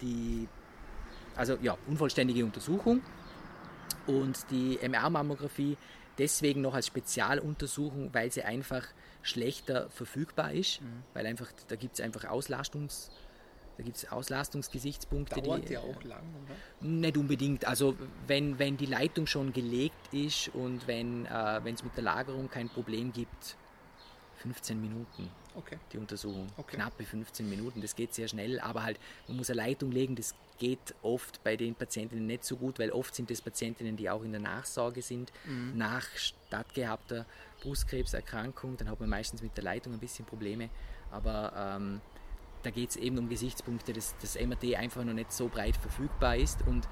die, 0.00 0.48
also 1.36 1.58
ja, 1.62 1.76
unvollständige 1.86 2.44
Untersuchung. 2.44 3.02
Und 4.06 4.38
die 4.50 4.78
MR-Mammographie 4.80 5.76
deswegen 6.18 6.60
noch 6.60 6.74
als 6.74 6.86
Spezialuntersuchung, 6.86 8.12
weil 8.12 8.30
sie 8.30 8.42
einfach 8.42 8.86
schlechter 9.22 9.90
verfügbar 9.90 10.52
ist, 10.52 10.80
mhm. 10.80 11.02
weil 11.14 11.26
einfach 11.26 11.52
da 11.68 11.76
gibt 11.76 11.94
es 11.94 12.00
einfach 12.00 12.24
Auslastungs 12.24 13.10
da 13.80 13.84
gibt 13.84 13.96
es 13.96 14.12
Auslastungsgesichtspunkte. 14.12 15.40
Dauert 15.40 15.70
die, 15.70 15.72
ja 15.72 15.80
auch 15.80 16.02
lang, 16.04 16.22
oder? 16.44 16.86
Nicht 16.86 17.16
unbedingt. 17.16 17.64
Also 17.64 17.96
wenn, 18.26 18.58
wenn 18.58 18.76
die 18.76 18.84
Leitung 18.84 19.26
schon 19.26 19.54
gelegt 19.54 20.12
ist 20.12 20.48
und 20.48 20.86
wenn 20.86 21.24
äh, 21.24 21.60
es 21.64 21.82
mit 21.82 21.96
der 21.96 22.04
Lagerung 22.04 22.50
kein 22.50 22.68
Problem 22.68 23.10
gibt, 23.10 23.56
15 24.42 24.80
Minuten 24.80 25.30
okay. 25.54 25.78
die 25.92 25.98
Untersuchung. 25.98 26.46
Okay. 26.56 26.76
Knappe 26.76 27.04
15 27.04 27.48
Minuten, 27.48 27.80
das 27.80 27.94
geht 27.94 28.14
sehr 28.14 28.28
schnell, 28.28 28.60
aber 28.60 28.82
halt, 28.82 28.98
man 29.28 29.36
muss 29.36 29.50
eine 29.50 29.60
Leitung 29.60 29.92
legen, 29.92 30.16
das 30.16 30.34
geht 30.58 30.94
oft 31.02 31.42
bei 31.42 31.56
den 31.56 31.74
Patientinnen 31.74 32.26
nicht 32.26 32.44
so 32.44 32.56
gut, 32.56 32.78
weil 32.78 32.90
oft 32.90 33.14
sind 33.14 33.30
das 33.30 33.40
Patientinnen, 33.40 33.96
die 33.96 34.10
auch 34.10 34.22
in 34.22 34.32
der 34.32 34.40
Nachsorge 34.40 35.02
sind, 35.02 35.32
mhm. 35.44 35.76
nach 35.76 36.06
stattgehabter 36.16 37.26
Brustkrebserkrankung, 37.62 38.76
dann 38.76 38.88
hat 38.90 39.00
man 39.00 39.08
meistens 39.08 39.42
mit 39.42 39.56
der 39.56 39.64
Leitung 39.64 39.92
ein 39.92 39.98
bisschen 39.98 40.24
Probleme, 40.24 40.70
aber 41.10 41.76
ähm, 41.76 42.00
da 42.62 42.70
geht 42.70 42.90
es 42.90 42.96
eben 42.96 43.18
um 43.18 43.28
Gesichtspunkte, 43.28 43.92
dass 43.92 44.14
das 44.20 44.38
MRT 44.38 44.74
einfach 44.74 45.04
noch 45.04 45.14
nicht 45.14 45.32
so 45.32 45.48
breit 45.48 45.76
verfügbar 45.76 46.36
ist 46.36 46.66
und 46.66 46.86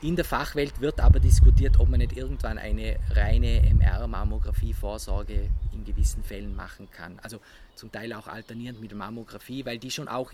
in 0.00 0.14
der 0.14 0.24
Fachwelt 0.24 0.80
wird 0.80 1.00
aber 1.00 1.18
diskutiert, 1.18 1.80
ob 1.80 1.88
man 1.88 1.98
nicht 1.98 2.16
irgendwann 2.16 2.58
eine 2.58 2.98
reine 3.10 3.62
MR-Mammographie-Vorsorge 3.74 5.50
in 5.72 5.84
gewissen 5.84 6.22
Fällen 6.22 6.54
machen 6.54 6.88
kann. 6.90 7.18
Also 7.20 7.40
zum 7.74 7.90
Teil 7.90 8.12
auch 8.12 8.28
alternierend 8.28 8.80
mit 8.80 8.90
der 8.90 8.98
Mammographie, 8.98 9.64
weil 9.66 9.78
die 9.78 9.90
schon 9.90 10.06
auch 10.06 10.32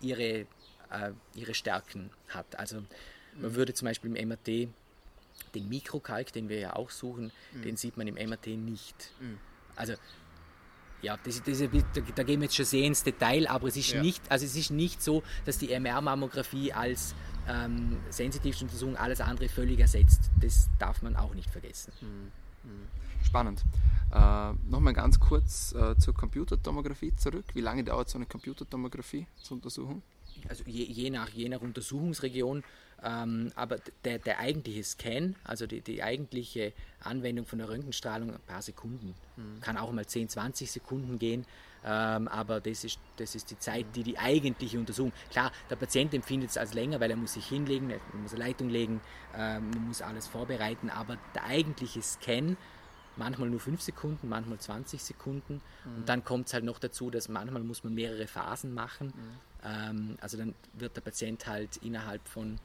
ihre, 0.00 0.46
äh, 0.90 1.12
ihre 1.34 1.54
Stärken 1.54 2.10
hat. 2.28 2.58
Also 2.58 2.82
man 3.40 3.54
würde 3.54 3.72
zum 3.72 3.86
Beispiel 3.86 4.14
im 4.14 4.28
MRT 4.28 4.68
den 5.54 5.68
Mikrokalk, 5.68 6.32
den 6.32 6.48
wir 6.48 6.58
ja 6.58 6.76
auch 6.76 6.90
suchen, 6.90 7.32
mhm. 7.52 7.62
den 7.62 7.76
sieht 7.76 7.96
man 7.96 8.06
im 8.06 8.14
MRT 8.14 8.48
nicht. 8.48 9.12
Mhm. 9.20 9.38
Also 9.74 9.94
ja, 11.00 11.16
das, 11.24 11.42
das, 11.42 11.58
da 11.60 12.22
gehen 12.24 12.40
wir 12.40 12.46
jetzt 12.46 12.56
schon 12.56 12.64
sehr 12.64 12.84
ins 12.84 13.04
Detail, 13.04 13.46
aber 13.46 13.68
es 13.68 13.76
ist, 13.76 13.92
ja. 13.92 14.02
nicht, 14.02 14.22
also 14.30 14.44
es 14.44 14.56
ist 14.56 14.70
nicht 14.70 15.00
so, 15.00 15.22
dass 15.46 15.58
die 15.58 15.68
MR-Mammographie 15.68 16.72
als 16.72 17.14
ähm, 17.48 17.96
sensitivste 18.10 18.64
Untersuchung 18.64 18.96
alles 18.96 19.20
andere 19.20 19.48
völlig 19.48 19.80
ersetzt. 19.80 20.30
Das 20.40 20.68
darf 20.78 21.02
man 21.02 21.16
auch 21.16 21.34
nicht 21.34 21.50
vergessen. 21.50 21.92
Mhm. 22.00 22.70
mhm. 22.70 22.86
Spannend. 23.24 23.64
Äh, 24.12 24.52
Nochmal 24.70 24.94
ganz 24.94 25.18
kurz 25.18 25.74
äh, 25.74 25.96
zur 25.98 26.14
Computertomographie 26.14 27.14
zurück. 27.16 27.44
Wie 27.54 27.60
lange 27.60 27.84
dauert 27.84 28.08
so 28.08 28.16
eine 28.16 28.26
Computertomographie 28.26 29.26
zur 29.42 29.56
Untersuchung? 29.56 30.02
Also 30.48 30.64
je, 30.66 30.84
je, 30.84 31.10
nach, 31.10 31.28
je 31.30 31.48
nach 31.48 31.60
Untersuchungsregion 31.60 32.62
ähm, 33.02 33.52
aber 33.54 33.76
der, 34.04 34.18
der 34.18 34.40
eigentliche 34.40 34.82
Scan, 34.82 35.36
also 35.44 35.66
die, 35.66 35.80
die 35.80 36.02
eigentliche 36.02 36.72
Anwendung 37.00 37.46
von 37.46 37.58
der 37.58 37.68
Röntgenstrahlung, 37.68 38.32
ein 38.32 38.40
paar 38.46 38.62
Sekunden. 38.62 39.14
Mhm. 39.36 39.60
Kann 39.60 39.76
auch 39.76 39.92
mal 39.92 40.06
10, 40.06 40.28
20 40.28 40.70
Sekunden 40.70 41.18
gehen. 41.18 41.46
Ähm, 41.84 42.26
aber 42.26 42.60
das 42.60 42.82
ist, 42.82 42.98
das 43.16 43.36
ist 43.36 43.52
die 43.52 43.58
Zeit, 43.58 43.86
die 43.94 44.02
die 44.02 44.18
eigentliche 44.18 44.78
Untersuchung. 44.78 45.12
Klar, 45.30 45.52
der 45.70 45.76
Patient 45.76 46.12
empfindet 46.12 46.50
es 46.50 46.56
als 46.56 46.74
länger, 46.74 46.98
weil 46.98 47.10
er 47.10 47.16
muss 47.16 47.34
sich 47.34 47.46
hinlegen, 47.46 47.90
er 47.90 48.00
muss 48.20 48.34
eine 48.34 48.44
Leitung 48.44 48.68
legen, 48.68 49.00
ähm, 49.36 49.70
man 49.70 49.86
muss 49.86 50.02
alles 50.02 50.26
vorbereiten, 50.26 50.90
aber 50.90 51.18
der 51.36 51.44
eigentliche 51.44 52.02
Scan, 52.02 52.56
manchmal 53.16 53.48
nur 53.48 53.60
5 53.60 53.80
Sekunden, 53.80 54.28
manchmal 54.28 54.58
20 54.58 55.00
Sekunden. 55.00 55.60
Mhm. 55.84 55.96
Und 55.98 56.08
dann 56.08 56.24
kommt 56.24 56.48
es 56.48 56.54
halt 56.54 56.64
noch 56.64 56.80
dazu, 56.80 57.10
dass 57.10 57.28
manchmal 57.28 57.62
muss 57.62 57.84
man 57.84 57.94
mehrere 57.94 58.26
Phasen 58.26 58.74
machen. 58.74 59.08
Mhm. 59.08 59.38
Ähm, 59.64 60.18
also 60.20 60.36
dann 60.36 60.56
wird 60.72 60.96
der 60.96 61.00
Patient 61.02 61.46
halt 61.46 61.76
innerhalb 61.78 62.26
von 62.26 62.58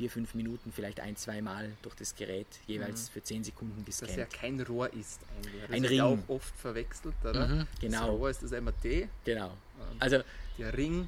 vier, 0.00 0.10
fünf 0.10 0.34
Minuten 0.34 0.72
vielleicht 0.72 0.98
ein, 1.00 1.14
zwei 1.14 1.42
Mal 1.42 1.72
durch 1.82 1.94
das 1.94 2.14
Gerät 2.14 2.46
jeweils 2.66 3.08
mhm. 3.08 3.12
für 3.12 3.22
zehn 3.22 3.44
Sekunden 3.44 3.84
gescannt. 3.84 4.12
Das 4.12 4.16
ja 4.16 4.24
kein 4.24 4.58
Rohr 4.62 4.90
ist 4.94 5.20
eigentlich. 5.36 5.60
Das 5.60 5.76
ein 5.76 5.84
Ring. 5.84 6.00
auch 6.00 6.18
oft 6.28 6.56
verwechselt, 6.56 7.14
oder? 7.22 7.46
Mhm, 7.46 7.66
genau. 7.78 8.06
Das 8.06 8.08
Rohr 8.08 8.30
ist 8.30 8.42
das 8.42 8.50
MRT. 8.52 9.08
Genau. 9.26 9.52
Also 9.98 10.22
der 10.58 10.74
Ring, 10.74 11.06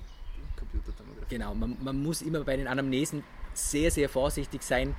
Computertomographie. 0.59 1.27
Genau, 1.31 1.55
man, 1.55 1.79
man 1.83 2.03
muss 2.03 2.21
immer 2.21 2.45
bei 2.45 2.55
den 2.55 2.67
Anamnesen 2.67 3.25
sehr, 3.55 3.91
sehr 3.91 4.11
vorsichtig 4.11 4.63
sein, 4.63 4.95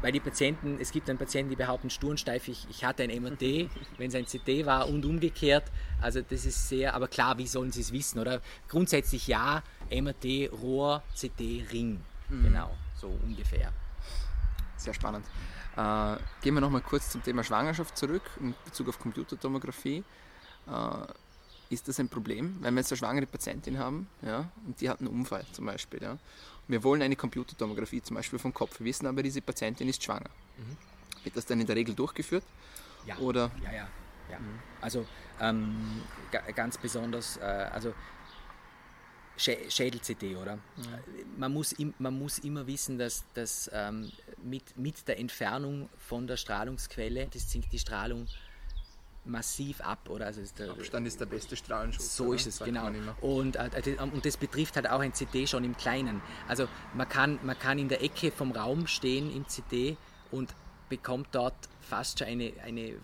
weil 0.00 0.12
die 0.12 0.20
Patienten, 0.20 0.78
es 0.80 0.92
gibt 0.92 1.08
dann 1.08 1.18
Patienten, 1.18 1.50
die 1.50 1.56
behaupten 1.56 1.90
stursteif, 1.90 2.46
ich, 2.46 2.68
ich 2.70 2.84
hatte 2.84 3.02
ein 3.02 3.10
MRT, 3.20 3.68
wenn 3.98 4.10
es 4.10 4.14
ein 4.14 4.26
CT 4.26 4.64
war 4.64 4.88
und 4.88 5.04
umgekehrt. 5.04 5.64
Also 6.00 6.20
das 6.20 6.46
ist 6.46 6.68
sehr, 6.68 6.94
aber 6.94 7.08
klar, 7.08 7.36
wie 7.38 7.48
sollen 7.48 7.72
sie 7.72 7.80
es 7.80 7.92
wissen, 7.92 8.20
oder? 8.20 8.40
Grundsätzlich 8.68 9.26
ja, 9.26 9.64
MRT, 9.90 10.52
Rohr, 10.52 11.02
CT, 11.16 11.72
Ring. 11.72 12.00
Mhm. 12.28 12.44
Genau 12.44 12.70
so 13.04 13.18
ungefähr. 13.22 13.72
Sehr 14.76 14.94
spannend. 14.94 15.26
Äh, 15.76 16.16
gehen 16.42 16.54
wir 16.54 16.60
nochmal 16.60 16.80
kurz 16.80 17.10
zum 17.10 17.22
Thema 17.22 17.44
Schwangerschaft 17.44 17.96
zurück 17.96 18.22
in 18.40 18.54
Bezug 18.64 18.88
auf 18.88 18.98
Computertomographie. 18.98 20.02
Äh, 20.66 21.12
ist 21.70 21.88
das 21.88 21.98
ein 22.00 22.08
Problem, 22.08 22.58
wenn 22.60 22.74
wir 22.74 22.80
jetzt 22.80 22.92
eine 22.92 22.98
schwangere 22.98 23.26
Patientin 23.26 23.78
haben 23.78 24.06
ja, 24.22 24.50
und 24.66 24.80
die 24.80 24.88
hat 24.88 25.00
einen 25.00 25.08
Unfall 25.08 25.44
zum 25.52 25.66
Beispiel. 25.66 26.02
Ja, 26.02 26.18
wir 26.68 26.82
wollen 26.82 27.02
eine 27.02 27.16
Computertomographie 27.16 28.02
zum 28.02 28.16
Beispiel 28.16 28.38
vom 28.38 28.54
Kopf, 28.54 28.78
wir 28.80 28.86
wissen 28.86 29.06
aber, 29.06 29.22
diese 29.22 29.40
Patientin 29.40 29.88
ist 29.88 30.02
schwanger. 30.02 30.30
Mhm. 30.56 30.76
Wird 31.24 31.36
das 31.36 31.46
dann 31.46 31.60
in 31.60 31.66
der 31.66 31.76
Regel 31.76 31.94
durchgeführt? 31.94 32.44
Ja, 33.06 33.16
Oder? 33.18 33.50
ja, 33.62 33.72
ja. 33.72 33.88
ja. 34.30 34.38
Mhm. 34.38 34.58
Also 34.80 35.06
ähm, 35.40 36.02
ganz 36.54 36.78
besonders, 36.78 37.38
äh, 37.38 37.42
also 37.72 37.92
Schädel-CT, 39.44 40.36
oder? 40.40 40.58
Ja. 40.76 40.98
Man, 41.36 41.52
muss 41.52 41.74
man 41.98 42.18
muss 42.18 42.38
immer 42.38 42.66
wissen, 42.66 42.98
dass, 42.98 43.24
dass 43.34 43.70
ähm, 43.72 44.10
mit, 44.42 44.76
mit 44.76 45.06
der 45.08 45.18
Entfernung 45.18 45.88
von 45.98 46.26
der 46.26 46.36
Strahlungsquelle, 46.36 47.28
das 47.32 47.50
sinkt 47.50 47.72
die 47.72 47.78
Strahlung 47.78 48.26
massiv 49.24 49.80
ab, 49.80 50.08
oder? 50.08 50.26
Also 50.26 50.40
ist 50.40 50.58
der, 50.58 50.70
Abstand 50.70 51.06
ist 51.06 51.20
der 51.20 51.26
beste 51.26 51.56
Strahlenschutz. 51.56 52.16
So 52.16 52.26
oder? 52.26 52.34
ist 52.36 52.46
es, 52.46 52.56
Sagt 52.58 52.70
genau. 52.70 52.90
Und, 53.20 53.56
äh, 53.56 53.96
und 54.00 54.24
das 54.24 54.36
betrifft 54.36 54.76
halt 54.76 54.88
auch 54.88 55.00
ein 55.00 55.12
CT 55.12 55.48
schon 55.48 55.64
im 55.64 55.76
Kleinen. 55.76 56.20
Also 56.48 56.68
man 56.94 57.08
kann, 57.08 57.38
man 57.42 57.58
kann 57.58 57.78
in 57.78 57.88
der 57.88 58.02
Ecke 58.02 58.30
vom 58.30 58.52
Raum 58.52 58.86
stehen 58.86 59.34
im 59.34 59.46
CT 59.46 59.96
und 60.30 60.54
bekommt 60.88 61.28
dort 61.32 61.54
fast 61.80 62.18
schon 62.18 62.28
eine, 62.28 62.52
eine 62.62 62.94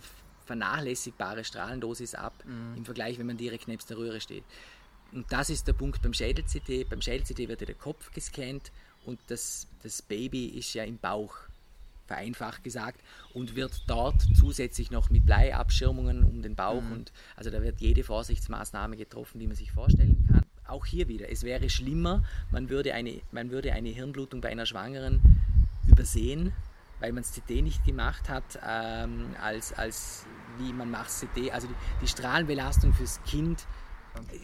vernachlässigbare 0.45 1.45
Strahlendosis 1.45 2.15
ab 2.15 2.35
mhm. 2.45 2.77
im 2.77 2.85
Vergleich, 2.85 3.19
wenn 3.19 3.27
man 3.27 3.37
direkt 3.37 3.69
neben 3.69 3.83
der 3.89 3.97
Röhre 3.97 4.21
steht. 4.21 4.45
Und 5.13 5.31
das 5.33 5.51
ist 5.51 5.67
der 5.67 5.73
Punkt 5.73 6.03
beim 6.03 6.13
Schädel-CT. 6.13 6.89
Beim 6.89 7.03
Schädel-CT 7.03 7.49
wird 7.49 7.61
ja 7.61 7.67
der 7.67 7.75
Kopf 7.75 8.13
gescannt 8.13 8.71
und 9.05 9.19
das, 9.29 9.67
das 9.83 10.03
Baby 10.03 10.47
ist 10.47 10.75
ja 10.75 10.85
im 10.85 10.99
Bauch, 10.99 11.35
vereinfacht 12.07 12.65
gesagt, 12.65 13.01
und 13.35 13.55
wird 13.55 13.85
dort 13.87 14.21
zusätzlich 14.37 14.91
noch 14.91 15.11
mit 15.11 15.25
Bleiabschirmungen 15.25 16.25
um 16.25 16.43
den 16.43 16.55
Bauch 16.55 16.83
mhm. 16.83 16.93
und 16.93 17.13
also 17.37 17.51
da 17.51 17.63
wird 17.63 17.81
jede 17.81 18.03
Vorsichtsmaßnahme 18.05 18.97
getroffen, 18.97 19.39
die 19.39 19.47
man 19.47 19.57
sich 19.57 19.73
vorstellen 19.73 20.27
kann. 20.31 20.45
Auch 20.67 20.87
hier 20.87 21.09
wieder, 21.09 21.31
es 21.31 21.43
wäre 21.43 21.71
schlimmer, 21.71 22.25
man 22.51 22.69
würde 22.69 22.95
eine, 22.95 23.21
man 23.33 23.51
würde 23.51 23.73
eine 23.73 23.89
Hirnblutung 23.89 24.41
bei 24.41 24.51
einer 24.51 24.67
Schwangeren 24.67 25.21
übersehen, 25.89 26.53
weil 27.01 27.13
man 27.13 27.23
das 27.23 27.33
CT 27.33 27.63
nicht 27.63 27.85
gemacht 27.85 28.29
hat, 28.29 28.59
ähm, 28.67 29.35
als, 29.41 29.73
als 29.73 30.27
wie 30.59 30.73
man 30.73 30.91
macht 30.91 31.11
CT. 31.11 31.51
Also 31.53 31.67
die, 31.67 31.75
die 32.03 32.09
Strahlenbelastung 32.09 32.93
fürs 32.93 33.23
Kind 33.25 33.67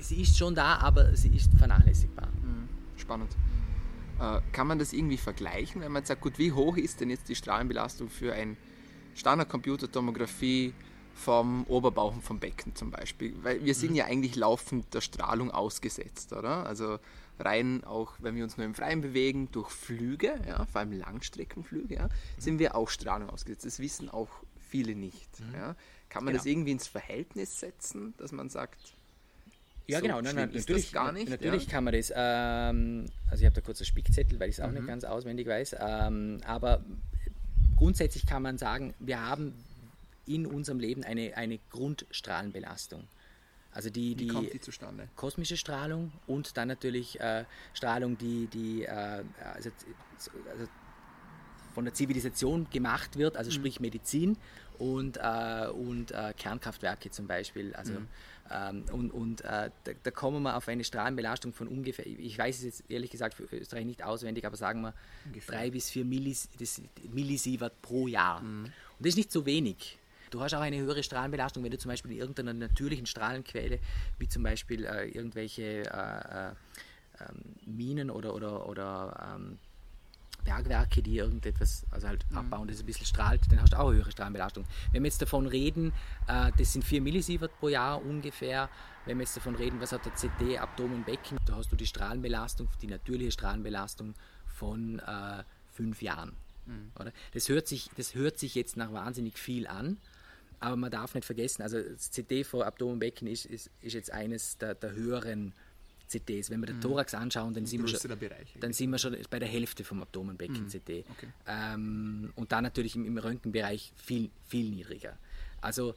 Sie 0.01 0.23
ist 0.23 0.37
schon 0.37 0.55
da, 0.55 0.79
aber 0.79 1.17
sie 1.17 1.35
ist 1.35 1.53
vernachlässigbar. 1.59 2.29
Mhm. 2.29 2.69
Spannend. 2.97 3.37
Äh, 4.21 4.41
kann 4.53 4.67
man 4.67 4.79
das 4.79 4.93
irgendwie 4.93 5.19
vergleichen, 5.19 5.81
wenn 5.83 5.93
man 5.93 6.05
sagt, 6.05 6.23
gut, 6.23 6.39
wie 6.39 6.53
hoch 6.53 6.77
ist 6.77 7.01
denn 7.01 7.11
jetzt 7.11 7.29
die 7.29 7.35
Strahlenbelastung 7.35 8.09
für 8.09 8.33
ein 8.33 8.57
Standard-Computertomographie 9.15 10.73
vom 11.15 11.65
Oberbauch 11.65 12.15
und 12.15 12.23
vom 12.23 12.39
Becken 12.39 12.75
zum 12.75 12.91
Beispiel? 12.91 13.35
Weil 13.43 13.65
wir 13.65 13.75
sind 13.75 13.91
mhm. 13.91 13.97
ja 13.97 14.05
eigentlich 14.07 14.37
laufend 14.37 14.93
der 14.95 15.01
Strahlung 15.01 15.51
ausgesetzt, 15.51 16.33
oder? 16.33 16.67
Also 16.67 16.99
rein 17.39 17.85
auch, 17.85 18.15
wenn 18.19 18.35
wir 18.37 18.45
uns 18.45 18.57
nur 18.57 18.65
im 18.65 18.75
Freien 18.75 19.03
bewegen, 19.03 19.51
durch 19.53 19.71
Flüge, 19.71 20.41
ja, 20.47 20.65
vor 20.65 20.81
allem 20.81 20.93
Langstreckenflüge, 20.93 21.95
ja, 21.95 22.09
sind 22.39 22.59
wir 22.59 22.75
auch 22.75 22.89
Strahlung 22.89 23.29
ausgesetzt. 23.29 23.67
Das 23.67 23.79
wissen 23.79 24.09
auch 24.09 24.31
viele 24.71 24.95
nicht. 24.95 25.41
Mhm. 25.41 25.55
Ja. 25.55 25.77
Kann 26.09 26.25
man 26.25 26.33
genau. 26.33 26.43
das 26.43 26.47
irgendwie 26.47 26.71
ins 26.71 26.87
Verhältnis 26.87 27.61
setzen, 27.61 28.15
dass 28.17 28.33
man 28.33 28.49
sagt, 28.49 28.97
ja, 29.87 29.99
so 29.99 30.03
genau. 30.03 30.21
Nein, 30.21 30.35
nein, 30.35 30.51
natürlich, 30.53 30.93
gar 30.93 31.13
nicht. 31.13 31.29
Natürlich 31.29 31.65
ja. 31.65 31.71
kann 31.71 31.85
man 31.85 31.95
das. 31.95 32.13
Ähm, 32.15 33.07
also 33.31 33.43
ich 33.43 33.47
habe 33.47 33.55
da 33.55 33.61
kurz 33.61 33.81
einen 33.81 33.87
Spickzettel, 33.87 34.41
weil 34.41 34.49
ich 34.49 34.57
es 34.57 34.61
auch 34.61 34.69
mhm. 34.69 34.75
nicht 34.75 34.87
ganz 34.87 35.05
auswendig 35.05 35.47
weiß. 35.47 35.77
Ähm, 35.79 36.41
aber 36.45 36.85
grundsätzlich 37.77 38.27
kann 38.27 38.43
man 38.43 38.59
sagen, 38.59 38.95
wir 38.99 39.21
haben 39.27 39.55
in 40.27 40.47
unserem 40.47 40.81
Leben 40.81 41.05
eine, 41.05 41.37
eine 41.37 41.59
Grundstrahlenbelastung. 41.71 43.05
Also 43.73 43.91
die, 43.91 44.15
die, 44.15 44.29
die 44.29 45.09
kosmische 45.17 45.59
Strahlung 45.59 46.11
und 46.27 46.57
dann 46.57 46.67
natürlich 46.67 47.21
äh, 47.21 47.45
Strahlung, 47.75 48.17
die, 48.17 48.47
die 48.47 48.85
äh, 48.85 49.23
also, 49.55 49.71
also 50.51 50.67
von 51.75 51.85
der 51.85 51.93
Zivilisation 51.93 52.69
gemacht 52.71 53.19
wird, 53.19 53.37
also 53.37 53.51
mhm. 53.51 53.55
sprich 53.55 53.81
Medizin 53.81 54.39
und, 54.79 55.19
äh, 55.19 55.69
und 55.69 56.13
äh, 56.13 56.33
Kernkraftwerke 56.37 57.11
zum 57.11 57.27
Beispiel. 57.27 57.75
Also, 57.75 57.93
mhm. 57.93 58.09
ähm, 58.51 58.85
und 58.93 59.11
und 59.11 59.41
äh, 59.43 59.71
da, 59.85 59.93
da, 60.03 60.11
kommen 60.11 60.43
wir 60.43 60.57
auf 60.57 60.69
eine 60.69 60.85
Strahlenbelastung 60.85 61.53
von 61.53 61.69
ungefähr, 61.69 62.07
ich 62.07 62.39
weiß 62.39 62.59
es 62.59 62.65
jetzt 62.65 62.91
ehrlich 62.91 63.11
gesagt 63.11 63.35
für 63.35 63.45
Österreich 63.57 63.85
nicht 63.85 64.03
auswendig, 64.03 64.47
aber 64.47 64.57
sagen 64.57 64.83
wir 64.83 64.95
ungefähr. 65.25 65.57
drei 65.57 65.71
bis 65.71 65.91
vier 65.91 66.05
Millis, 66.05 66.49
Millisievert 67.13 67.81
pro 67.83 68.07
Jahr. 68.07 68.41
Mhm. 68.41 68.65
Und 68.65 68.73
das 69.01 69.09
ist 69.09 69.17
nicht 69.17 69.33
so 69.33 69.45
wenig. 69.47 69.99
Du 70.31 70.41
hast 70.41 70.55
auch 70.55 70.61
eine 70.61 70.79
höhere 70.79 71.03
Strahlenbelastung, 71.03 71.63
wenn 71.63 71.71
du 71.71 71.79
zum 71.79 71.91
Beispiel 71.91 72.13
in 72.13 72.19
irgendeiner 72.19 72.53
natürlichen 72.53 73.07
Strahlenquelle, 73.07 73.79
wie 74.19 74.29
zum 74.29 74.43
Beispiel 74.43 74.85
äh, 74.85 75.09
irgendwelche 75.09 75.63
äh, 75.63 76.49
äh, 76.49 76.53
ähm, 77.21 77.55
Minen 77.65 78.11
oder, 78.11 78.35
oder, 78.35 78.69
oder 78.69 79.37
ähm, 79.37 79.59
Bergwerke, 80.47 81.03
die 81.03 81.19
irgendetwas 81.19 81.85
also 81.91 82.09
halt 82.09 82.25
mhm. 82.31 82.39
abbauen, 82.39 82.69
das 82.69 82.81
ein 82.81 82.87
bisschen 82.87 83.07
strahlt, 83.07 83.41
dann 83.51 83.61
hast 83.61 83.73
du 83.73 83.79
auch 83.79 83.89
eine 83.89 83.97
höhere 83.97 84.13
Strahlenbelastung. 84.13 84.65
Wenn 84.93 85.03
wir 85.03 85.09
jetzt 85.09 85.21
davon 85.21 85.47
reden, 85.47 85.93
äh, 86.29 86.53
das 86.57 86.73
sind 86.73 86.85
4 86.85 87.03
Millisievert 87.03 87.53
pro 87.59 87.69
Jahr 87.69 88.03
ungefähr, 88.03 88.71
wenn 89.05 89.19
wir 89.19 89.25
jetzt 89.25 89.37
davon 89.37 89.57
reden, 89.57 89.81
was 89.81 89.93
hat 89.93 90.05
der 90.07 90.15
CD, 90.15 90.59
Abdomen, 90.59 91.05
Becken, 91.05 91.39
da 91.47 91.57
hast 91.57 91.71
du 91.71 91.77
die 91.77 91.87
Strahlenbelastung, 91.87 92.69
die 92.81 92.87
natürliche 92.87 93.33
Strahlenbelastung 93.33 94.15
von 94.47 95.01
äh, 95.01 95.43
fünf 95.73 96.01
Jahren. 96.01 96.33
Mhm. 96.67 96.93
Oder? 96.99 97.13
Das, 97.33 97.49
hört 97.49 97.67
sich, 97.67 97.91
das 97.97 98.15
hört 98.15 98.39
sich 98.39 98.55
jetzt 98.55 98.77
nach 98.77 98.93
wahnsinnig 98.93 99.39
viel 99.39 99.67
an, 99.67 99.99
aber 100.61 100.77
man 100.77 100.91
darf 100.91 101.15
nicht 101.15 101.25
vergessen, 101.25 101.63
also 101.63 101.81
das 101.81 102.11
CD 102.11 102.45
vor 102.45 102.67
Abdomen, 102.67 102.99
Becken 102.99 103.29
ist, 103.29 103.45
ist, 103.45 103.71
ist 103.83 103.93
jetzt 103.93 104.13
eines 104.13 104.57
der, 104.59 104.75
der 104.75 104.93
höheren 104.93 105.53
CTs. 106.09 106.51
Wenn 106.51 106.61
wir 106.61 106.67
den 106.67 106.77
mhm. 106.77 106.83
Thorax 106.83 107.15
anschauen, 107.15 107.55
dann, 107.55 107.67
sind 107.67 107.83
wir, 107.83 107.89
schon, 107.89 108.11
dann 108.61 108.73
sind 108.73 108.91
wir 108.91 108.99
schon 108.99 109.17
bei 109.31 109.39
der 109.39 109.49
Hälfte 109.49 109.85
vom 109.85 110.03
Abdomenbecken-CT. 110.03 110.89
Mhm. 110.89 111.05
Okay. 111.11 111.29
Ähm, 111.47 112.33
und 112.37 112.53
dann 112.53 112.65
natürlich 112.65 112.97
im, 112.97 113.05
im 113.07 113.19
Röntgenbereich 113.19 113.93
viel, 113.97 114.31
viel 114.47 114.71
niedriger. 114.71 115.19
Also 115.61 115.95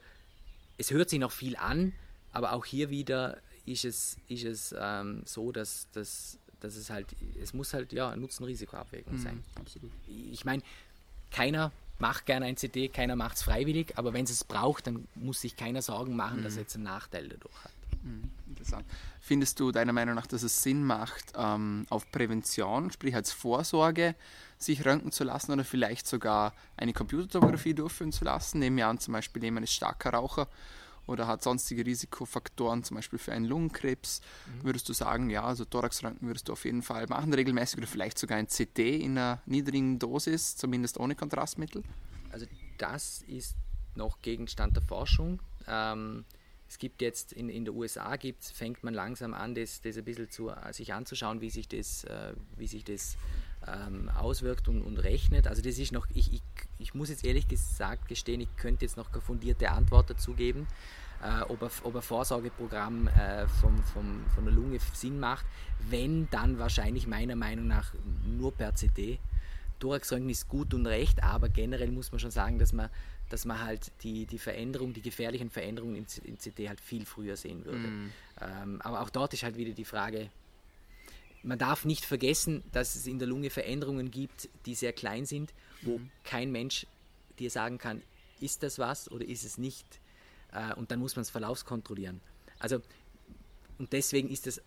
es 0.78 0.92
hört 0.92 1.10
sich 1.10 1.20
noch 1.20 1.32
viel 1.32 1.56
an, 1.56 1.94
aber 2.32 2.54
auch 2.54 2.66
hier 2.66 2.90
wieder 2.90 3.38
ist 3.66 3.86
es, 3.86 4.18
ist 4.28 4.46
es 4.46 4.76
ähm, 4.78 5.22
so, 5.26 5.52
dass, 5.52 5.88
dass, 5.92 6.40
dass 6.60 6.76
es 6.76 6.90
halt, 6.90 7.08
es 7.42 7.54
muss 7.54 7.74
halt 7.74 7.94
ja 7.94 8.16
Nutzen-Risiko-Abwägung 8.16 9.14
mhm, 9.14 9.20
sein. 9.20 9.44
Absolut. 9.56 9.92
Ich 10.08 10.46
meine, 10.46 10.64
keiner 11.32 11.72
macht 12.00 12.26
gerne 12.26 12.46
ein 12.46 12.56
CT, 12.56 12.94
keiner 12.94 13.16
macht 13.16 13.36
es 13.36 13.44
freiwillig, 13.44 13.98
aber 13.98 14.14
wenn 14.14 14.24
es 14.24 14.32
es 14.32 14.44
braucht, 14.44 14.88
dann 14.88 15.08
muss 15.16 15.42
sich 15.42 15.56
keiner 15.56 15.82
Sorgen 15.82 16.16
machen, 16.16 16.40
mhm. 16.40 16.44
dass 16.44 16.56
er 16.56 16.62
jetzt 16.62 16.76
einen 16.76 16.86
Nachteil 16.86 17.28
dadurch 17.28 17.64
hat. 17.64 17.72
Mhm, 18.04 18.32
interessant. 18.48 18.86
Findest 19.20 19.60
du 19.60 19.72
deiner 19.72 19.94
Meinung 19.94 20.16
nach, 20.16 20.28
dass 20.28 20.44
es 20.44 20.64
Sinn 20.64 20.84
macht, 20.84 21.34
ähm, 21.36 21.86
auf 21.90 22.12
Prävention, 22.12 22.92
sprich 22.92 23.16
als 23.16 23.32
Vorsorge, 23.32 24.16
sich 24.58 24.86
röntgen 24.86 25.12
zu 25.12 25.24
lassen 25.24 25.52
oder 25.52 25.64
vielleicht 25.64 26.08
sogar 26.08 26.54
eine 26.78 26.94
Computertomographie 26.94 27.74
durchführen 27.74 28.12
zu 28.12 28.26
lassen? 28.26 28.60
Nehmen 28.60 28.78
wir 28.78 28.88
an, 28.88 29.00
zum 29.00 29.14
Beispiel 29.14 29.44
jemand 29.44 29.66
ist 29.66 29.74
starker 29.74 30.14
Raucher 30.14 30.48
oder 31.08 31.28
hat 31.28 31.44
sonstige 31.44 31.86
Risikofaktoren, 31.86 32.84
zum 32.84 32.96
Beispiel 32.96 33.20
für 33.20 33.34
einen 33.34 33.46
Lungenkrebs, 33.46 34.22
mhm. 34.46 34.64
würdest 34.64 34.88
du 34.88 34.94
sagen, 34.94 35.30
ja, 35.30 35.44
also 35.44 35.66
Thoraxröntgen 35.66 36.28
würdest 36.28 36.48
du 36.48 36.54
auf 36.54 36.66
jeden 36.66 36.84
Fall 36.84 37.08
machen, 37.08 37.34
regelmäßig 37.34 37.80
oder 37.80 37.88
vielleicht 37.88 38.20
sogar 38.20 38.38
ein 38.38 38.48
CT 38.48 38.80
in 38.80 39.18
einer 39.18 39.42
niedrigen 39.46 40.00
Dosis, 40.00 40.56
zumindest 40.56 41.00
ohne 41.00 41.16
Kontrastmittel? 41.16 41.84
Also 42.32 42.46
das 42.78 43.24
ist 43.28 43.56
noch 43.96 44.22
Gegenstand 44.22 44.76
der 44.76 44.84
Forschung. 44.84 45.42
Ähm, 45.68 46.26
es 46.70 46.78
gibt 46.78 47.02
jetzt 47.02 47.34
in, 47.34 47.50
in 47.50 47.66
den 47.66 47.76
USA 47.76 48.16
gibt's, 48.16 48.52
fängt 48.52 48.84
man 48.84 48.94
langsam 48.94 49.34
an, 49.34 49.56
das, 49.56 49.82
das 49.82 49.98
ein 49.98 50.06
bisschen 50.06 50.30
zu, 50.30 50.50
äh, 50.50 50.72
sich 50.72 50.94
anzuschauen, 50.94 51.42
wie 51.42 51.50
sich 51.50 51.68
das, 51.68 52.04
äh, 52.04 52.34
wie 52.58 52.68
sich 52.68 52.84
das 52.84 53.18
ähm, 53.68 54.10
auswirkt 54.10 54.68
und, 54.68 54.82
und, 54.84 54.98
rechnet. 54.98 55.48
Also 55.48 55.62
das 55.62 55.80
ist 55.80 55.92
noch, 55.92 56.08
ich, 56.14 56.34
ich, 56.34 56.42
ich 56.78 56.94
muss 56.94 57.10
jetzt 57.10 57.26
ehrlich 57.26 57.48
gesagt 57.48 58.08
gestehen, 58.08 58.40
ich 58.40 58.56
könnte 58.56 58.86
jetzt 58.86 58.98
noch 58.98 59.12
keine 59.12 59.22
fundierte 59.22 59.72
Antwort 59.72 60.10
dazu 60.12 60.34
geben 60.34 60.68
äh, 61.24 61.42
ob, 61.44 61.64
ein, 61.64 61.70
ob 61.84 61.96
ein 61.96 62.02
Vorsorgeprogramm 62.02 63.08
äh, 63.08 63.48
vom, 63.48 63.84
vom, 63.84 64.26
von 64.34 64.46
der 64.46 64.54
Lunge 64.54 64.80
Sinn 64.94 65.20
macht. 65.20 65.46
Wenn, 65.90 66.30
dann 66.30 66.60
wahrscheinlich 66.60 67.08
meiner 67.08 67.36
Meinung 67.36 67.68
nach 67.68 67.94
nur 68.26 68.54
per 68.54 68.72
CT. 68.72 69.20
Thoraxröntgen 69.80 70.30
ist 70.30 70.48
gut 70.48 70.74
und 70.74 70.86
recht, 70.86 71.24
aber 71.24 71.48
generell 71.48 71.92
muss 71.92 72.12
man 72.12 72.20
schon 72.20 72.32
sagen, 72.32 72.60
dass 72.60 72.74
man, 72.74 72.90
dass 73.30 73.46
man 73.46 73.62
halt 73.62 73.92
die, 74.04 74.26
die 74.26 74.40
Veränderung, 74.40 74.94
die 74.94 75.02
gefährlichen 75.02 75.50
Veränderungen 75.50 75.96
im, 75.96 76.06
im 76.24 76.38
CT 76.38 76.68
halt 76.68 76.82
viel 76.82 77.06
früher 77.06 77.38
sehen 77.38 77.64
würde. 77.66 77.88
Mm. 77.88 78.12
Ähm, 78.42 78.82
aber 78.82 79.02
auch 79.02 79.10
dort 79.10 79.34
ist 79.34 79.44
halt 79.44 79.58
wieder 79.58 79.72
die 79.72 79.86
Frage, 79.86 80.30
man 81.44 81.58
darf 81.58 81.86
nicht 81.86 82.06
vergessen, 82.06 82.64
dass 82.72 82.96
es 82.96 83.08
in 83.08 83.20
der 83.20 83.28
Lunge 83.28 83.50
Veränderungen 83.50 84.12
gibt, 84.12 84.50
die 84.66 84.76
sehr 84.76 84.94
klein 84.94 85.26
sind, 85.26 85.54
wo 85.82 86.00
mm. 86.00 86.12
kein 86.24 86.52
Mensch 86.52 86.86
dir 87.38 87.50
sagen 87.50 87.78
kann, 87.78 88.02
ist 88.40 88.64
das 88.64 88.80
was 88.80 89.10
oder 89.12 89.26
ist 89.26 89.44
es 89.44 89.58
nicht 89.58 89.86
äh, 90.52 90.74
und 90.76 90.92
dann 90.92 91.00
muss 91.00 91.16
man 91.16 91.22
es 91.22 91.30
verlaufskontrollieren. 91.30 92.22
Also, 92.60 92.82
und 93.78 93.94
deswegen 93.94 94.30
ist 94.30 94.48
es 94.48 94.62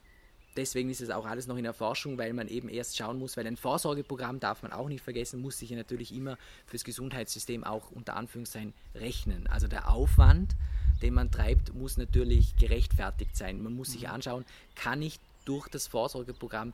deswegen 0.57 0.91
ist 0.91 1.01
es 1.01 1.11
auch 1.11 1.27
alles 1.27 1.47
noch 1.47 1.57
in 1.57 1.65
der 1.65 1.73
Forschung, 1.73 2.19
weil 2.19 2.33
man 2.33 2.49
eben 2.49 2.69
erst 2.69 2.97
schauen 2.97 3.19
muss, 3.19 3.37
weil 3.37 3.47
ein 3.47 3.57
Vorsorgeprogramm 3.57 4.41
darf 4.41 4.63
man 4.63 4.73
auch 4.73 4.89
nicht 4.89 5.03
vergessen, 5.03 5.41
muss 5.41 5.59
sich 5.59 5.71
ja 5.71 5.77
natürlich 5.77 6.15
immer 6.15 6.39
fürs 6.67 6.85
Gesundheitssystem 6.85 7.65
auch 7.65 7.91
unter 7.91 8.17
Anführungszeichen 8.17 8.75
rechnen. 8.95 9.47
Also 9.47 9.69
der 9.69 9.91
Aufwand, 9.91 10.55
den 11.03 11.15
man 11.15 11.31
treibt, 11.31 11.75
muss 11.75 11.97
natürlich 11.97 12.57
gerechtfertigt 12.57 13.37
sein. 13.37 13.63
Man 13.63 13.75
muss 13.75 13.93
sich 13.93 14.03
mhm. 14.03 14.11
anschauen, 14.11 14.45
kann 14.75 15.03
ich 15.03 15.19
durch 15.45 15.69
das 15.69 15.87
Vorsorgeprogramm 15.87 16.73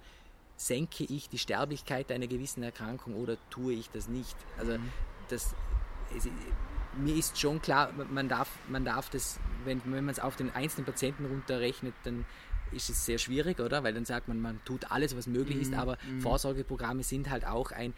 senke 0.56 1.04
ich 1.04 1.28
die 1.28 1.38
Sterblichkeit 1.38 2.10
einer 2.10 2.26
gewissen 2.26 2.62
Erkrankung 2.62 3.14
oder 3.14 3.36
tue 3.48 3.74
ich 3.74 3.90
das 3.90 4.08
nicht? 4.08 4.36
Also 4.58 4.72
mhm. 4.72 4.90
das 5.28 5.54
mir 6.96 7.14
ist 7.14 7.38
schon 7.38 7.60
klar, 7.60 7.92
man 7.92 8.28
darf, 8.28 8.48
man 8.68 8.84
darf 8.84 9.10
das, 9.10 9.38
wenn, 9.64 9.80
wenn 9.84 10.04
man 10.04 10.08
es 10.08 10.20
auf 10.20 10.36
den 10.36 10.50
einzelnen 10.50 10.86
Patienten 10.86 11.26
runterrechnet, 11.26 11.94
dann 12.04 12.24
ist 12.72 12.90
es 12.90 13.04
sehr 13.06 13.18
schwierig, 13.18 13.60
oder? 13.60 13.84
Weil 13.84 13.94
dann 13.94 14.04
sagt 14.04 14.28
man, 14.28 14.40
man 14.40 14.60
tut 14.64 14.90
alles, 14.90 15.16
was 15.16 15.26
möglich 15.26 15.58
ist, 15.60 15.72
mhm, 15.72 15.78
aber 15.78 15.94
mm. 15.96 16.20
Vorsorgeprogramme 16.20 17.02
sind 17.02 17.30
halt 17.30 17.46
auch 17.46 17.72
ein, 17.72 17.94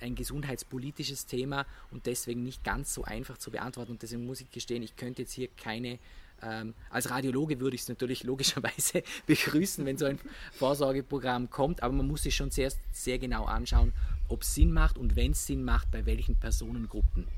ein 0.00 0.14
gesundheitspolitisches 0.14 1.26
Thema 1.26 1.66
und 1.90 2.06
deswegen 2.06 2.42
nicht 2.42 2.64
ganz 2.64 2.94
so 2.94 3.04
einfach 3.04 3.38
zu 3.38 3.50
beantworten. 3.50 3.92
Und 3.92 4.02
deswegen 4.02 4.26
muss 4.26 4.40
ich 4.40 4.50
gestehen, 4.50 4.82
ich 4.82 4.96
könnte 4.96 5.22
jetzt 5.22 5.32
hier 5.32 5.48
keine 5.48 5.98
ähm, 6.42 6.74
als 6.90 7.10
Radiologe 7.10 7.60
würde 7.60 7.76
ich 7.76 7.82
es 7.82 7.88
natürlich 7.88 8.24
logischerweise 8.24 9.02
begrüßen, 9.26 9.86
wenn 9.86 9.96
so 9.96 10.04
ein 10.04 10.18
Vorsorgeprogramm 10.52 11.48
kommt, 11.48 11.82
aber 11.82 11.94
man 11.94 12.06
muss 12.06 12.24
sich 12.24 12.34
schon 12.34 12.50
sehr, 12.50 12.70
sehr 12.92 13.18
genau 13.18 13.44
anschauen, 13.44 13.92
ob 14.28 14.42
es 14.42 14.54
Sinn 14.54 14.72
macht 14.72 14.98
und 14.98 15.16
wenn 15.16 15.30
es 15.30 15.46
Sinn 15.46 15.64
macht, 15.64 15.90
bei 15.90 16.04
welchen 16.04 16.36
Personengruppen. 16.36 17.28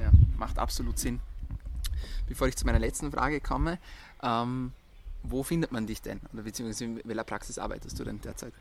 Ja, 0.00 0.12
macht 0.36 0.58
absolut 0.58 0.98
Sinn. 0.98 1.20
Bevor 2.26 2.48
ich 2.48 2.56
zu 2.56 2.66
meiner 2.66 2.78
letzten 2.78 3.10
Frage 3.12 3.40
komme, 3.40 3.78
ähm, 4.22 4.72
wo 5.24 5.42
findet 5.42 5.72
man 5.72 5.86
dich 5.86 6.02
denn? 6.02 6.20
Oder 6.32 6.42
beziehungsweise 6.42 6.84
in 6.84 7.00
welcher 7.04 7.24
Praxis 7.24 7.58
arbeitest 7.58 7.98
du 7.98 8.04
denn 8.04 8.20
derzeit? 8.20 8.52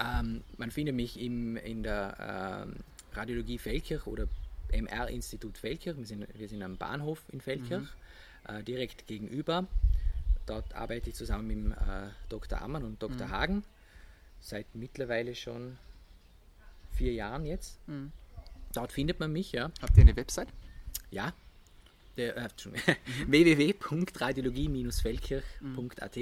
Ähm, 0.00 0.42
man 0.56 0.70
findet 0.70 0.94
mich 0.94 1.20
im, 1.20 1.56
in 1.56 1.82
der 1.82 2.66
äh, 3.14 3.16
Radiologie 3.16 3.58
Feldkirch 3.58 4.06
oder 4.06 4.28
MR-Institut 4.72 5.58
Feldkirch. 5.58 5.96
Wir 5.96 6.06
sind, 6.06 6.26
wir 6.34 6.48
sind 6.48 6.62
am 6.62 6.76
Bahnhof 6.76 7.22
in 7.28 7.40
Feldkirch, 7.40 7.88
mhm. 8.48 8.54
äh, 8.54 8.62
direkt 8.62 9.06
gegenüber. 9.06 9.66
Dort 10.46 10.74
arbeite 10.74 11.10
ich 11.10 11.16
zusammen 11.16 11.46
mit 11.46 11.76
äh, 11.76 12.08
Dr. 12.28 12.62
Ammann 12.62 12.84
und 12.84 13.02
Dr. 13.02 13.26
Mhm. 13.26 13.30
Hagen 13.30 13.64
seit 14.40 14.74
mittlerweile 14.74 15.34
schon 15.34 15.76
vier 16.92 17.12
Jahren 17.12 17.44
jetzt. 17.44 17.78
Mhm. 17.86 18.12
Dort 18.72 18.92
findet 18.92 19.20
man 19.20 19.32
mich, 19.32 19.52
ja. 19.52 19.70
Habt 19.82 19.96
ihr 19.96 20.02
eine 20.02 20.16
Website? 20.16 20.48
Ja. 21.10 21.32
Der, 22.18 22.36
äh, 22.36 22.48
mhm. 22.64 22.74
www.radiologie-feldkirch.at. 23.30 26.16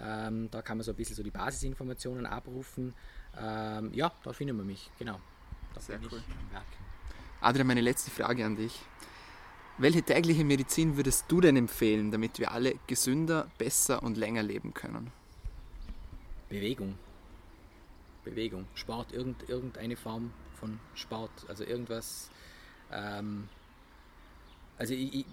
Ähm, 0.00 0.48
da 0.50 0.62
kann 0.62 0.78
man 0.78 0.84
so 0.84 0.92
ein 0.92 0.96
bisschen 0.96 1.16
so 1.16 1.22
die 1.22 1.30
Basisinformationen 1.30 2.26
abrufen. 2.26 2.94
Ähm, 3.40 3.92
ja, 3.94 4.12
dort 4.22 4.36
findet 4.36 4.56
man 4.56 4.66
mich, 4.66 4.90
genau. 4.98 5.18
Da 5.74 5.80
Sehr 5.80 6.00
cool. 6.10 6.20
Adrian, 7.40 7.68
meine 7.68 7.80
letzte 7.80 8.10
Frage 8.10 8.44
an 8.44 8.56
dich. 8.56 8.80
Welche 9.78 10.02
tägliche 10.02 10.44
Medizin 10.44 10.96
würdest 10.96 11.26
du 11.28 11.40
denn 11.40 11.56
empfehlen, 11.56 12.10
damit 12.10 12.40
wir 12.40 12.50
alle 12.50 12.74
gesünder, 12.88 13.48
besser 13.58 14.02
und 14.02 14.16
länger 14.16 14.42
leben 14.42 14.74
können? 14.74 15.12
Bewegung. 16.48 16.98
Bewegung. 18.24 18.66
Sport, 18.74 19.12
irgend, 19.12 19.48
irgendeine 19.48 19.94
Form 19.94 20.32
von 20.58 20.80
Sport, 20.94 21.30
also 21.46 21.62
irgendwas. 21.62 22.28
Ähm, 22.90 23.48
also 24.78 24.94
ich, 24.94 25.14
ich, 25.14 25.26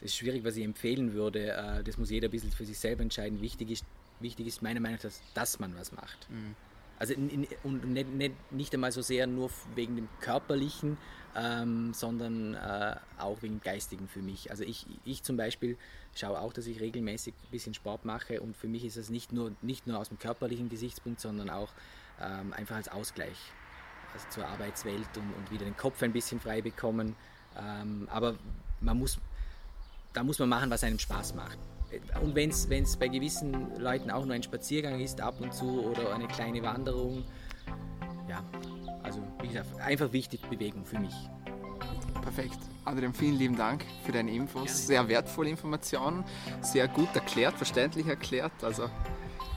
das 0.00 0.10
ist 0.10 0.16
schwierig, 0.16 0.44
was 0.44 0.56
ich 0.56 0.64
empfehlen 0.64 1.12
würde. 1.12 1.52
Äh, 1.52 1.84
das 1.84 1.98
muss 1.98 2.10
jeder 2.10 2.28
ein 2.28 2.30
bisschen 2.30 2.52
für 2.52 2.64
sich 2.64 2.78
selber 2.78 3.02
entscheiden. 3.02 3.40
Wichtig 3.40 3.70
ist, 3.70 3.84
wichtig 4.20 4.46
ist 4.46 4.62
meiner 4.62 4.80
Meinung 4.80 4.96
nach, 4.96 5.02
dass, 5.02 5.20
dass 5.34 5.58
man 5.58 5.76
was 5.76 5.92
macht. 5.92 6.28
Mhm. 6.30 6.54
Also 6.98 7.14
und 7.62 7.92
nicht, 7.92 8.08
nicht, 8.08 8.52
nicht, 8.52 8.74
einmal 8.74 8.90
so 8.90 9.02
sehr 9.02 9.28
nur 9.28 9.50
wegen 9.76 9.94
dem 9.94 10.08
Körperlichen, 10.20 10.98
ähm, 11.36 11.94
sondern 11.94 12.54
äh, 12.54 12.96
auch 13.18 13.40
wegen 13.42 13.58
dem 13.58 13.62
Geistigen 13.62 14.08
für 14.08 14.20
mich. 14.20 14.50
Also 14.50 14.64
ich, 14.64 14.84
ich 15.04 15.22
zum 15.22 15.36
Beispiel 15.36 15.76
schaue 16.16 16.40
auch, 16.40 16.52
dass 16.52 16.66
ich 16.66 16.80
regelmäßig 16.80 17.34
ein 17.34 17.50
bisschen 17.52 17.74
Sport 17.74 18.04
mache 18.04 18.40
und 18.40 18.56
für 18.56 18.66
mich 18.66 18.84
ist 18.84 18.96
es 18.96 19.10
nicht 19.10 19.32
nur, 19.32 19.52
nicht 19.62 19.86
nur 19.86 19.98
aus 19.98 20.08
dem 20.08 20.18
körperlichen 20.18 20.68
Gesichtspunkt, 20.68 21.20
sondern 21.20 21.50
auch 21.50 21.72
ähm, 22.20 22.52
einfach 22.52 22.74
als 22.74 22.88
Ausgleich 22.88 23.36
also 24.14 24.26
zur 24.30 24.46
Arbeitswelt 24.46 25.16
und, 25.16 25.32
und, 25.34 25.50
wieder 25.52 25.64
den 25.64 25.76
Kopf 25.76 26.02
ein 26.02 26.12
bisschen 26.12 26.40
frei 26.40 26.62
bekommen. 26.62 27.14
Ähm, 27.56 28.08
aber 28.10 28.36
man 28.80 28.98
muss, 28.98 29.18
da 30.12 30.22
muss 30.22 30.38
man 30.38 30.48
machen, 30.48 30.70
was 30.70 30.84
einem 30.84 30.98
Spaß 30.98 31.34
macht. 31.34 31.58
Und 32.20 32.34
wenn 32.34 32.50
es 32.50 32.96
bei 32.96 33.08
gewissen 33.08 33.78
Leuten 33.78 34.10
auch 34.10 34.24
nur 34.24 34.34
ein 34.34 34.42
Spaziergang 34.42 35.00
ist, 35.00 35.20
ab 35.20 35.40
und 35.40 35.54
zu, 35.54 35.84
oder 35.84 36.14
eine 36.14 36.28
kleine 36.28 36.62
Wanderung, 36.62 37.24
ja, 38.28 38.42
also 39.02 39.22
wie 39.40 39.48
gesagt, 39.48 39.80
einfach 39.80 40.12
wichtig 40.12 40.42
Bewegung 40.50 40.84
für 40.84 40.98
mich. 40.98 41.14
Perfekt. 42.20 42.58
Adrian, 42.84 43.14
vielen 43.14 43.38
lieben 43.38 43.56
Dank 43.56 43.84
für 44.04 44.12
deine 44.12 44.30
Infos. 44.30 44.64
Gerne. 44.64 44.78
Sehr 44.78 45.08
wertvolle 45.08 45.50
Informationen, 45.50 46.24
sehr 46.60 46.88
gut 46.88 47.08
erklärt, 47.14 47.54
verständlich 47.54 48.06
erklärt. 48.06 48.52
Also 48.62 48.90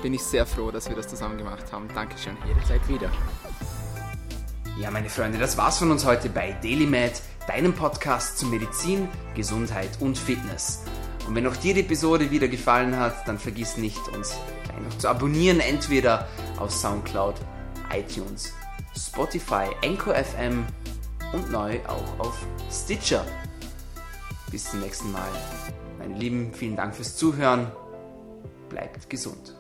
bin 0.01 0.13
ich 0.13 0.22
sehr 0.22 0.45
froh, 0.45 0.72
dass 0.72 0.88
wir 0.88 0.95
das 0.95 1.07
zusammen 1.07 1.38
gemacht 1.38 1.72
haben. 1.72 1.88
Dankeschön. 1.93 2.38
Jederzeit 2.47 2.88
wieder. 2.88 3.11
Ja, 4.80 4.89
meine 4.89 5.09
Freunde, 5.09 5.38
das 5.38 5.57
war's 5.57 5.78
von 5.78 5.91
uns 5.91 6.05
heute 6.05 6.30
bei 6.30 6.53
DailyMed, 6.53 7.22
deinem 7.48 7.74
Podcast 7.74 8.38
zu 8.38 8.46
Medizin, 8.46 9.08
Gesundheit 9.36 9.89
und 10.00 10.18
Fitness. 10.18 10.84
Und 11.28 11.36
wenn 11.36 11.48
auch 11.48 11.56
dir 11.56 11.74
die 11.74 11.82
Episode 11.82 12.32
wieder 12.32 12.48
gefallen 12.48 12.98
hat, 12.98 13.28
dann 13.28 13.38
vergiss 13.39 13.78
nicht, 13.78 14.00
uns 14.10 14.36
gleich 14.64 14.82
noch 14.82 14.98
zu 14.98 15.08
abonnieren, 15.08 15.60
entweder 15.60 16.28
auf 16.60 16.72
Soundcloud, 16.72 17.36
iTunes, 17.94 18.54
Spotify, 18.96 19.70
Anchor 19.84 20.16
FM 20.16 20.66
und 21.34 21.52
neu 21.52 21.80
auch 21.88 22.20
auf 22.20 22.46
Stitcher. 22.72 23.26
Bis 24.50 24.70
zum 24.70 24.82
nächsten 24.82 25.12
Mal. 25.12 25.30
Meine 25.98 26.16
Lieben, 26.16 26.54
vielen 26.54 26.76
Dank 26.76 26.96
fürs 26.96 27.16
Zuhören. 27.16 27.72
Bleibt 28.70 29.10
gesund. 29.10 29.56